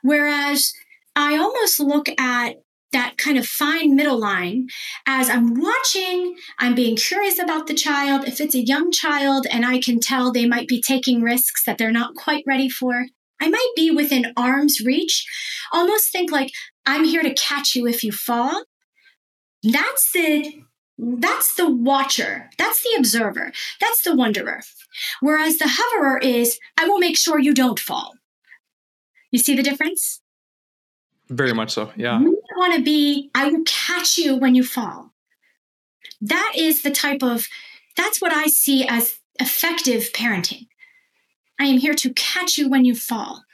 Whereas 0.02 0.72
I 1.16 1.38
almost 1.38 1.80
look 1.80 2.08
at 2.20 2.56
that 2.92 3.18
kind 3.18 3.36
of 3.36 3.46
fine 3.46 3.96
middle 3.96 4.18
line 4.18 4.68
as 5.06 5.28
I'm 5.28 5.54
watching, 5.54 6.36
I'm 6.58 6.74
being 6.74 6.96
curious 6.96 7.38
about 7.38 7.66
the 7.66 7.74
child. 7.74 8.28
If 8.28 8.40
it's 8.40 8.54
a 8.54 8.64
young 8.64 8.92
child 8.92 9.46
and 9.50 9.66
I 9.66 9.80
can 9.80 9.98
tell 9.98 10.30
they 10.30 10.46
might 10.46 10.68
be 10.68 10.80
taking 10.80 11.22
risks 11.22 11.64
that 11.64 11.78
they're 11.78 11.90
not 11.90 12.14
quite 12.14 12.44
ready 12.46 12.68
for, 12.68 13.06
I 13.40 13.48
might 13.48 13.72
be 13.74 13.90
within 13.90 14.32
arm's 14.36 14.80
reach. 14.80 15.26
Almost 15.72 16.12
think 16.12 16.30
like 16.30 16.52
I'm 16.84 17.04
here 17.04 17.22
to 17.22 17.34
catch 17.34 17.74
you 17.74 17.86
if 17.86 18.04
you 18.04 18.12
fall. 18.12 18.64
That's 19.62 20.12
the 20.12 20.62
that's 20.98 21.54
the 21.56 21.70
watcher. 21.70 22.48
That's 22.56 22.82
the 22.82 22.96
observer. 22.98 23.52
That's 23.80 24.02
the 24.02 24.14
wonderer. 24.14 24.60
Whereas 25.20 25.58
the 25.58 25.68
hoverer 25.68 26.18
is 26.18 26.58
I 26.78 26.86
will 26.86 26.98
make 26.98 27.18
sure 27.18 27.38
you 27.38 27.52
don't 27.52 27.80
fall. 27.80 28.14
You 29.30 29.38
see 29.38 29.54
the 29.54 29.62
difference? 29.62 30.22
Very 31.28 31.52
much 31.52 31.72
so. 31.72 31.90
Yeah. 31.96 32.20
You 32.20 32.40
want 32.56 32.74
to 32.74 32.82
be, 32.82 33.30
I 33.34 33.50
will 33.50 33.62
catch 33.64 34.16
you 34.18 34.36
when 34.36 34.54
you 34.54 34.64
fall. 34.64 35.12
That 36.20 36.52
is 36.56 36.82
the 36.82 36.90
type 36.90 37.22
of, 37.22 37.46
that's 37.96 38.20
what 38.20 38.32
I 38.32 38.46
see 38.46 38.86
as 38.86 39.18
effective 39.40 40.12
parenting. 40.12 40.68
I 41.58 41.64
am 41.64 41.78
here 41.78 41.94
to 41.94 42.12
catch 42.12 42.58
you 42.58 42.68
when 42.68 42.84
you 42.84 42.94
fall. 42.94 43.44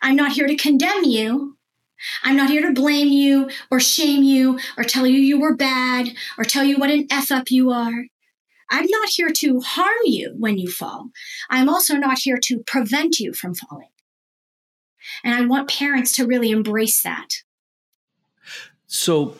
I'm 0.00 0.16
not 0.16 0.32
here 0.32 0.46
to 0.46 0.56
condemn 0.56 1.04
you. 1.04 1.56
I'm 2.22 2.36
not 2.36 2.50
here 2.50 2.62
to 2.62 2.72
blame 2.72 3.08
you 3.08 3.50
or 3.70 3.80
shame 3.80 4.22
you 4.22 4.58
or 4.76 4.84
tell 4.84 5.06
you 5.06 5.18
you 5.18 5.40
were 5.40 5.56
bad 5.56 6.10
or 6.38 6.44
tell 6.44 6.64
you 6.64 6.76
what 6.76 6.90
an 6.90 7.06
F 7.10 7.32
up 7.32 7.50
you 7.50 7.70
are. 7.70 8.06
I'm 8.70 8.86
not 8.86 9.08
here 9.08 9.30
to 9.30 9.60
harm 9.60 9.96
you 10.04 10.34
when 10.38 10.58
you 10.58 10.70
fall. 10.70 11.10
I'm 11.50 11.68
also 11.68 11.96
not 11.96 12.18
here 12.20 12.38
to 12.44 12.62
prevent 12.66 13.18
you 13.18 13.32
from 13.32 13.54
falling. 13.54 13.88
And 15.24 15.34
I 15.34 15.46
want 15.46 15.68
parents 15.68 16.12
to 16.16 16.26
really 16.26 16.50
embrace 16.50 17.02
that. 17.02 17.28
So, 18.86 19.36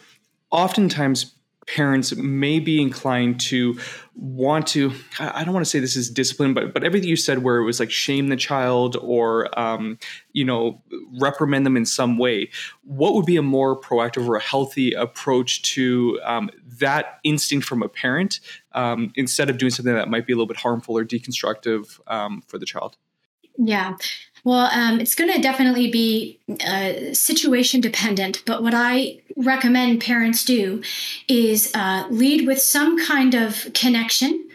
oftentimes, 0.51 1.35
parents 1.69 2.17
may 2.17 2.59
be 2.59 2.81
inclined 2.81 3.39
to 3.39 3.79
want 4.15 4.67
to 4.67 4.91
i 5.21 5.45
don't 5.45 5.53
want 5.53 5.65
to 5.65 5.69
say 5.71 5.79
this 5.79 5.97
is 5.97 6.11
discipline 6.11 6.55
but 6.55 6.73
but 6.73 6.83
everything 6.83 7.09
you 7.09 7.15
said 7.15 7.43
where 7.43 7.59
it 7.59 7.65
was 7.65 7.79
like 7.79 7.91
shame 7.91 8.29
the 8.29 8.37
child 8.37 8.97
or 9.03 9.49
um, 9.59 9.99
you 10.33 10.45
know 10.45 10.83
reprimand 11.21 11.67
them 11.67 11.77
in 11.77 11.85
some 11.85 12.17
way 12.19 12.49
what 12.85 13.15
would 13.15 13.27
be 13.27 13.37
a 13.37 13.43
more 13.43 13.79
proactive 13.79 14.27
or 14.27 14.37
a 14.37 14.41
healthy 14.41 14.93
approach 14.93 15.63
to 15.63 16.19
um, 16.25 16.51
that 16.79 17.21
instinct 17.23 17.67
from 17.67 17.83
a 17.83 17.89
parent 17.89 18.41
um, 18.73 19.13
instead 19.15 19.51
of 19.51 19.59
doing 19.59 19.71
something 19.71 19.95
that 19.95 20.09
might 20.09 20.27
be 20.27 20.33
a 20.33 20.37
little 20.37 20.47
bit 20.47 20.57
harmful 20.57 20.97
or 20.97 21.05
deconstructive 21.05 22.01
um, 22.07 22.43
for 22.49 22.59
the 22.59 22.67
child 22.67 22.97
yeah 23.59 23.95
well, 24.49 24.71
um, 24.73 24.99
it's 24.99 25.15
going 25.15 25.31
to 25.31 25.43
definitely 25.43 25.91
be 25.91 26.41
uh, 26.67 27.13
situation 27.13 27.83
dependent, 27.83 28.43
but 28.47 28.63
what 28.63 28.73
I 28.73 29.21
recommend 29.37 30.01
parents 30.01 30.43
do 30.43 30.83
is 31.29 31.71
uh, 31.75 32.07
lead 32.09 32.47
with 32.47 32.59
some 32.59 32.99
kind 32.99 33.35
of 33.35 33.67
connection 33.75 34.49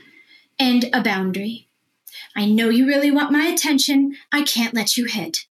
and 0.58 0.90
a 0.94 1.04
boundary. 1.04 1.68
I 2.36 2.46
know 2.46 2.70
you 2.70 2.88
really 2.88 3.12
want 3.12 3.32
my 3.32 3.46
attention. 3.46 4.16
I 4.32 4.42
can't 4.42 4.74
let 4.74 4.98
you 4.98 5.06
hit. 5.06 5.46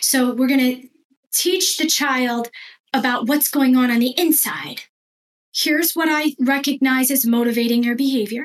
So, 0.00 0.32
we're 0.32 0.46
going 0.46 0.60
to 0.60 0.88
teach 1.34 1.78
the 1.78 1.88
child 1.88 2.48
about 2.94 3.26
what's 3.26 3.50
going 3.50 3.76
on 3.76 3.90
on 3.90 3.98
the 3.98 4.14
inside. 4.16 4.82
Here's 5.52 5.94
what 5.94 6.08
I 6.08 6.36
recognize 6.38 7.10
as 7.10 7.26
motivating 7.26 7.82
your 7.82 7.96
behavior. 7.96 8.44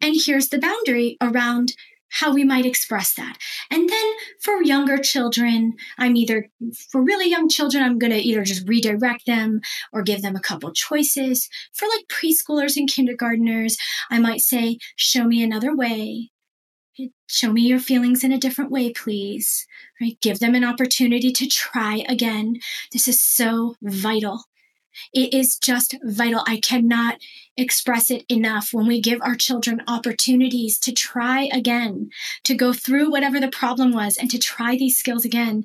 And 0.00 0.16
here's 0.18 0.48
the 0.48 0.58
boundary 0.58 1.18
around 1.20 1.74
how 2.14 2.32
we 2.32 2.44
might 2.44 2.64
express 2.64 3.14
that. 3.14 3.36
And 3.70 3.88
then 3.88 4.12
for 4.40 4.62
younger 4.62 4.98
children, 4.98 5.74
I'm 5.98 6.16
either, 6.16 6.48
for 6.90 7.02
really 7.02 7.28
young 7.28 7.48
children, 7.48 7.82
I'm 7.82 7.98
going 7.98 8.12
to 8.12 8.18
either 8.18 8.44
just 8.44 8.68
redirect 8.68 9.26
them 9.26 9.60
or 9.92 10.02
give 10.02 10.22
them 10.22 10.36
a 10.36 10.40
couple 10.40 10.72
choices. 10.72 11.48
For 11.72 11.88
like 11.88 12.06
preschoolers 12.08 12.76
and 12.76 12.88
kindergarteners, 12.88 13.74
I 14.10 14.18
might 14.18 14.40
say, 14.40 14.78
show 14.96 15.24
me 15.24 15.42
another 15.42 15.74
way. 15.74 16.30
Show 17.28 17.52
me 17.52 17.62
your 17.62 17.80
feelings 17.80 18.22
in 18.22 18.30
a 18.30 18.38
different 18.38 18.70
way, 18.70 18.92
please. 18.92 19.66
Right? 20.00 20.16
Give 20.22 20.38
them 20.38 20.54
an 20.54 20.64
opportunity 20.64 21.32
to 21.32 21.46
try 21.48 22.04
again. 22.08 22.60
This 22.92 23.08
is 23.08 23.20
so 23.20 23.74
vital 23.82 24.44
it 25.12 25.34
is 25.34 25.58
just 25.58 25.94
vital. 26.02 26.42
I 26.46 26.58
cannot 26.60 27.18
express 27.56 28.10
it 28.10 28.24
enough 28.28 28.70
when 28.72 28.86
we 28.86 29.00
give 29.00 29.20
our 29.22 29.34
children 29.34 29.82
opportunities 29.86 30.78
to 30.80 30.92
try 30.92 31.48
again, 31.52 32.10
to 32.44 32.54
go 32.54 32.72
through 32.72 33.10
whatever 33.10 33.40
the 33.40 33.48
problem 33.48 33.92
was 33.92 34.16
and 34.16 34.30
to 34.30 34.38
try 34.38 34.76
these 34.76 34.96
skills 34.96 35.24
again. 35.24 35.64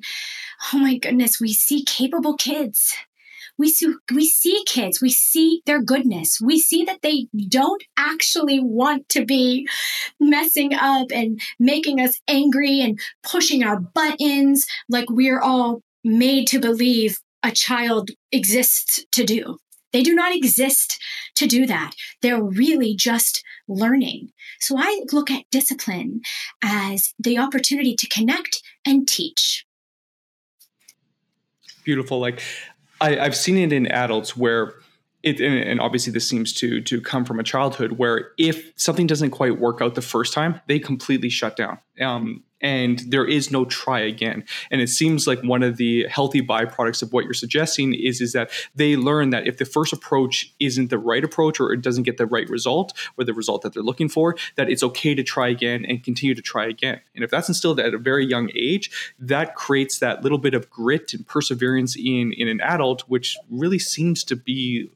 Oh 0.72 0.78
my 0.78 0.96
goodness, 0.96 1.40
we 1.40 1.52
see 1.52 1.84
capable 1.84 2.36
kids. 2.36 2.94
We 3.58 3.68
see, 3.68 3.92
we 4.14 4.26
see 4.26 4.62
kids, 4.66 5.02
we 5.02 5.10
see 5.10 5.60
their 5.66 5.82
goodness. 5.82 6.40
We 6.40 6.58
see 6.58 6.82
that 6.84 7.02
they 7.02 7.26
don't 7.48 7.82
actually 7.98 8.58
want 8.58 9.08
to 9.10 9.26
be 9.26 9.68
messing 10.18 10.72
up 10.72 11.08
and 11.12 11.38
making 11.58 12.00
us 12.00 12.20
angry 12.26 12.80
and 12.80 12.98
pushing 13.22 13.62
our 13.62 13.78
buttons 13.78 14.66
like 14.88 15.10
we're 15.10 15.40
all 15.40 15.82
made 16.02 16.46
to 16.48 16.58
believe 16.58 17.18
a 17.42 17.50
child 17.50 18.10
exists 18.32 19.04
to 19.12 19.24
do. 19.24 19.58
They 19.92 20.02
do 20.02 20.14
not 20.14 20.34
exist 20.34 21.00
to 21.36 21.46
do 21.46 21.66
that. 21.66 21.92
They're 22.22 22.42
really 22.42 22.94
just 22.94 23.42
learning. 23.66 24.30
So 24.60 24.76
I 24.78 25.02
look 25.12 25.30
at 25.30 25.50
discipline 25.50 26.20
as 26.62 27.12
the 27.18 27.38
opportunity 27.38 27.96
to 27.96 28.08
connect 28.08 28.62
and 28.84 29.08
teach. 29.08 29.66
Beautiful. 31.84 32.20
Like 32.20 32.42
I, 33.00 33.18
I've 33.18 33.36
seen 33.36 33.56
it 33.56 33.72
in 33.72 33.86
adults 33.86 34.36
where 34.36 34.74
it, 35.22 35.40
and 35.40 35.80
obviously 35.80 36.12
this 36.12 36.28
seems 36.28 36.52
to 36.54 36.80
to 36.82 37.00
come 37.00 37.24
from 37.24 37.40
a 37.40 37.42
childhood 37.42 37.92
where 37.92 38.32
if 38.38 38.72
something 38.76 39.06
doesn't 39.06 39.30
quite 39.30 39.58
work 39.58 39.80
out 39.82 39.94
the 39.94 40.02
first 40.02 40.32
time, 40.32 40.60
they 40.66 40.78
completely 40.78 41.28
shut 41.28 41.56
down. 41.56 41.78
Um, 42.00 42.44
and 42.60 43.00
there 43.08 43.24
is 43.24 43.50
no 43.50 43.64
try 43.64 44.00
again. 44.00 44.44
And 44.70 44.80
it 44.80 44.88
seems 44.88 45.26
like 45.26 45.40
one 45.42 45.62
of 45.62 45.76
the 45.76 46.06
healthy 46.08 46.42
byproducts 46.42 47.02
of 47.02 47.12
what 47.12 47.24
you're 47.24 47.34
suggesting 47.34 47.94
is 47.94 48.20
is 48.20 48.32
that 48.32 48.50
they 48.74 48.96
learn 48.96 49.30
that 49.30 49.46
if 49.46 49.58
the 49.58 49.64
first 49.64 49.92
approach 49.92 50.52
isn't 50.60 50.90
the 50.90 50.98
right 50.98 51.24
approach 51.24 51.60
or 51.60 51.72
it 51.72 51.82
doesn't 51.82 52.04
get 52.04 52.16
the 52.16 52.26
right 52.26 52.48
result 52.48 52.92
or 53.16 53.24
the 53.24 53.34
result 53.34 53.62
that 53.62 53.72
they're 53.72 53.82
looking 53.82 54.08
for, 54.08 54.36
that 54.56 54.68
it's 54.68 54.82
okay 54.82 55.14
to 55.14 55.22
try 55.22 55.48
again 55.48 55.84
and 55.84 56.04
continue 56.04 56.34
to 56.34 56.42
try 56.42 56.66
again. 56.66 57.00
And 57.14 57.24
if 57.24 57.30
that's 57.30 57.48
instilled 57.48 57.80
at 57.80 57.94
a 57.94 57.98
very 57.98 58.26
young 58.26 58.50
age, 58.54 58.90
that 59.18 59.54
creates 59.54 59.98
that 59.98 60.22
little 60.22 60.38
bit 60.38 60.54
of 60.54 60.70
grit 60.70 61.14
and 61.14 61.26
perseverance 61.26 61.96
in 61.96 62.32
in 62.32 62.48
an 62.48 62.60
adult, 62.60 63.02
which 63.02 63.36
really 63.50 63.78
seems 63.78 64.24
to 64.24 64.36
be 64.36 64.90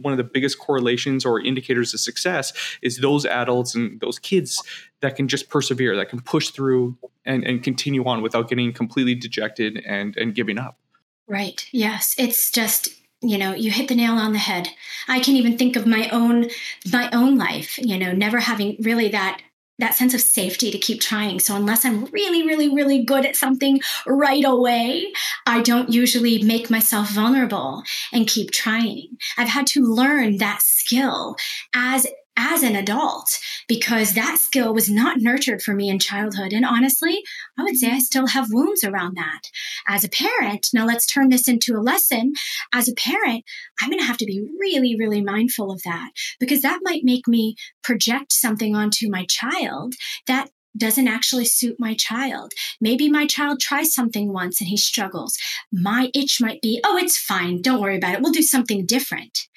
one 0.00 0.12
of 0.12 0.16
the 0.16 0.24
biggest 0.24 0.58
correlations 0.58 1.24
or 1.24 1.40
indicators 1.40 1.94
of 1.94 2.00
success 2.00 2.52
is 2.82 2.98
those 2.98 3.24
adults 3.26 3.74
and 3.74 4.00
those 4.00 4.18
kids 4.18 4.62
that 5.00 5.16
can 5.16 5.28
just 5.28 5.48
persevere, 5.48 5.96
that 5.96 6.08
can 6.08 6.20
push 6.20 6.50
through 6.50 6.96
and, 7.24 7.44
and 7.44 7.62
continue 7.62 8.04
on 8.04 8.22
without 8.22 8.48
getting 8.48 8.72
completely 8.72 9.14
dejected 9.14 9.82
and, 9.86 10.16
and 10.16 10.34
giving 10.34 10.58
up. 10.58 10.78
Right. 11.26 11.66
Yes. 11.72 12.14
It's 12.18 12.50
just 12.50 12.88
you 13.20 13.36
know 13.36 13.52
you 13.52 13.70
hit 13.70 13.88
the 13.88 13.94
nail 13.96 14.12
on 14.12 14.32
the 14.32 14.38
head 14.38 14.68
i 15.08 15.18
can 15.18 15.34
even 15.34 15.58
think 15.58 15.74
of 15.74 15.86
my 15.86 16.08
own 16.10 16.48
my 16.92 17.10
own 17.12 17.36
life 17.36 17.76
you 17.78 17.98
know 17.98 18.12
never 18.12 18.38
having 18.38 18.76
really 18.80 19.08
that 19.08 19.40
that 19.78 19.94
sense 19.94 20.14
of 20.14 20.20
safety 20.20 20.70
to 20.70 20.78
keep 20.78 21.00
trying. 21.00 21.38
So 21.38 21.54
unless 21.54 21.84
I'm 21.84 22.06
really, 22.06 22.46
really, 22.46 22.68
really 22.68 23.04
good 23.04 23.24
at 23.24 23.36
something 23.36 23.80
right 24.06 24.44
away, 24.44 25.12
I 25.46 25.62
don't 25.62 25.90
usually 25.90 26.42
make 26.42 26.70
myself 26.70 27.10
vulnerable 27.10 27.82
and 28.12 28.26
keep 28.26 28.50
trying. 28.50 29.16
I've 29.36 29.48
had 29.48 29.66
to 29.68 29.82
learn 29.82 30.38
that 30.38 30.62
skill 30.62 31.36
as 31.74 32.06
as 32.38 32.62
an 32.62 32.76
adult 32.76 33.38
because 33.66 34.14
that 34.14 34.38
skill 34.38 34.72
was 34.72 34.88
not 34.88 35.18
nurtured 35.20 35.60
for 35.60 35.74
me 35.74 35.88
in 35.88 35.98
childhood. 35.98 36.52
And 36.52 36.64
honestly, 36.64 37.20
I 37.58 37.64
would 37.64 37.76
say 37.76 37.90
I 37.90 37.98
still 37.98 38.28
have 38.28 38.46
wounds 38.50 38.84
around 38.84 39.16
that. 39.16 39.40
As 39.88 40.04
a 40.04 40.08
parent, 40.08 40.68
now 40.72 40.86
let's 40.86 41.04
turn 41.04 41.28
this 41.28 41.48
into 41.48 41.74
a 41.74 41.82
lesson. 41.82 42.32
As 42.72 42.88
a 42.88 42.94
parent, 42.94 43.44
I'm 43.82 43.90
going 43.90 43.98
to 43.98 44.06
have 44.06 44.18
to 44.18 44.26
be 44.26 44.46
really, 44.58 44.96
really 44.96 45.20
mindful 45.20 45.72
of 45.72 45.82
that 45.84 46.10
because 46.38 46.62
that 46.62 46.80
might 46.82 47.02
make 47.02 47.26
me 47.26 47.56
project 47.82 48.32
something 48.32 48.74
onto 48.74 49.10
my 49.10 49.26
child 49.28 49.94
that 50.28 50.48
doesn't 50.76 51.08
actually 51.08 51.44
suit 51.44 51.74
my 51.80 51.94
child. 51.94 52.52
Maybe 52.80 53.10
my 53.10 53.26
child 53.26 53.58
tries 53.58 53.92
something 53.92 54.32
once 54.32 54.60
and 54.60 54.68
he 54.68 54.76
struggles. 54.76 55.36
My 55.72 56.10
itch 56.14 56.38
might 56.40 56.62
be, 56.62 56.80
oh, 56.84 56.96
it's 56.96 57.18
fine. 57.18 57.62
Don't 57.62 57.80
worry 57.80 57.96
about 57.96 58.14
it. 58.14 58.22
We'll 58.22 58.32
do 58.32 58.42
something 58.42 58.86
different 58.86 59.48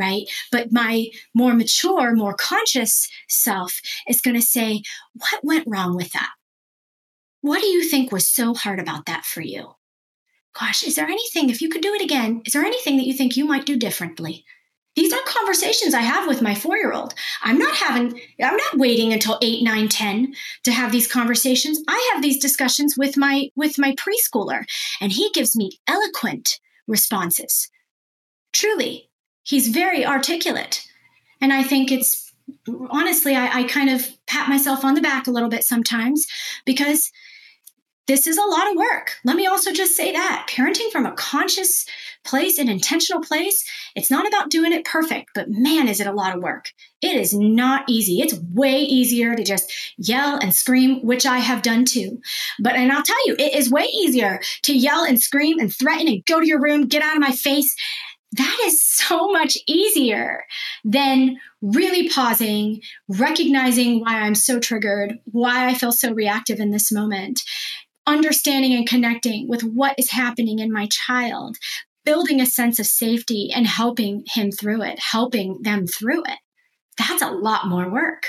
right? 0.00 0.24
But 0.50 0.72
my 0.72 1.06
more 1.34 1.54
mature, 1.54 2.14
more 2.16 2.34
conscious 2.34 3.08
self 3.28 3.80
is 4.08 4.20
going 4.20 4.36
to 4.36 4.42
say, 4.42 4.82
What 5.12 5.44
went 5.44 5.68
wrong 5.68 5.94
with 5.94 6.12
that? 6.12 6.30
What 7.42 7.60
do 7.60 7.66
you 7.66 7.84
think 7.84 8.10
was 8.10 8.28
so 8.28 8.54
hard 8.54 8.80
about 8.80 9.06
that 9.06 9.24
for 9.24 9.42
you? 9.42 9.74
Gosh, 10.58 10.82
is 10.82 10.96
there 10.96 11.06
anything, 11.06 11.48
if 11.48 11.62
you 11.62 11.68
could 11.68 11.82
do 11.82 11.94
it 11.94 12.02
again, 12.02 12.42
is 12.44 12.52
there 12.52 12.64
anything 12.64 12.96
that 12.96 13.06
you 13.06 13.14
think 13.14 13.36
you 13.36 13.44
might 13.44 13.66
do 13.66 13.76
differently? 13.76 14.44
These 14.96 15.12
are 15.12 15.20
conversations 15.24 15.94
I 15.94 16.00
have 16.00 16.26
with 16.26 16.42
my 16.42 16.54
four 16.54 16.76
year 16.76 16.92
old. 16.92 17.14
I'm 17.42 17.58
not 17.58 17.76
having, 17.76 18.20
I'm 18.42 18.56
not 18.56 18.76
waiting 18.76 19.12
until 19.12 19.38
eight, 19.40 19.62
nine, 19.62 19.88
10 19.88 20.34
to 20.64 20.72
have 20.72 20.90
these 20.90 21.10
conversations. 21.10 21.80
I 21.88 22.10
have 22.12 22.22
these 22.22 22.40
discussions 22.40 22.96
with 22.98 23.16
my, 23.16 23.48
with 23.54 23.78
my 23.78 23.94
preschooler 23.94 24.64
and 25.00 25.12
he 25.12 25.30
gives 25.32 25.56
me 25.56 25.78
eloquent 25.86 26.58
responses. 26.88 27.70
Truly, 28.52 29.09
he's 29.42 29.68
very 29.68 30.04
articulate. 30.04 30.86
And 31.40 31.52
I 31.52 31.62
think 31.62 31.90
it's 31.90 32.32
honestly, 32.90 33.36
I, 33.36 33.60
I, 33.60 33.64
kind 33.64 33.90
of 33.90 34.06
pat 34.26 34.48
myself 34.48 34.84
on 34.84 34.94
the 34.94 35.00
back 35.00 35.26
a 35.26 35.30
little 35.30 35.48
bit 35.48 35.64
sometimes 35.64 36.26
because 36.64 37.10
this 38.10 38.26
is 38.26 38.36
a 38.36 38.42
lot 38.42 38.68
of 38.68 38.76
work. 38.76 39.12
Let 39.24 39.36
me 39.36 39.46
also 39.46 39.72
just 39.72 39.96
say 39.96 40.10
that 40.10 40.48
parenting 40.50 40.90
from 40.90 41.06
a 41.06 41.12
conscious 41.12 41.86
place, 42.24 42.58
an 42.58 42.68
intentional 42.68 43.22
place, 43.22 43.64
it's 43.94 44.10
not 44.10 44.26
about 44.26 44.50
doing 44.50 44.72
it 44.72 44.84
perfect, 44.84 45.30
but 45.32 45.48
man, 45.48 45.86
is 45.86 46.00
it 46.00 46.08
a 46.08 46.12
lot 46.12 46.34
of 46.34 46.42
work. 46.42 46.72
It 47.00 47.14
is 47.14 47.32
not 47.32 47.88
easy. 47.88 48.20
It's 48.20 48.34
way 48.52 48.80
easier 48.80 49.36
to 49.36 49.44
just 49.44 49.72
yell 49.96 50.36
and 50.36 50.52
scream, 50.52 51.06
which 51.06 51.24
I 51.24 51.38
have 51.38 51.62
done 51.62 51.84
too. 51.84 52.20
But, 52.58 52.74
and 52.74 52.90
I'll 52.90 53.04
tell 53.04 53.26
you, 53.28 53.36
it 53.38 53.54
is 53.54 53.70
way 53.70 53.84
easier 53.84 54.40
to 54.62 54.76
yell 54.76 55.04
and 55.04 55.20
scream 55.20 55.60
and 55.60 55.72
threaten 55.72 56.08
and 56.08 56.24
go 56.26 56.40
to 56.40 56.46
your 56.46 56.60
room, 56.60 56.88
get 56.88 57.02
out 57.02 57.14
of 57.14 57.22
my 57.22 57.30
face 57.30 57.74
that 58.32 58.58
is 58.64 58.84
so 58.84 59.28
much 59.28 59.58
easier 59.66 60.44
than 60.84 61.38
really 61.60 62.08
pausing, 62.08 62.80
recognizing 63.08 64.00
why 64.00 64.20
I'm 64.20 64.34
so 64.34 64.60
triggered, 64.60 65.18
why 65.24 65.66
I 65.66 65.74
feel 65.74 65.92
so 65.92 66.12
reactive 66.12 66.60
in 66.60 66.70
this 66.70 66.92
moment, 66.92 67.42
understanding 68.06 68.72
and 68.72 68.88
connecting 68.88 69.48
with 69.48 69.62
what 69.62 69.94
is 69.98 70.12
happening 70.12 70.60
in 70.60 70.72
my 70.72 70.86
child, 70.86 71.56
building 72.04 72.40
a 72.40 72.46
sense 72.46 72.78
of 72.78 72.86
safety 72.86 73.50
and 73.54 73.66
helping 73.66 74.24
him 74.32 74.52
through 74.52 74.82
it, 74.82 74.98
helping 75.00 75.62
them 75.62 75.86
through 75.86 76.22
it. 76.24 76.38
That's 76.96 77.22
a 77.22 77.30
lot 77.30 77.66
more 77.66 77.90
work. 77.90 78.28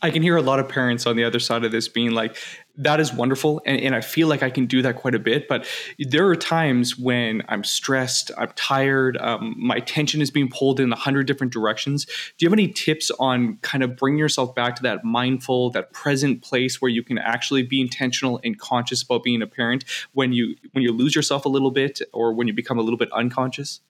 I 0.00 0.10
can 0.10 0.22
hear 0.22 0.36
a 0.36 0.42
lot 0.42 0.60
of 0.60 0.68
parents 0.68 1.06
on 1.06 1.16
the 1.16 1.24
other 1.24 1.40
side 1.40 1.64
of 1.64 1.72
this 1.72 1.88
being 1.88 2.12
like, 2.12 2.36
that 2.78 3.00
is 3.00 3.12
wonderful. 3.12 3.60
And, 3.66 3.80
and, 3.80 3.94
I 3.94 4.00
feel 4.00 4.28
like 4.28 4.42
I 4.42 4.50
can 4.50 4.66
do 4.66 4.82
that 4.82 4.96
quite 4.96 5.14
a 5.14 5.18
bit. 5.18 5.48
But 5.48 5.66
there 5.98 6.28
are 6.28 6.36
times 6.36 6.96
when 6.96 7.42
I'm 7.48 7.64
stressed, 7.64 8.30
I'm 8.38 8.52
tired, 8.54 9.16
um, 9.18 9.54
my 9.58 9.76
attention 9.76 10.22
is 10.22 10.30
being 10.30 10.48
pulled 10.48 10.78
in 10.78 10.92
a 10.92 10.96
hundred 10.96 11.26
different 11.26 11.52
directions. 11.52 12.04
Do 12.04 12.12
you 12.38 12.48
have 12.48 12.52
any 12.52 12.68
tips 12.68 13.10
on 13.18 13.58
kind 13.62 13.82
of 13.82 13.96
bringing 13.96 14.18
yourself 14.18 14.54
back 14.54 14.76
to 14.76 14.82
that 14.84 15.04
mindful, 15.04 15.70
that 15.70 15.92
present 15.92 16.42
place 16.42 16.80
where 16.80 16.90
you 16.90 17.02
can 17.02 17.18
actually 17.18 17.64
be 17.64 17.80
intentional 17.80 18.40
and 18.44 18.58
conscious 18.58 19.02
about 19.02 19.24
being 19.24 19.42
a 19.42 19.46
parent 19.46 19.84
when 20.12 20.32
you 20.32 20.54
when 20.72 20.82
you 20.82 20.92
lose 20.92 21.14
yourself 21.16 21.44
a 21.44 21.48
little 21.48 21.72
bit 21.72 22.00
or 22.12 22.32
when 22.32 22.46
you 22.46 22.52
become 22.52 22.78
a 22.78 22.82
little 22.82 22.98
bit 22.98 23.10
unconscious? 23.12 23.80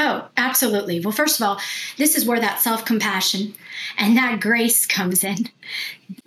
Oh, 0.00 0.28
absolutely. 0.36 1.00
Well, 1.00 1.10
first 1.10 1.40
of 1.40 1.46
all, 1.46 1.60
this 1.96 2.16
is 2.16 2.24
where 2.24 2.38
that 2.38 2.60
self 2.60 2.84
compassion 2.84 3.54
and 3.98 4.16
that 4.16 4.40
grace 4.40 4.86
comes 4.86 5.24
in. 5.24 5.48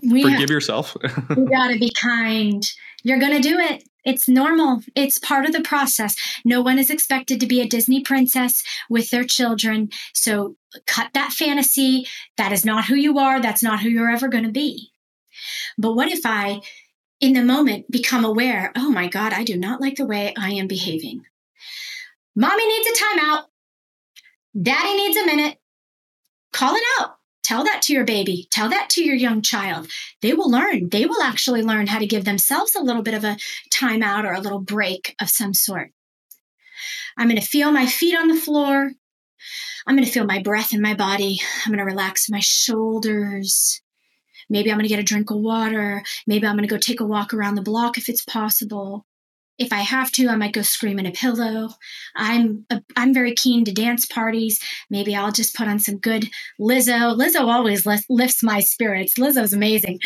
We 0.04 0.24
Forgive 0.24 0.39
have, 0.39 0.49
yourself. 0.49 0.95
you 1.04 1.45
got 1.45 1.70
to 1.70 1.80
be 1.80 1.91
kind. 1.99 2.64
You're 3.04 3.20
going 3.20 3.39
to 3.39 3.47
do 3.47 3.58
it. 3.60 3.84
It's 4.04 4.28
normal. 4.28 4.82
It's 4.95 5.20
part 5.20 5.45
of 5.45 5.54
the 5.54 5.62
process. 5.62 6.16
No 6.43 6.62
one 6.62 6.80
is 6.80 6.89
expected 6.89 7.39
to 7.39 7.47
be 7.47 7.62
a 7.62 7.68
Disney 7.68 8.02
princess 8.02 8.64
with 8.89 9.12
their 9.12 9.24
children. 9.24 9.89
So 10.14 10.56
cut 10.88 11.12
that 11.14 11.32
fantasy. 11.32 12.08
That 12.38 12.52
is 12.52 12.66
not 12.66 12.86
who 12.86 12.95
you 12.95 13.20
are. 13.20 13.39
That's 13.39 13.62
not 13.62 13.82
who 13.82 13.89
you're 13.89 14.10
ever 14.10 14.28
going 14.28 14.45
to 14.45 14.52
be. 14.52 14.91
But 15.78 15.93
what 15.93 16.12
if 16.12 16.26
I, 16.26 16.62
in 17.20 17.34
the 17.34 17.43
moment, 17.43 17.91
become 17.91 18.26
aware, 18.26 18.72
oh 18.76 18.89
my 18.89 19.08
God, 19.08 19.34
I 19.34 19.43
do 19.43 19.56
not 19.56 19.82
like 19.82 19.95
the 19.97 20.06
way 20.06 20.34
I 20.36 20.52
am 20.52 20.68
behaving? 20.68 21.22
Mommy 22.36 22.68
needs 22.68 22.88
a 22.88 23.04
timeout. 23.04 23.43
Daddy 24.60 24.95
needs 24.95 25.18
a 25.18 25.26
minute. 25.26 25.58
Call 26.52 26.76
it 26.76 26.84
out. 26.99 27.18
Tell 27.52 27.66
that 27.66 27.82
to 27.82 27.93
your 27.93 28.06
baby. 28.06 28.47
Tell 28.49 28.70
that 28.70 28.89
to 28.91 29.04
your 29.04 29.14
young 29.14 29.41
child. 29.41 29.89
They 30.22 30.34
will 30.34 30.49
learn. 30.49 30.88
They 30.88 31.06
will 31.06 31.22
actually 31.22 31.62
learn 31.62 31.88
how 31.88 31.99
to 31.99 32.08
give 32.08 32.24
themselves 32.24 32.76
a 32.76 32.82
little 32.82 33.02
bit 33.02 33.14
of 33.14 33.26
a 33.26 33.36
timeout 33.70 34.24
or 34.24 34.32
a 34.32 34.39
little 34.39 34.62
break 34.62 35.18
of 35.20 35.30
some 35.30 35.54
sort. 35.54 35.91
I'm 37.18 37.28
going 37.28 37.41
to 37.41 37.45
feel 37.45 37.74
my 37.74 37.88
feet 37.88 38.18
on 38.18 38.30
the 38.30 38.39
floor. 38.39 38.91
I'm 39.86 39.95
going 39.97 40.06
to 40.06 40.12
feel 40.12 40.26
my 40.26 40.41
breath 40.41 40.74
in 40.74 40.82
my 40.82 40.93
body. 40.93 41.41
I'm 41.66 41.74
going 41.74 41.80
to 41.80 41.84
relax 41.84 42.30
my 42.30 42.39
shoulders. 42.39 43.82
Maybe 44.49 44.72
I'm 44.72 44.78
going 44.78 44.88
to 44.88 44.95
get 44.95 44.99
a 44.99 45.04
drink 45.04 45.30
of 45.30 45.39
water. 45.39 46.04
Maybe 46.26 46.47
I'm 46.47 46.56
going 46.56 46.66
to 46.66 46.74
go 46.74 46.80
take 46.80 47.02
a 47.02 47.06
walk 47.06 47.34
around 47.34 47.56
the 47.56 47.62
block 47.62 47.97
if 47.97 48.08
it's 48.08 48.24
possible 48.24 49.06
if 49.62 49.72
I 49.72 49.82
have 49.82 50.12
to, 50.14 50.28
I 50.28 50.36
might 50.36 50.53
go 50.53 50.64
scream 50.64 50.97
in 50.97 51.05
a 51.05 51.12
pillow. 51.12 51.70
I'm 52.16 52.66
a, 52.72 52.82
I'm 52.97 53.14
very 53.14 53.36
keen 53.36 53.64
to 53.66 53.72
dance 53.72 54.07
parties. 54.07 54.59
Maybe 54.89 55.16
I'll 55.16 55.32
just 55.32 55.55
put 55.55 55.68
on 55.68 55.78
some 55.78 55.99
good 55.99 56.28
Lizzo. 56.59 57.16
Lizzo 57.16 57.41
always 57.41 57.86
lifts 57.86 58.41
my 58.41 58.59
spirits. 58.59 59.20
Lizzo's 59.20 59.53
amazing. 59.53 59.99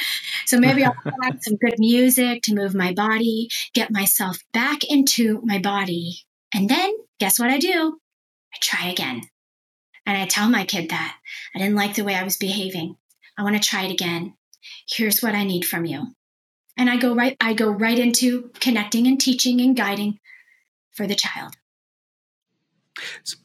So 0.45 0.59
maybe 0.59 0.83
I'll 0.83 0.93
put 1.01 1.13
on 1.23 1.41
some 1.41 1.55
good 1.55 1.75
music 1.79 2.43
to 2.43 2.53
move 2.53 2.75
my 2.75 2.91
body, 2.93 3.47
get 3.73 3.91
myself 3.91 4.37
back 4.53 4.83
into 4.83 5.41
my 5.45 5.59
body. 5.59 6.17
And 6.53 6.69
then 6.69 6.91
guess 7.19 7.39
what 7.39 7.49
I 7.49 7.57
do? 7.57 7.97
I 8.53 8.57
try 8.61 8.89
again. 8.89 9.21
And 10.05 10.17
I 10.17 10.25
tell 10.25 10.49
my 10.49 10.65
kid 10.65 10.89
that 10.89 11.15
I 11.55 11.59
didn't 11.59 11.75
like 11.75 11.95
the 11.95 12.03
way 12.03 12.15
I 12.15 12.23
was 12.23 12.37
behaving. 12.37 12.95
I 13.37 13.43
want 13.43 13.55
to 13.55 13.69
try 13.69 13.85
it 13.85 13.91
again. 13.91 14.33
Here's 14.89 15.21
what 15.21 15.33
I 15.33 15.45
need 15.45 15.65
from 15.65 15.85
you 15.85 16.07
and 16.77 16.89
i 16.89 16.97
go 16.97 17.13
right 17.13 17.37
i 17.41 17.53
go 17.53 17.69
right 17.69 17.99
into 17.99 18.49
connecting 18.59 19.07
and 19.07 19.19
teaching 19.19 19.61
and 19.61 19.75
guiding 19.75 20.19
for 20.91 21.07
the 21.07 21.15
child 21.15 21.53
it's 23.19 23.35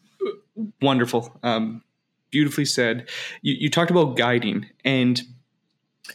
wonderful 0.81 1.39
um, 1.43 1.83
beautifully 2.31 2.65
said 2.65 3.09
you, 3.43 3.55
you 3.59 3.71
talked 3.71 3.91
about 3.91 4.17
guiding 4.17 4.67
and 4.85 5.23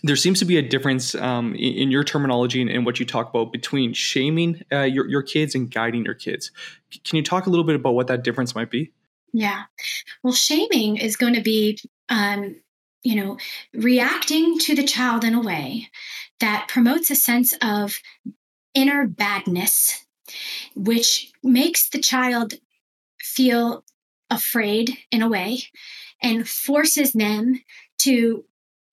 there 0.03 0.15
seems 0.15 0.39
to 0.39 0.45
be 0.45 0.57
a 0.57 0.61
difference 0.61 1.15
um, 1.15 1.53
in, 1.55 1.73
in, 1.73 1.91
your 1.91 2.03
terminology 2.03 2.61
and, 2.61 2.69
and, 2.69 2.85
what 2.85 2.99
you 2.99 3.05
talk 3.05 3.29
about 3.29 3.51
between 3.51 3.93
shaming 3.93 4.61
uh, 4.71 4.81
your, 4.81 5.07
your 5.07 5.21
kids 5.21 5.55
and 5.55 5.71
guiding 5.71 6.03
your 6.03 6.13
kids. 6.13 6.51
Can 7.05 7.17
you 7.17 7.23
talk 7.23 7.45
a 7.45 7.49
little 7.49 7.63
bit 7.63 7.75
about 7.75 7.93
what 7.93 8.07
that 8.07 8.23
difference 8.23 8.55
might 8.55 8.69
be? 8.69 8.91
Yeah. 9.33 9.63
Well, 10.23 10.33
shaming 10.33 10.97
is 10.97 11.15
going 11.15 11.35
to 11.35 11.41
be, 11.41 11.79
um, 12.09 12.55
you 13.03 13.15
know, 13.15 13.37
reacting 13.73 14.57
to 14.59 14.75
the 14.75 14.83
child 14.83 15.23
in 15.23 15.33
a 15.33 15.41
way 15.41 15.89
that 16.39 16.67
promotes 16.67 17.09
a 17.09 17.15
sense 17.15 17.53
of 17.61 17.99
inner 18.73 19.07
badness, 19.07 20.05
which 20.75 21.31
makes 21.43 21.89
the 21.89 21.99
child 21.99 22.55
feel 23.21 23.83
afraid 24.29 24.97
in 25.11 25.21
a 25.21 25.29
way 25.29 25.59
and 26.21 26.47
forces 26.47 27.13
them 27.13 27.61
to 27.99 28.43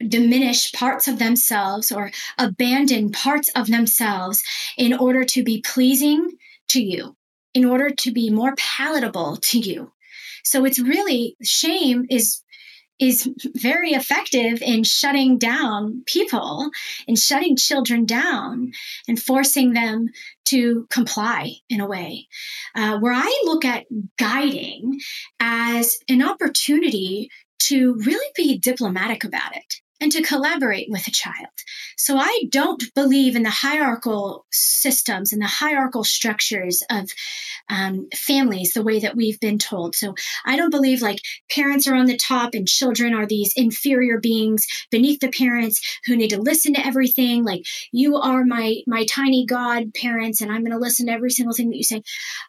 diminish 0.09 0.73
parts 0.73 1.07
of 1.07 1.19
themselves 1.19 1.93
or 1.93 2.11
abandon 2.39 3.11
parts 3.11 3.49
of 3.55 3.69
themselves 3.69 4.43
in 4.77 4.93
order 4.93 5.25
to 5.25 5.45
be 5.45 5.63
pleasing 5.63 6.29
to 6.69 6.83
you, 6.83 7.17
in 7.55 7.65
order 7.65 7.91
to 7.91 8.11
be 8.11 8.31
more 8.31 8.55
palatable 8.57 9.37
to 9.37 9.59
you. 9.59 9.93
So 10.45 10.65
it's 10.65 10.79
really 10.79 11.37
shame 11.43 12.07
is 12.11 12.43
is 13.03 13.29
very 13.57 13.91
effective 13.91 14.63
in 14.63 14.85
shutting 14.85 15.37
down 15.37 16.05
people 16.07 16.71
and 17.09 17.19
shutting 17.19 17.57
children 17.57 18.05
down 18.05 18.71
and 19.09 19.21
forcing 19.21 19.73
them 19.73 20.07
to 20.45 20.87
comply 20.89 21.53
in 21.69 21.81
a 21.81 21.87
way. 21.87 22.29
Uh, 22.77 23.01
where 23.01 23.13
I 23.13 23.43
look 23.45 23.65
at 23.65 23.87
guiding 24.19 25.01
as 25.41 25.99
an 26.09 26.23
opportunity 26.23 27.29
to 27.59 27.95
really 27.95 28.31
be 28.37 28.57
diplomatic 28.59 29.25
about 29.25 29.57
it 29.57 29.82
and 30.03 30.11
to 30.11 30.23
collaborate 30.23 30.89
with 30.91 31.07
a 31.07 31.13
child. 31.13 31.47
So 31.97 32.17
I 32.17 32.47
don't 32.51 32.83
believe 32.97 33.37
in 33.37 33.45
the 33.45 33.51
hierarchical 33.51 34.45
systems 34.51 35.33
and 35.33 35.41
the 35.41 35.47
hierarchical 35.47 36.03
structures 36.03 36.83
of 36.91 37.09
um, 37.71 38.09
families 38.13 38.73
the 38.73 38.83
way 38.83 38.99
that 38.99 39.15
we've 39.15 39.39
been 39.39 39.59
told. 39.59 39.95
So 39.95 40.17
I 40.45 40.57
don't 40.57 40.71
believe 40.71 41.03
like 41.03 41.21
parents 41.53 41.87
are 41.87 41.95
on 41.95 42.07
the 42.07 42.17
top 42.17 42.55
and 42.55 42.67
children 42.67 43.15
are 43.15 43.27
these 43.27 43.53
inferior 43.57 44.19
beings 44.19 44.67
beneath 44.91 45.21
the 45.21 45.31
parents 45.31 45.81
who 46.07 46.17
need 46.17 46.31
to 46.31 46.43
listen 46.43 46.75
to 46.75 46.85
everything. 46.85 47.45
Like 47.45 47.63
you 47.93 48.17
are 48.17 48.45
my 48.45 48.79
my 48.89 49.07
tiny 49.07 49.47
god 49.47 49.95
parents, 49.95 50.41
and 50.41 50.51
I'm 50.51 50.63
going 50.63 50.73
to 50.73 50.79
listen 50.79 51.07
to 51.07 51.13
every 51.13 51.31
single 51.31 51.55
thing 51.55 51.71
that 51.71 51.77
you 51.77 51.85
say. 51.85 52.03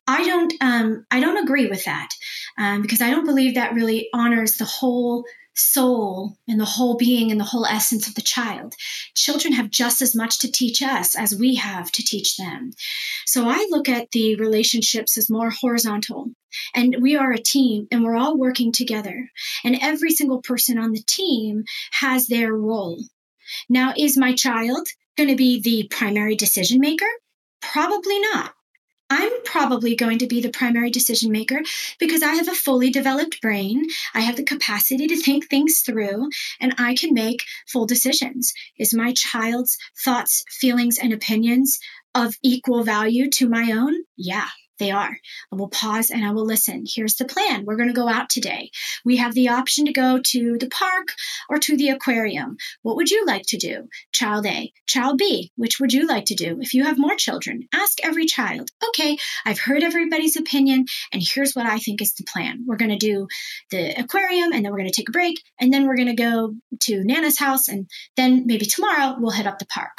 I 0.08 0.26
don't 0.26 0.54
um, 0.60 1.06
I 1.12 1.20
don't 1.20 1.44
agree 1.44 1.68
with 1.68 1.86
that 1.86 2.10
um, 2.58 2.82
because 2.82 3.02
I 3.02 3.12
don't 3.12 3.28
believe 3.28 3.54
that 3.54 3.76
really 3.76 4.10
honors 4.12 4.58
the 4.58 4.66
whole 4.66 5.26
soul 5.56 6.38
and 6.48 6.60
the 6.60 6.66
whole 6.66 6.96
being 6.96 7.32
and 7.32 7.40
the 7.40 7.46
whole 7.46 7.66
essence 7.66 8.08
of 8.08 8.16
the 8.16 8.22
child. 8.22 8.74
Children 9.16 9.54
have 9.54 9.70
just 9.70 10.02
as 10.02 10.16
much 10.16 10.40
to 10.40 10.52
teach 10.52 10.82
us 10.82 11.16
as 11.16 11.36
we 11.36 11.56
have 11.56 11.92
to 11.92 12.04
teach 12.04 12.38
them. 12.38 12.72
So 13.26 13.48
I 13.48 13.68
look 13.70 13.88
at 13.88 14.12
the 14.12 14.36
relationships 14.36 15.18
as 15.18 15.30
more 15.30 15.50
horizontal. 15.50 16.32
And 16.76 16.98
we 17.02 17.16
are 17.16 17.32
a 17.32 17.42
team 17.42 17.88
and 17.92 18.04
we're 18.04 18.18
all 18.18 18.38
working 18.38 18.72
together. 18.72 19.30
And 19.64 19.78
every 19.82 20.12
single 20.12 20.42
person 20.42 20.78
on 20.78 20.92
the 20.92 21.04
team 21.08 21.64
has 21.92 22.28
their 22.28 22.54
role. 22.54 23.04
Now, 23.70 23.94
is 23.98 24.18
my 24.18 24.34
child 24.34 24.88
going 25.18 25.30
to 25.30 25.36
be 25.36 25.62
the 25.62 25.88
primary 25.90 26.36
decision 26.36 26.80
maker? 26.80 27.10
Probably 27.62 28.20
not. 28.20 28.54
I'm 29.16 29.44
probably 29.44 29.96
going 29.96 30.18
to 30.18 30.28
be 30.28 30.42
the 30.42 30.50
primary 30.50 30.90
decision 30.90 31.32
maker 31.32 31.62
because 32.00 32.24
I 32.24 32.34
have 32.34 32.48
a 32.48 32.56
fully 32.56 32.90
developed 32.90 33.42
brain. 33.42 33.86
I 34.16 34.22
have 34.22 34.38
the 34.38 34.44
capacity 34.44 35.06
to 35.06 35.16
think 35.16 35.48
things 35.48 35.82
through 35.86 36.30
and 36.60 36.74
I 36.80 36.96
can 36.96 37.14
make 37.14 37.44
full 37.68 37.86
decisions. 37.86 38.52
Is 38.80 38.92
my 38.92 39.14
child's 39.14 39.78
thoughts, 40.04 40.44
feelings, 40.50 40.98
and 40.98 41.14
opinions 41.14 41.78
of 42.16 42.34
equal 42.42 42.84
value 42.84 43.30
to 43.36 43.48
my 43.48 43.72
own? 43.72 43.94
Yeah, 44.18 44.50
they 44.80 44.92
are. 44.92 45.18
I 45.52 45.56
will 45.56 45.70
pause 45.70 46.10
and 46.10 46.26
I 46.26 46.32
will 46.32 46.46
listen. 46.46 46.86
Here's 46.88 47.16
the 47.16 47.26
plan. 47.26 47.66
We're 47.66 47.76
going 47.76 47.90
to 47.90 47.94
go 47.94 48.10
out 48.10 48.30
today. 48.30 48.72
We 49.06 49.18
have 49.18 49.34
the 49.34 49.50
option 49.50 49.86
to 49.86 49.94
go 49.94 50.20
to 50.20 50.58
the 50.60 50.70
park 50.70 51.10
or 51.50 51.60
to 51.60 51.78
the 51.78 51.90
aquarium. 51.90 52.58
What 52.82 52.96
would 52.96 53.12
you 53.12 53.26
like 53.26 53.44
to 53.48 53.58
do? 53.58 53.88
Child 54.12 54.46
A. 54.46 54.72
Child 54.88 55.18
B. 55.18 55.52
Which 55.56 55.80
would 55.80 55.94
you 55.94 56.08
like 56.08 56.26
to 56.26 56.36
do? 56.36 56.60
If 56.62 56.74
you 56.74 56.84
have 56.84 56.98
more 56.98 57.16
children, 57.16 57.68
ask 57.74 58.00
every 58.04 58.26
child. 58.26 58.70
Okay, 58.90 59.18
I've 59.46 59.60
heard 59.60 59.84
everybody's 59.84 60.38
opinion 60.38 60.86
and 61.12 61.24
here's 61.24 61.54
what 61.54 61.66
I 61.66 61.78
think 61.78 62.02
is 62.02 62.14
the 62.14 62.26
plan. 62.26 62.64
We're 62.66 62.78
going 62.78 62.92
to 62.92 62.98
do 62.98 63.28
the 63.72 64.00
aquarium 64.00 64.52
and 64.54 64.64
then 64.64 64.72
we're 64.72 64.80
going 64.80 64.90
to 64.90 64.96
take 64.96 65.10
a 65.10 65.14
break 65.14 65.42
and 65.60 65.74
then 65.74 65.88
we're 65.88 65.98
going 65.98 66.16
to 66.16 66.16
go 66.16 66.54
to 66.82 67.04
Nana's 67.04 67.40
house 67.40 67.68
and 67.68 67.90
then 68.16 68.44
maybe 68.46 68.66
tomorrow 68.66 69.16
we'll 69.20 69.32
hit 69.32 69.48
up 69.48 69.60
the 69.60 69.66
park. 69.66 69.98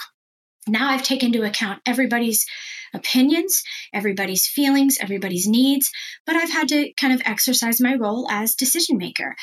Now 0.67 0.91
I've 0.91 1.03
taken 1.03 1.27
into 1.27 1.45
account 1.45 1.81
everybody's 1.87 2.47
opinions, 2.95 3.63
everybody's 3.93 4.47
feelings, 4.47 4.99
everybody's 5.01 5.47
needs, 5.47 5.91
but 6.27 6.37
I've 6.37 6.51
had 6.51 6.69
to 6.69 6.93
kind 6.95 7.13
of 7.13 7.23
exercise 7.25 7.81
my 7.81 7.95
role 7.95 8.27
as 8.31 8.55
decision 8.55 8.97
maker. 8.97 9.35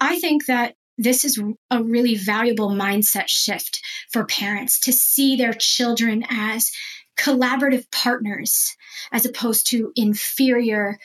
I 0.00 0.18
think 0.18 0.46
that 0.46 0.74
this 0.98 1.24
is 1.24 1.42
a 1.70 1.82
really 1.82 2.16
valuable 2.16 2.70
mindset 2.70 3.24
shift 3.26 3.80
for 4.12 4.24
parents 4.24 4.80
to 4.80 4.92
see 4.92 5.36
their 5.36 5.52
children 5.52 6.24
as 6.30 6.70
collaborative 7.18 7.90
partners 7.90 8.74
as 9.10 9.26
opposed 9.26 9.68
to 9.68 9.92
inferior 9.96 10.98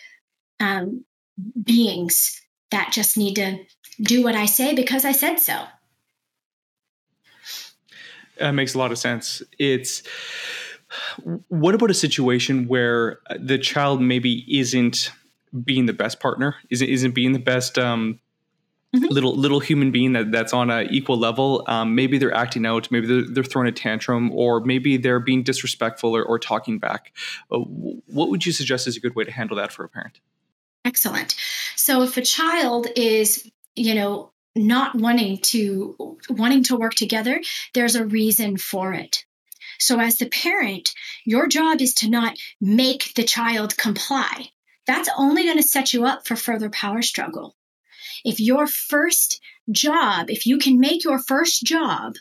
um, 0.59 1.03
beings 1.61 2.41
that 2.71 2.91
just 2.91 3.17
need 3.17 3.35
to 3.35 3.57
do 4.01 4.23
what 4.23 4.35
I 4.35 4.45
say 4.45 4.75
because 4.75 5.05
I 5.05 5.11
said 5.11 5.37
so. 5.39 5.63
That 8.39 8.51
makes 8.51 8.75
a 8.75 8.77
lot 8.77 8.91
of 8.91 8.97
sense. 8.97 9.41
It's 9.59 10.03
what 11.49 11.75
about 11.75 11.91
a 11.91 11.95
situation 11.95 12.67
where 12.67 13.19
the 13.37 13.57
child 13.57 14.01
maybe 14.01 14.45
isn't 14.47 15.11
being 15.63 15.85
the 15.85 15.93
best 15.93 16.19
partner, 16.19 16.55
isn't 16.69 16.87
isn't 16.87 17.11
being 17.11 17.33
the 17.33 17.39
best 17.39 17.77
um, 17.77 18.19
mm-hmm. 18.95 19.05
little 19.05 19.35
little 19.35 19.59
human 19.59 19.91
being 19.91 20.13
that, 20.13 20.31
that's 20.31 20.53
on 20.53 20.69
an 20.69 20.87
equal 20.89 21.17
level? 21.17 21.63
Um, 21.67 21.95
maybe 21.95 22.17
they're 22.17 22.33
acting 22.33 22.65
out, 22.65 22.89
maybe 22.91 23.07
they're, 23.07 23.33
they're, 23.33 23.43
throwing 23.43 23.67
a 23.67 23.71
tantrum, 23.71 24.31
or 24.31 24.61
maybe 24.61 24.97
they're 24.97 25.19
being 25.19 25.43
disrespectful 25.43 26.15
or, 26.15 26.23
or 26.23 26.39
talking 26.39 26.79
back. 26.79 27.13
Uh, 27.51 27.59
what 27.59 28.29
would 28.29 28.45
you 28.45 28.51
suggest 28.51 28.87
is 28.87 28.95
a 28.95 28.99
good 28.99 29.15
way 29.15 29.23
to 29.23 29.31
handle 29.31 29.57
that 29.57 29.71
for 29.71 29.83
a 29.83 29.89
parent? 29.89 30.19
Excellent. 30.85 31.35
So 31.75 32.01
if 32.03 32.15
a 32.15 32.21
child 32.21 32.87
is, 32.95 33.49
you 33.75 33.93
know, 33.93 34.31
not 34.57 34.95
wanting 34.95 35.37
to 35.37 36.17
wanting 36.29 36.63
to 36.63 36.75
work 36.75 36.95
together, 36.95 37.41
there's 37.73 37.95
a 37.95 38.05
reason 38.05 38.57
for 38.57 38.93
it. 38.93 39.25
So, 39.79 39.99
as 39.99 40.17
the 40.17 40.27
parent, 40.27 40.93
your 41.25 41.47
job 41.47 41.81
is 41.81 41.93
to 41.95 42.09
not 42.09 42.37
make 42.59 43.13
the 43.13 43.23
child 43.23 43.77
comply. 43.77 44.49
That's 44.87 45.09
only 45.17 45.43
going 45.43 45.57
to 45.57 45.63
set 45.63 45.93
you 45.93 46.05
up 46.05 46.27
for 46.27 46.35
further 46.35 46.69
power 46.69 47.01
struggle. 47.01 47.55
If 48.25 48.39
your 48.39 48.65
first 48.67 49.41
job, 49.71 50.29
if 50.29 50.45
you 50.45 50.57
can 50.57 50.79
make 50.79 51.03
your 51.03 51.19
first 51.19 51.63
job 51.63 52.15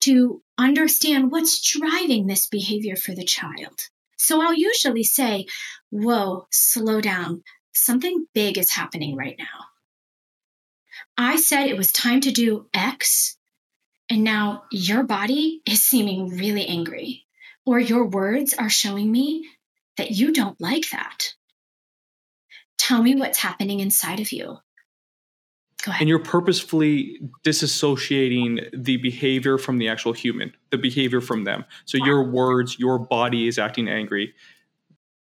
to 0.00 0.42
understand 0.58 1.30
what's 1.30 1.62
driving 1.62 2.26
this 2.26 2.48
behavior 2.48 2.96
for 2.96 3.14
the 3.14 3.24
child. 3.24 3.80
So, 4.18 4.42
I'll 4.42 4.54
usually 4.54 5.04
say, 5.04 5.46
Whoa, 5.90 6.46
slow 6.50 7.00
down. 7.00 7.42
Something 7.72 8.26
big 8.34 8.58
is 8.58 8.70
happening 8.70 9.16
right 9.16 9.36
now. 9.38 9.71
I 11.16 11.36
said 11.36 11.68
it 11.68 11.76
was 11.76 11.92
time 11.92 12.20
to 12.22 12.30
do 12.30 12.66
X 12.72 13.36
and 14.12 14.24
now 14.24 14.64
your 14.70 15.04
body 15.04 15.62
is 15.64 15.82
seeming 15.82 16.36
really 16.36 16.66
angry, 16.66 17.24
or 17.64 17.78
your 17.80 18.06
words 18.06 18.52
are 18.52 18.68
showing 18.68 19.10
me 19.10 19.48
that 19.96 20.10
you 20.10 20.34
don't 20.34 20.60
like 20.60 20.90
that. 20.90 21.32
Tell 22.76 23.02
me 23.02 23.14
what's 23.14 23.38
happening 23.38 23.80
inside 23.80 24.20
of 24.20 24.30
you. 24.30 24.58
Go 25.82 25.90
ahead. 25.90 26.02
And 26.02 26.10
you're 26.10 26.18
purposefully 26.18 27.20
disassociating 27.42 28.68
the 28.76 28.98
behavior 28.98 29.56
from 29.56 29.78
the 29.78 29.88
actual 29.88 30.12
human, 30.12 30.52
the 30.70 30.76
behavior 30.76 31.22
from 31.22 31.44
them. 31.44 31.64
So 31.86 31.96
your 31.96 32.22
words, 32.22 32.78
your 32.78 32.98
body 32.98 33.48
is 33.48 33.58
acting 33.58 33.88
angry. 33.88 34.34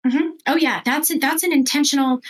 Mm-hmm. 0.05 0.29
Oh 0.47 0.55
yeah, 0.55 0.81
that's 0.85 1.11
a, 1.11 1.17
that's 1.17 1.43
an 1.43 1.51
intentional 1.51 2.21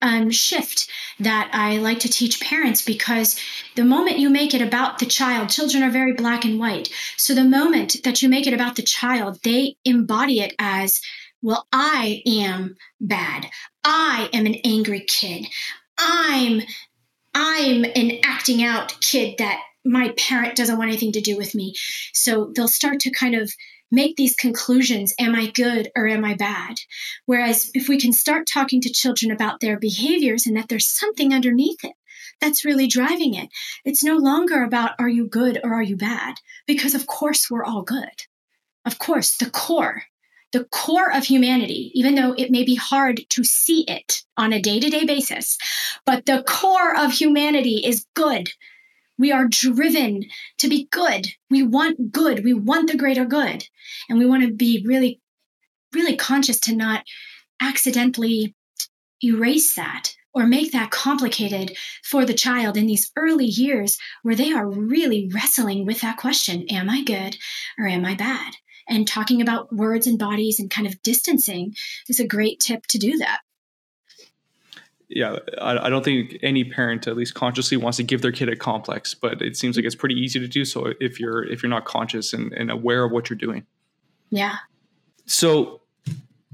um, 0.00 0.30
shift 0.30 0.88
that 1.20 1.50
I 1.52 1.78
like 1.78 2.00
to 2.00 2.08
teach 2.08 2.40
parents 2.40 2.82
because 2.82 3.38
the 3.74 3.84
moment 3.84 4.18
you 4.18 4.30
make 4.30 4.54
it 4.54 4.62
about 4.62 4.98
the 4.98 5.06
child, 5.06 5.50
children 5.50 5.82
are 5.82 5.90
very 5.90 6.14
black 6.14 6.44
and 6.44 6.58
white. 6.58 6.88
So 7.16 7.34
the 7.34 7.44
moment 7.44 7.96
that 8.04 8.22
you 8.22 8.28
make 8.28 8.46
it 8.46 8.54
about 8.54 8.76
the 8.76 8.82
child, 8.82 9.38
they 9.42 9.76
embody 9.84 10.40
it 10.40 10.54
as, 10.58 11.00
well, 11.42 11.66
I 11.72 12.22
am 12.26 12.76
bad. 13.00 13.46
I 13.84 14.30
am 14.32 14.46
an 14.46 14.56
angry 14.64 15.04
kid. 15.06 15.46
I'm 15.98 16.62
I'm 17.34 17.84
an 17.84 18.18
acting 18.24 18.64
out 18.64 18.98
kid 19.02 19.36
that 19.38 19.60
my 19.84 20.14
parent 20.16 20.56
doesn't 20.56 20.78
want 20.78 20.88
anything 20.88 21.12
to 21.12 21.20
do 21.20 21.36
with 21.36 21.54
me. 21.54 21.74
So 22.14 22.52
they'll 22.56 22.66
start 22.66 23.00
to 23.00 23.10
kind 23.10 23.34
of 23.34 23.52
make 23.90 24.16
these 24.16 24.34
conclusions 24.34 25.14
am 25.18 25.34
I 25.34 25.50
good 25.50 25.90
or 25.96 26.06
am 26.06 26.24
I 26.24 26.34
bad? 26.34 26.76
Whereas 27.26 27.70
if 27.74 27.88
we 27.88 27.98
can 27.98 28.12
start 28.12 28.46
talking 28.46 28.80
to 28.82 28.92
children 28.92 29.30
about 29.30 29.60
their 29.60 29.78
behaviors 29.78 30.46
and 30.46 30.56
that 30.56 30.68
there's 30.68 30.88
something 30.88 31.32
underneath 31.32 31.84
it, 31.84 31.94
that's 32.40 32.64
really 32.64 32.86
driving 32.86 33.34
it. 33.34 33.48
It's 33.84 34.04
no 34.04 34.16
longer 34.16 34.62
about 34.62 34.92
are 34.98 35.08
you 35.08 35.26
good 35.28 35.60
or 35.62 35.74
are 35.74 35.82
you 35.82 35.96
bad? 35.96 36.36
Because 36.66 36.94
of 36.94 37.06
course 37.06 37.50
we're 37.50 37.64
all 37.64 37.82
good. 37.82 38.24
Of 38.84 38.98
course, 38.98 39.36
the 39.36 39.50
core, 39.50 40.02
the 40.52 40.64
core 40.64 41.12
of 41.12 41.24
humanity, 41.24 41.90
even 41.94 42.14
though 42.14 42.32
it 42.32 42.50
may 42.50 42.64
be 42.64 42.76
hard 42.76 43.20
to 43.30 43.44
see 43.44 43.84
it 43.88 44.22
on 44.36 44.52
a 44.52 44.60
day 44.60 44.78
to 44.80 44.90
day 44.90 45.04
basis, 45.04 45.58
but 46.04 46.26
the 46.26 46.44
core 46.46 46.96
of 46.96 47.12
humanity 47.12 47.82
is 47.84 48.06
good. 48.14 48.50
We 49.18 49.32
are 49.32 49.48
driven 49.48 50.24
to 50.58 50.68
be 50.68 50.88
good. 50.90 51.26
We 51.50 51.62
want 51.62 52.12
good. 52.12 52.44
We 52.44 52.54
want 52.54 52.90
the 52.90 52.98
greater 52.98 53.24
good. 53.24 53.64
And 54.08 54.18
we 54.18 54.26
want 54.26 54.44
to 54.44 54.52
be 54.52 54.84
really, 54.86 55.20
really 55.94 56.16
conscious 56.16 56.60
to 56.60 56.76
not 56.76 57.04
accidentally 57.60 58.54
erase 59.22 59.74
that 59.76 60.14
or 60.34 60.46
make 60.46 60.72
that 60.72 60.90
complicated 60.90 61.74
for 62.04 62.26
the 62.26 62.34
child 62.34 62.76
in 62.76 62.86
these 62.86 63.10
early 63.16 63.46
years 63.46 63.96
where 64.22 64.34
they 64.34 64.52
are 64.52 64.68
really 64.68 65.30
wrestling 65.32 65.86
with 65.86 66.02
that 66.02 66.18
question 66.18 66.66
Am 66.68 66.90
I 66.90 67.02
good 67.02 67.38
or 67.78 67.86
am 67.86 68.04
I 68.04 68.14
bad? 68.14 68.52
And 68.88 69.08
talking 69.08 69.40
about 69.40 69.74
words 69.74 70.06
and 70.06 70.18
bodies 70.18 70.60
and 70.60 70.70
kind 70.70 70.86
of 70.86 71.02
distancing 71.02 71.74
is 72.08 72.20
a 72.20 72.26
great 72.26 72.60
tip 72.60 72.86
to 72.88 72.98
do 72.98 73.16
that. 73.18 73.40
Yeah, 75.08 75.38
I, 75.60 75.86
I 75.86 75.88
don't 75.88 76.04
think 76.04 76.36
any 76.42 76.64
parent, 76.64 77.06
at 77.06 77.16
least 77.16 77.34
consciously, 77.34 77.76
wants 77.76 77.96
to 77.98 78.02
give 78.02 78.22
their 78.22 78.32
kid 78.32 78.48
a 78.48 78.56
complex, 78.56 79.14
but 79.14 79.40
it 79.40 79.56
seems 79.56 79.76
like 79.76 79.84
it's 79.84 79.94
pretty 79.94 80.16
easy 80.16 80.40
to 80.40 80.48
do 80.48 80.64
so 80.64 80.92
if 81.00 81.20
you're 81.20 81.44
if 81.44 81.62
you're 81.62 81.70
not 81.70 81.84
conscious 81.84 82.32
and, 82.32 82.52
and 82.52 82.70
aware 82.70 83.04
of 83.04 83.12
what 83.12 83.30
you're 83.30 83.38
doing. 83.38 83.64
Yeah. 84.30 84.56
So 85.26 85.80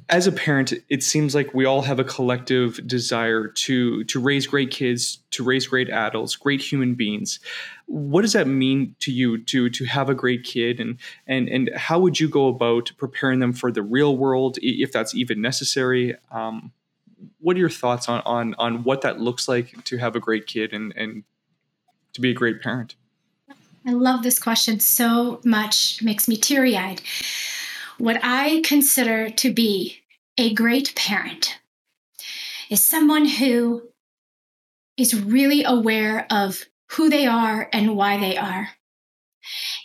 as 0.09 0.27
a 0.27 0.33
parent, 0.33 0.75
it 0.91 1.03
seems 1.03 1.35
like 1.35 1.55
we 1.55 1.65
all 1.65 1.81
have 1.81 1.99
a 1.99 2.05
collective 2.05 2.87
desire 2.87 3.49
to 3.49 4.05
to 4.05 4.21
raise 4.21 4.47
great 4.47 4.71
kids, 4.71 5.21
to 5.31 5.43
raise 5.43 5.67
great 5.67 5.89
adults, 5.89 6.37
great 6.37 6.61
human 6.61 6.95
beings. 6.95 7.41
What 7.87 8.21
does 8.21 8.35
that 8.35 8.47
mean 8.47 8.95
to 9.01 9.11
you 9.11 9.39
to 9.45 9.71
to 9.71 9.85
have 9.87 10.11
a 10.11 10.15
great 10.15 10.45
kid, 10.45 10.81
and 10.81 10.99
and 11.27 11.49
and 11.49 11.71
how 11.75 11.99
would 12.01 12.21
you 12.21 12.29
go 12.29 12.49
about 12.49 12.93
preparing 12.99 13.39
them 13.39 13.55
for 13.55 13.73
the 13.73 13.83
real 13.83 14.17
world, 14.17 14.59
if 14.61 14.93
that's 14.93 15.15
even 15.15 15.41
necessary? 15.41 16.17
Um, 16.31 16.73
what 17.39 17.57
are 17.57 17.61
your 17.61 17.71
thoughts 17.71 18.09
on 18.09 18.23
on 18.25 18.55
on 18.59 18.85
what 18.85 19.03
that 19.03 19.21
looks 19.21 19.49
like 19.49 19.85
to 19.85 19.99
have 19.99 20.17
a 20.17 20.21
great 20.21 20.47
kid 20.47 20.73
and 20.73 20.93
and 20.97 21.25
to 22.13 22.21
be 22.21 22.31
a 22.31 22.35
great 22.35 22.63
parent? 22.63 22.95
I 23.85 23.93
love 23.93 24.23
this 24.23 24.39
question 24.39 24.81
so 24.81 25.41
much; 25.45 26.03
makes 26.03 26.29
me 26.29 26.37
teary 26.37 26.77
eyed 26.77 27.03
what 28.03 28.19
I 28.23 28.63
consider 28.65 29.31
to 29.31 29.53
be 29.53 29.99
a 30.37 30.53
great 30.55 30.95
parent 30.97 31.59
is 32.71 32.85
someone 32.85 33.27
who 33.27 33.83
is 34.97 35.15
really 35.23 35.63
aware 35.63 36.27
of 36.31 36.65
who 36.91 37.09
they 37.09 37.27
are 37.27 37.69
and 37.73 37.97
why 37.97 38.19
they 38.19 38.37
are 38.37 38.71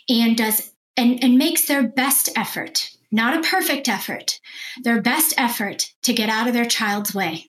and 0.08 0.36
does 0.36 0.72
and, 0.96 1.22
and 1.22 1.38
makes 1.38 1.66
their 1.66 1.86
best 1.86 2.28
effort 2.34 2.90
not 3.10 3.36
a 3.36 3.48
perfect 3.48 3.88
effort 3.88 4.40
their 4.82 5.00
best 5.00 5.34
effort 5.36 5.92
to 6.02 6.12
get 6.12 6.28
out 6.28 6.46
of 6.46 6.54
their 6.54 6.66
child's 6.66 7.14
way 7.14 7.48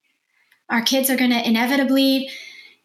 our 0.70 0.82
kids 0.82 1.10
are 1.10 1.18
going 1.18 1.32
to 1.32 1.48
inevitably 1.48 2.30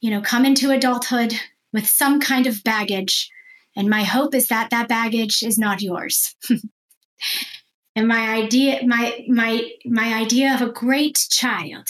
you 0.01 0.11
know 0.11 0.21
come 0.21 0.45
into 0.45 0.71
adulthood 0.71 1.35
with 1.73 1.87
some 1.87 2.21
kind 2.21 2.47
of 2.47 2.63
baggage 2.65 3.31
and 3.77 3.91
my 3.91 4.05
hope 4.05 4.35
is 4.35 4.49
that 4.49 4.71
that 4.71 4.89
baggage 4.89 5.43
is 5.43 5.59
not 5.59 5.83
yours 5.83 6.35
And 7.97 8.09
my 8.09 8.35
idea, 8.35 8.81
my 8.85 9.25
my 9.29 9.71
my 9.85 10.15
idea 10.15 10.55
of 10.55 10.63
a 10.63 10.73
great 10.73 11.27
child 11.31 11.89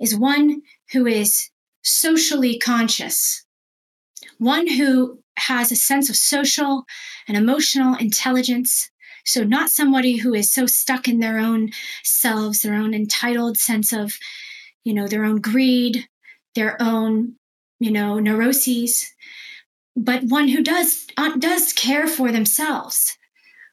is 0.00 0.16
one 0.16 0.62
who 0.92 1.06
is 1.06 1.50
socially 1.82 2.58
conscious, 2.58 3.44
one 4.38 4.68
who 4.68 5.20
has 5.38 5.72
a 5.72 5.76
sense 5.76 6.08
of 6.08 6.16
social 6.16 6.84
and 7.26 7.36
emotional 7.36 7.96
intelligence. 7.96 8.90
So, 9.26 9.44
not 9.44 9.70
somebody 9.70 10.16
who 10.16 10.34
is 10.34 10.52
so 10.52 10.66
stuck 10.66 11.08
in 11.08 11.18
their 11.18 11.38
own 11.38 11.70
selves, 12.04 12.60
their 12.60 12.74
own 12.74 12.94
entitled 12.94 13.58
sense 13.58 13.92
of, 13.92 14.14
you 14.84 14.94
know, 14.94 15.06
their 15.06 15.24
own 15.24 15.40
greed, 15.40 16.08
their 16.54 16.80
own, 16.80 17.34
you 17.80 17.90
know, 17.90 18.18
neuroses, 18.18 19.04
but 19.96 20.24
one 20.24 20.48
who 20.48 20.62
does 20.62 21.06
uh, 21.16 21.36
does 21.36 21.72
care 21.72 22.06
for 22.06 22.30
themselves 22.30 23.16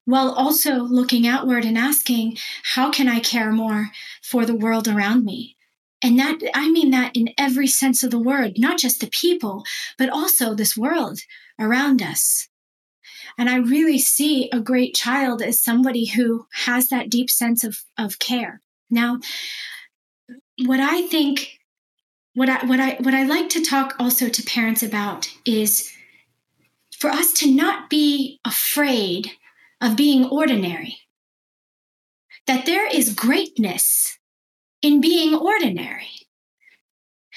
while 0.05 0.31
also 0.31 0.75
looking 0.75 1.27
outward 1.27 1.65
and 1.65 1.77
asking, 1.77 2.37
how 2.73 2.91
can 2.91 3.07
I 3.07 3.19
care 3.19 3.51
more 3.51 3.89
for 4.21 4.45
the 4.45 4.55
world 4.55 4.87
around 4.87 5.23
me? 5.23 5.55
And 6.03 6.19
that, 6.19 6.39
I 6.53 6.69
mean 6.69 6.91
that 6.91 7.15
in 7.15 7.29
every 7.37 7.67
sense 7.67 8.03
of 8.03 8.11
the 8.11 8.19
word, 8.19 8.57
not 8.57 8.77
just 8.77 8.99
the 8.99 9.07
people, 9.07 9.63
but 9.97 10.09
also 10.09 10.53
this 10.53 10.75
world 10.75 11.19
around 11.57 12.01
us. 12.01 12.49
And 13.37 13.49
I 13.49 13.57
really 13.57 13.99
see 13.99 14.49
a 14.51 14.59
great 14.59 14.93
child 14.95 15.41
as 15.41 15.61
somebody 15.61 16.05
who 16.05 16.45
has 16.53 16.89
that 16.89 17.09
deep 17.09 17.29
sense 17.29 17.63
of, 17.63 17.79
of 17.97 18.19
care. 18.19 18.61
Now, 18.89 19.19
what 20.65 20.79
I 20.79 21.07
think, 21.07 21.59
what 22.35 22.49
I, 22.49 22.65
what 22.65 22.79
I, 22.79 22.97
what 22.99 23.13
I 23.13 23.25
like 23.25 23.49
to 23.49 23.63
talk 23.63 23.95
also 23.99 24.29
to 24.29 24.43
parents 24.43 24.83
about 24.83 25.29
is 25.45 25.91
for 26.97 27.09
us 27.09 27.33
to 27.33 27.51
not 27.51 27.89
be 27.89 28.39
afraid 28.45 29.31
of 29.81 29.97
being 29.97 30.25
ordinary. 30.25 30.97
That 32.45 32.65
there 32.65 32.87
is 32.87 33.13
greatness 33.13 34.19
in 34.81 35.01
being 35.01 35.33
ordinary. 35.33 36.09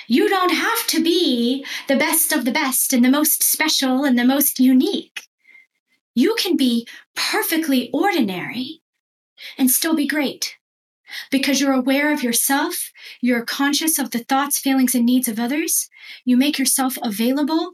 You 0.09 0.29
don't 0.29 0.53
have 0.53 0.87
to 0.89 1.03
be 1.03 1.65
the 1.89 1.97
best 1.97 2.33
of 2.33 2.45
the 2.45 2.53
best 2.53 2.93
and 2.93 3.05
the 3.05 3.11
most 3.11 3.43
special 3.43 4.05
and 4.05 4.19
the 4.19 4.25
most 4.25 4.61
unique. 4.61 5.23
You 6.17 6.35
can 6.39 6.57
be 6.57 6.89
perfectly 7.15 7.91
ordinary 7.93 8.81
and 9.59 9.71
still 9.71 9.95
be 9.95 10.07
great 10.07 10.57
because 11.31 11.61
you're 11.61 11.75
aware 11.75 12.13
of 12.13 12.23
yourself, 12.23 12.91
you're 13.21 13.45
conscious 13.45 13.99
of 13.99 14.11
the 14.11 14.21
thoughts, 14.21 14.59
feelings, 14.59 14.95
and 14.95 15.05
needs 15.05 15.29
of 15.29 15.39
others. 15.39 15.89
You 16.25 16.39
make 16.39 16.59
yourself 16.59 16.97
available 17.03 17.73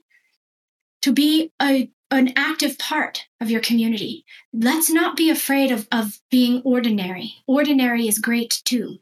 to 1.03 1.12
be 1.12 1.53
a 1.62 1.88
an 2.11 2.34
active 2.36 2.76
part 2.78 3.24
of 3.40 3.51
your 3.51 3.62
community. 3.62 4.26
Let's 4.53 4.90
not 4.90 5.16
be 5.16 5.30
afraid 5.30 5.70
of, 5.70 5.88
of 5.90 6.20
being 6.30 6.61
ordinary. 6.62 7.32
Ordinary 7.47 8.07
is 8.07 8.18
great 8.18 8.61
too. 8.66 8.99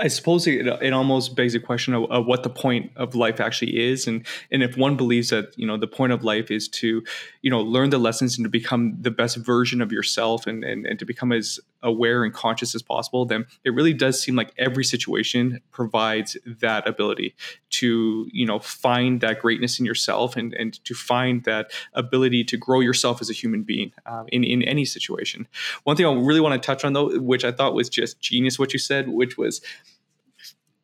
I 0.00 0.08
suppose 0.08 0.46
it, 0.46 0.66
it 0.66 0.92
almost 0.92 1.36
begs 1.36 1.54
a 1.54 1.60
question 1.60 1.94
of, 1.94 2.10
of, 2.10 2.26
what 2.26 2.42
the 2.42 2.50
point 2.50 2.90
of 2.96 3.14
life 3.14 3.38
actually 3.38 3.78
is, 3.78 4.06
and 4.06 4.26
and 4.50 4.62
if 4.62 4.76
one 4.76 4.96
believes 4.96 5.28
that 5.28 5.56
you 5.58 5.66
know 5.66 5.76
the 5.76 5.86
point 5.86 6.12
of 6.12 6.24
life 6.24 6.50
is 6.50 6.68
to 6.68 7.02
you 7.42 7.50
know 7.50 7.60
learn 7.60 7.90
the 7.90 7.98
lessons 7.98 8.38
and 8.38 8.44
to 8.44 8.48
become 8.48 8.96
the 9.00 9.10
best 9.10 9.36
version 9.36 9.80
of 9.80 9.92
yourself 9.92 10.46
and 10.46 10.64
and, 10.64 10.86
and 10.86 10.98
to 10.98 11.04
become 11.04 11.32
as 11.32 11.60
aware 11.82 12.24
and 12.24 12.32
conscious 12.32 12.74
as 12.74 12.82
possible, 12.82 13.24
then 13.24 13.46
it 13.64 13.74
really 13.74 13.92
does 13.92 14.20
seem 14.20 14.36
like 14.36 14.52
every 14.58 14.84
situation 14.84 15.60
provides 15.70 16.36
that 16.46 16.86
ability 16.88 17.34
to 17.70 18.28
you 18.32 18.46
know 18.46 18.58
find 18.58 19.20
that 19.20 19.40
greatness 19.40 19.78
in 19.78 19.86
yourself 19.86 20.36
and 20.36 20.54
and 20.54 20.84
to 20.84 20.94
find 20.94 21.44
that 21.44 21.70
ability 21.94 22.44
to 22.44 22.56
grow 22.56 22.80
yourself 22.80 23.20
as 23.20 23.30
a 23.30 23.34
human 23.34 23.62
being 23.62 23.92
um, 24.06 24.26
in 24.28 24.44
in 24.44 24.62
any 24.62 24.84
situation. 24.84 25.46
One 25.84 25.96
thing 25.96 26.06
I 26.06 26.12
really 26.12 26.40
want 26.40 26.60
to 26.60 26.66
touch 26.66 26.84
on 26.84 26.92
though, 26.92 27.18
which 27.20 27.44
I 27.44 27.52
thought 27.52 27.74
was 27.74 27.88
just 27.88 28.20
genius, 28.20 28.58
what 28.58 28.72
you 28.72 28.78
said, 28.78 29.08
which 29.08 29.36
was 29.36 29.60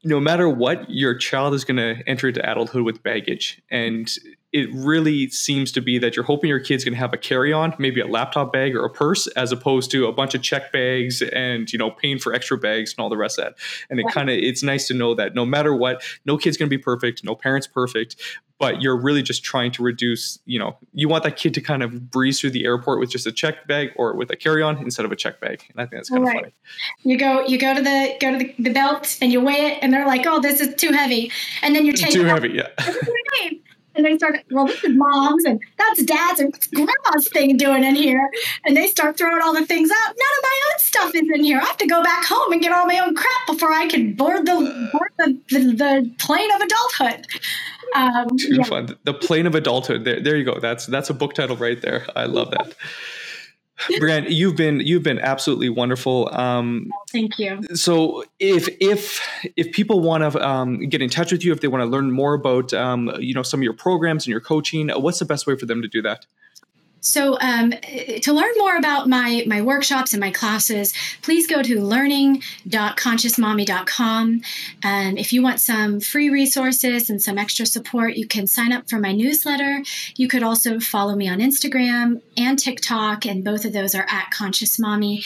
no 0.07 0.20
matter 0.20 0.49
what, 0.49 0.88
your 0.88 1.16
child 1.16 1.53
is 1.53 1.64
going 1.64 1.78
to 1.78 2.03
enter 2.09 2.28
into 2.28 2.49
adulthood 2.49 2.82
with 2.82 3.03
baggage. 3.03 3.61
And 3.70 4.09
it 4.57 4.70
really 4.72 5.28
seems 5.28 5.70
to 5.70 5.82
be 5.82 5.98
that 5.98 6.16
you're 6.16 6.24
hoping 6.24 6.48
your 6.48 6.59
kid's 6.59 6.82
going 6.82 6.94
to 6.94 6.98
have 6.98 7.12
a 7.12 7.18
carry-on, 7.18 7.74
maybe 7.78 8.00
a 8.00 8.07
laptop 8.07 8.54
bag 8.54 8.74
or 8.74 8.86
a 8.86 8.90
purse, 8.90 9.26
as 9.28 9.52
opposed 9.52 9.90
to 9.90 10.07
a 10.07 10.12
bunch 10.12 10.34
of 10.34 10.40
check 10.40 10.72
bags 10.72 11.20
and 11.20 11.70
you 11.70 11.78
know 11.78 11.90
paying 11.90 12.18
for 12.18 12.32
extra 12.32 12.57
bags 12.57 12.94
and 12.96 13.02
all 13.02 13.11
the 13.11 13.18
rest 13.18 13.38
of 13.38 13.44
that. 13.44 13.54
And 13.90 14.00
it 14.00 14.07
kind 14.11 14.30
of 14.30 14.36
it's 14.38 14.62
nice 14.62 14.88
to 14.88 14.94
know 14.94 15.14
that 15.14 15.34
no 15.34 15.44
matter 15.44 15.76
what, 15.76 16.02
no 16.24 16.38
kid's 16.38 16.57
going 16.57 16.70
to 16.70 16.74
be 16.74 16.82
perfect, 16.82 17.22
no 17.22 17.34
parent's 17.34 17.66
perfect, 17.66 18.16
but 18.59 18.80
you're 18.80 18.98
really 18.98 19.22
just 19.22 19.44
trying 19.44 19.72
to 19.72 19.82
reduce. 19.82 20.38
You 20.46 20.59
know, 20.59 20.78
you 20.94 21.07
want 21.07 21.24
that 21.24 21.36
kid 21.36 21.52
to 21.52 21.61
kind 21.61 21.82
of 21.82 22.11
breeze 22.11 22.40
through 22.40 22.52
the 22.52 22.64
airport 22.64 22.98
with 22.98 23.11
just 23.11 23.26
a 23.26 23.32
check 23.32 23.66
bag 23.66 23.90
or 23.96 24.16
with 24.16 24.30
a 24.30 24.36
carry-on 24.36 24.78
instead 24.78 25.04
of 25.04 25.12
a 25.12 25.16
check 25.16 25.38
bag. 25.38 25.64
And 25.70 25.82
I 25.82 25.84
think 25.84 25.98
that's 25.98 26.09
kind 26.09 26.24
right. 26.24 26.36
of 26.36 26.40
funny. 26.40 26.54
You 27.02 27.18
go, 27.18 27.46
you 27.46 27.59
go 27.59 27.74
to 27.74 27.82
the 27.82 28.16
go 28.22 28.32
to 28.32 28.38
the, 28.38 28.54
the 28.59 28.70
belt 28.70 29.18
and 29.20 29.30
you 29.30 29.42
weigh 29.42 29.72
it, 29.72 29.80
and 29.82 29.92
they're 29.92 30.07
like, 30.07 30.24
"Oh, 30.24 30.40
this 30.40 30.61
is 30.61 30.74
too 30.76 30.92
heavy," 30.92 31.30
and 31.61 31.76
then 31.76 31.84
you 31.84 31.92
take 31.92 32.11
too 32.11 32.24
heavy, 32.24 32.52
yeah. 32.54 32.68
And 33.97 34.05
they 34.05 34.16
start, 34.16 34.40
well, 34.51 34.66
this 34.66 34.82
is 34.84 34.94
mom's 34.94 35.44
and 35.44 35.61
that's 35.78 36.03
dad's 36.05 36.40
and 36.40 36.55
grandma's 36.74 37.28
thing 37.28 37.57
doing 37.57 37.84
in 37.84 37.94
here. 37.94 38.30
And 38.64 38.76
they 38.76 38.86
start 38.88 39.16
throwing 39.16 39.42
all 39.42 39.55
the 39.55 39.66
things 39.66 39.90
out. 39.90 40.09
None 40.09 40.14
of 40.14 40.42
my 40.42 40.61
own 40.72 40.78
stuff 40.78 41.14
is 41.14 41.28
in 41.34 41.44
here. 41.44 41.59
I 41.61 41.64
have 41.64 41.78
to 41.78 41.86
go 41.86 42.03
back 42.03 42.24
home 42.24 42.53
and 42.53 42.61
get 42.61 42.72
all 42.72 42.86
my 42.86 42.99
own 42.99 43.14
crap 43.14 43.47
before 43.47 43.72
I 43.72 43.86
can 43.86 44.14
board 44.14 44.47
the 44.47 44.90
board 44.92 45.11
the, 45.18 45.38
the, 45.49 45.59
the 45.72 46.14
plane 46.18 46.51
of 46.55 46.61
adulthood. 46.61 47.26
Um, 47.94 48.36
Too 48.36 48.57
yeah. 48.57 48.64
fun. 48.64 48.97
The 49.05 49.14
plane 49.14 49.47
of 49.47 49.55
adulthood. 49.55 50.05
There, 50.05 50.20
there 50.20 50.36
you 50.36 50.44
go. 50.44 50.59
That's 50.61 50.86
that's 50.86 51.11
a 51.11 51.14
book 51.14 51.34
title 51.34 51.57
right 51.57 51.80
there. 51.80 52.07
I 52.14 52.24
love 52.24 52.51
that. 52.51 52.74
Bryana, 54.01 54.31
you've 54.31 54.57
been 54.57 54.81
you've 54.81 55.03
been 55.03 55.18
absolutely 55.18 55.68
wonderful. 55.68 56.35
Um, 56.35 56.91
Thank 57.12 57.39
you. 57.39 57.62
So, 57.74 58.24
if 58.39 58.68
if 58.81 59.20
if 59.57 59.72
people 59.72 60.01
want 60.01 60.33
to 60.33 60.47
um, 60.47 60.89
get 60.89 61.03
in 61.03 61.11
touch 61.11 61.31
with 61.31 61.45
you, 61.45 61.53
if 61.53 61.61
they 61.61 61.68
want 61.68 61.83
to 61.83 61.87
learn 61.87 62.11
more 62.11 62.35
about 62.35 62.72
um, 62.72 63.12
you 63.18 63.35
know 63.35 63.43
some 63.43 63.61
of 63.61 63.64
your 63.64 63.74
programs 63.74 64.24
and 64.24 64.31
your 64.31 64.41
coaching, 64.41 64.89
what's 64.89 65.18
the 65.18 65.27
best 65.27 65.47
way 65.47 65.57
for 65.57 65.66
them 65.66 65.83
to 65.83 65.89
do 65.89 66.01
that? 66.03 66.27
So, 67.07 67.38
um, 67.40 67.72
to 68.22 68.32
learn 68.32 68.52
more 68.57 68.76
about 68.76 69.09
my 69.09 69.44
my 69.46 69.62
workshops 69.62 70.12
and 70.12 70.20
my 70.20 70.32
classes, 70.32 70.92
please 71.22 71.46
go 71.46 71.62
to 71.62 71.80
learning.consciousmommy.com. 71.80 74.40
Um, 74.82 75.16
if 75.16 75.32
you 75.32 75.40
want 75.40 75.61
some 75.61 76.00
free 76.00 76.30
resources 76.30 77.09
and 77.09 77.22
some 77.22 77.38
extra 77.38 77.64
support, 77.64 78.16
you 78.16 78.26
can 78.26 78.48
sign 78.48 78.72
up 78.72 78.90
for 78.90 78.98
my 78.98 79.12
newsletter. 79.12 79.84
You 80.16 80.26
could 80.26 80.42
also 80.42 80.80
follow 80.80 81.14
me 81.14 81.28
on 81.28 81.38
Instagram 81.38 82.22
and 82.36 82.59
TikTok, 82.59 83.24
and 83.24 83.44
both 83.44 83.64
of 83.64 83.72
those 83.72 83.94
are 83.94 84.09
at 84.11 84.32
Conscious 84.32 84.76
Mommy. 84.76 85.22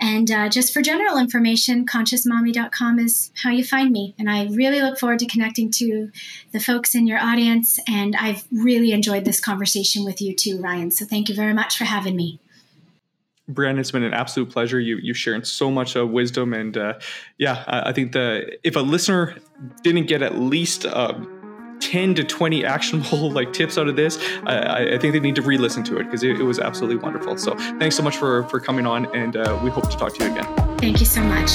And 0.00 0.30
uh, 0.30 0.48
just 0.48 0.72
for 0.72 0.80
general 0.80 1.18
information, 1.18 1.86
consciousmommy.com 1.86 2.98
is 2.98 3.30
how 3.34 3.50
you 3.50 3.62
find 3.62 3.92
me. 3.92 4.14
And 4.18 4.30
I 4.30 4.46
really 4.46 4.80
look 4.80 4.98
forward 4.98 5.18
to 5.18 5.26
connecting 5.26 5.70
to 5.72 6.10
the 6.52 6.60
folks 6.60 6.94
in 6.94 7.06
your 7.06 7.18
audience. 7.18 7.78
And 7.86 8.16
I've 8.16 8.44
really 8.50 8.92
enjoyed 8.92 9.26
this 9.26 9.40
conversation 9.40 10.04
with 10.04 10.22
you 10.22 10.34
too, 10.34 10.58
Ryan. 10.58 10.90
So 10.90 11.04
thank 11.04 11.19
you 11.28 11.34
very 11.34 11.54
much 11.54 11.76
for 11.76 11.84
having 11.84 12.16
me. 12.16 12.40
Brian, 13.48 13.78
it's 13.78 13.90
been 13.90 14.04
an 14.04 14.14
absolute 14.14 14.50
pleasure. 14.50 14.78
You 14.78 14.96
you 14.96 15.14
sharing 15.14 15.44
so 15.44 15.70
much 15.70 15.96
uh, 15.96 16.06
wisdom, 16.06 16.54
and 16.54 16.76
uh, 16.76 16.94
yeah, 17.38 17.64
I, 17.66 17.90
I, 17.90 17.92
think 17.92 18.12
the 18.12 18.58
if 18.62 18.76
a 18.76 18.80
listener 18.80 19.36
didn't 19.82 20.06
get 20.06 20.22
at 20.22 20.38
least. 20.38 20.86
Uh, 20.86 21.14
10 21.80 22.14
to 22.14 22.22
20 22.22 22.62
actionable 22.66 23.30
like 23.30 23.54
tips 23.54 23.78
out 23.78 23.88
of 23.88 23.96
this 23.96 24.18
i, 24.44 24.96
I 24.96 24.98
think 24.98 25.14
they 25.14 25.18
need 25.18 25.34
to 25.36 25.40
re-listen 25.40 25.82
to 25.84 25.96
it 25.96 26.04
because 26.04 26.22
it, 26.22 26.38
it, 26.38 26.42
was 26.42 26.58
absolutely 26.58 26.96
wonderful 26.96 27.38
so 27.38 27.56
thanks 27.78 27.96
so 27.96 28.02
much 28.02 28.18
for 28.18 28.42
for 28.50 28.60
coming 28.60 28.84
on 28.84 29.06
and 29.16 29.34
uh, 29.34 29.58
we 29.64 29.70
hope 29.70 29.88
to 29.88 29.96
talk 29.96 30.14
to 30.16 30.24
you 30.24 30.30
again 30.30 30.76
thank 30.76 31.00
you 31.00 31.06
so 31.06 31.22
much 31.22 31.50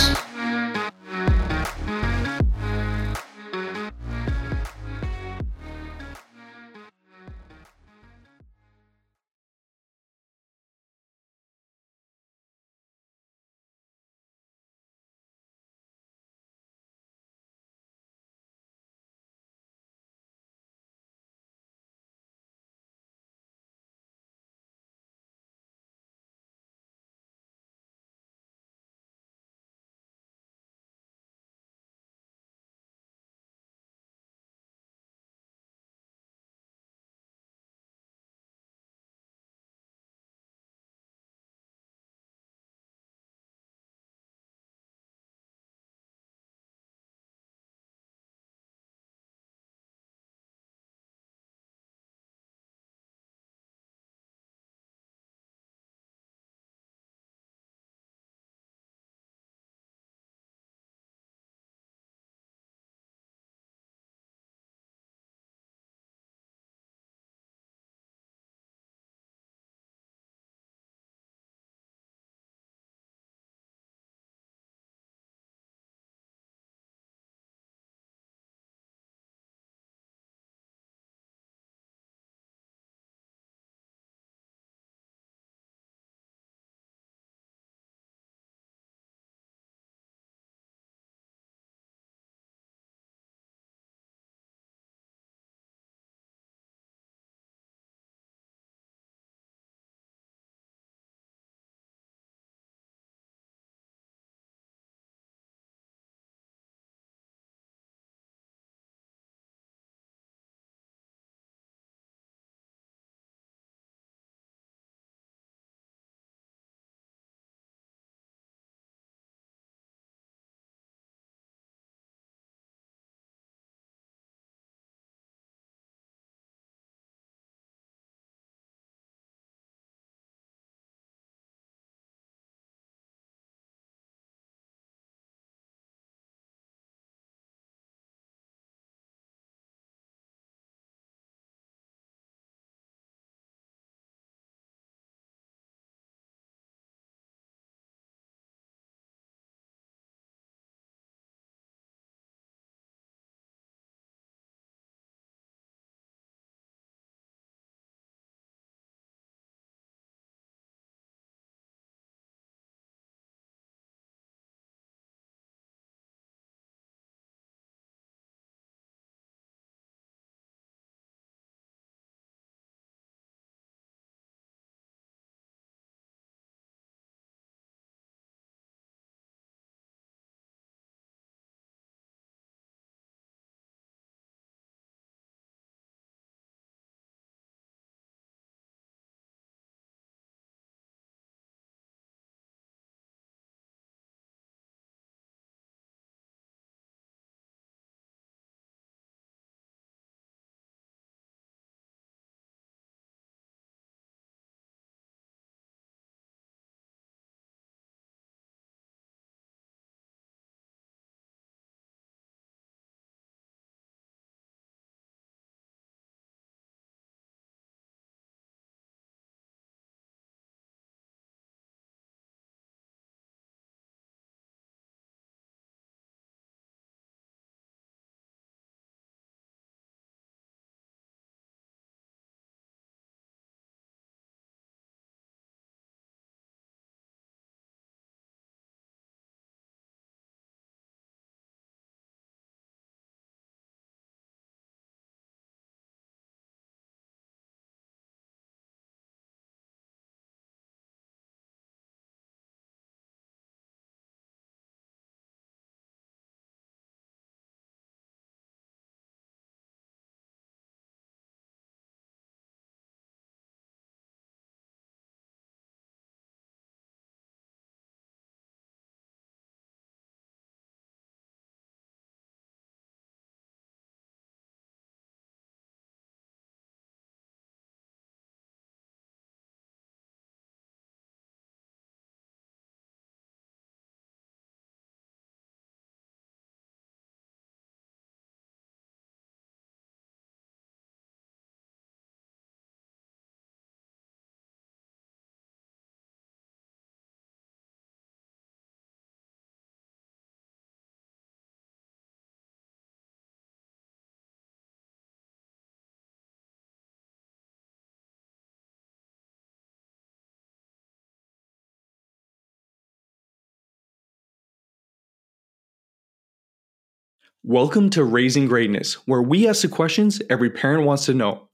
Welcome 317.47 317.91
to 317.91 318.03
Raising 318.03 318.47
Greatness, 318.47 318.95
where 319.05 319.21
we 319.21 319.47
ask 319.47 319.61
the 319.61 319.67
questions 319.67 320.19
every 320.31 320.49
parent 320.49 320.83
wants 320.83 321.05
to 321.05 321.13
know. 321.13 321.47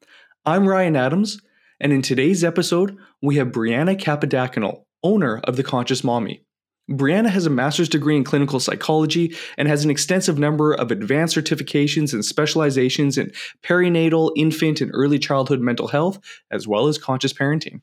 I'm 0.45 0.65
Ryan 0.65 0.95
Adams, 0.95 1.41
and 1.81 1.91
in 1.91 2.01
today's 2.01 2.45
episode, 2.45 2.95
we 3.21 3.35
have 3.35 3.49
Bryana 3.51 3.99
Kappadakunnel, 3.99 4.85
owner 5.03 5.41
of 5.43 5.57
The 5.57 5.65
Conscious 5.65 6.01
Mommy. 6.01 6.45
Bryana 6.89 7.27
has 7.27 7.45
a 7.45 7.49
master's 7.49 7.89
degree 7.89 8.15
in 8.15 8.23
clinical 8.23 8.61
psychology 8.61 9.35
and 9.57 9.67
has 9.67 9.83
an 9.83 9.89
extensive 9.89 10.39
number 10.39 10.71
of 10.73 10.91
advanced 10.91 11.35
certifications 11.35 12.13
and 12.13 12.23
specializations 12.23 13.17
in 13.17 13.33
perinatal, 13.61 14.31
infant, 14.37 14.79
and 14.79 14.91
early 14.93 15.19
childhood 15.19 15.59
mental 15.59 15.89
health, 15.89 16.21
as 16.49 16.65
well 16.65 16.87
as 16.87 16.97
conscious 16.97 17.33
parenting. 17.33 17.81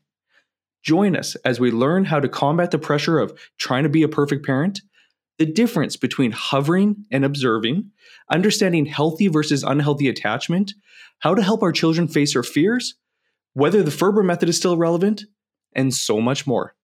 Join 0.82 1.14
us 1.14 1.34
as 1.44 1.60
we 1.60 1.70
learn 1.70 2.06
how 2.06 2.20
to 2.20 2.28
combat 2.30 2.70
the 2.70 2.78
pressure 2.78 3.18
of 3.18 3.38
trying 3.58 3.82
to 3.82 3.90
be 3.90 4.02
a 4.02 4.08
perfect 4.08 4.46
parent 4.46 4.80
the 5.38 5.46
difference 5.46 5.96
between 5.96 6.32
hovering 6.32 7.06
and 7.10 7.24
observing, 7.24 7.90
understanding 8.30 8.86
healthy 8.86 9.28
versus 9.28 9.62
unhealthy 9.62 10.08
attachment, 10.08 10.74
how 11.20 11.34
to 11.34 11.42
help 11.42 11.62
our 11.62 11.72
children 11.72 12.08
face 12.08 12.34
their 12.34 12.42
fears, 12.42 12.94
whether 13.54 13.82
the 13.82 13.90
Ferber 13.90 14.22
method 14.22 14.48
is 14.48 14.56
still 14.56 14.76
relevant, 14.76 15.24
and 15.74 15.94
so 15.94 16.20
much 16.20 16.46
more. 16.46 16.74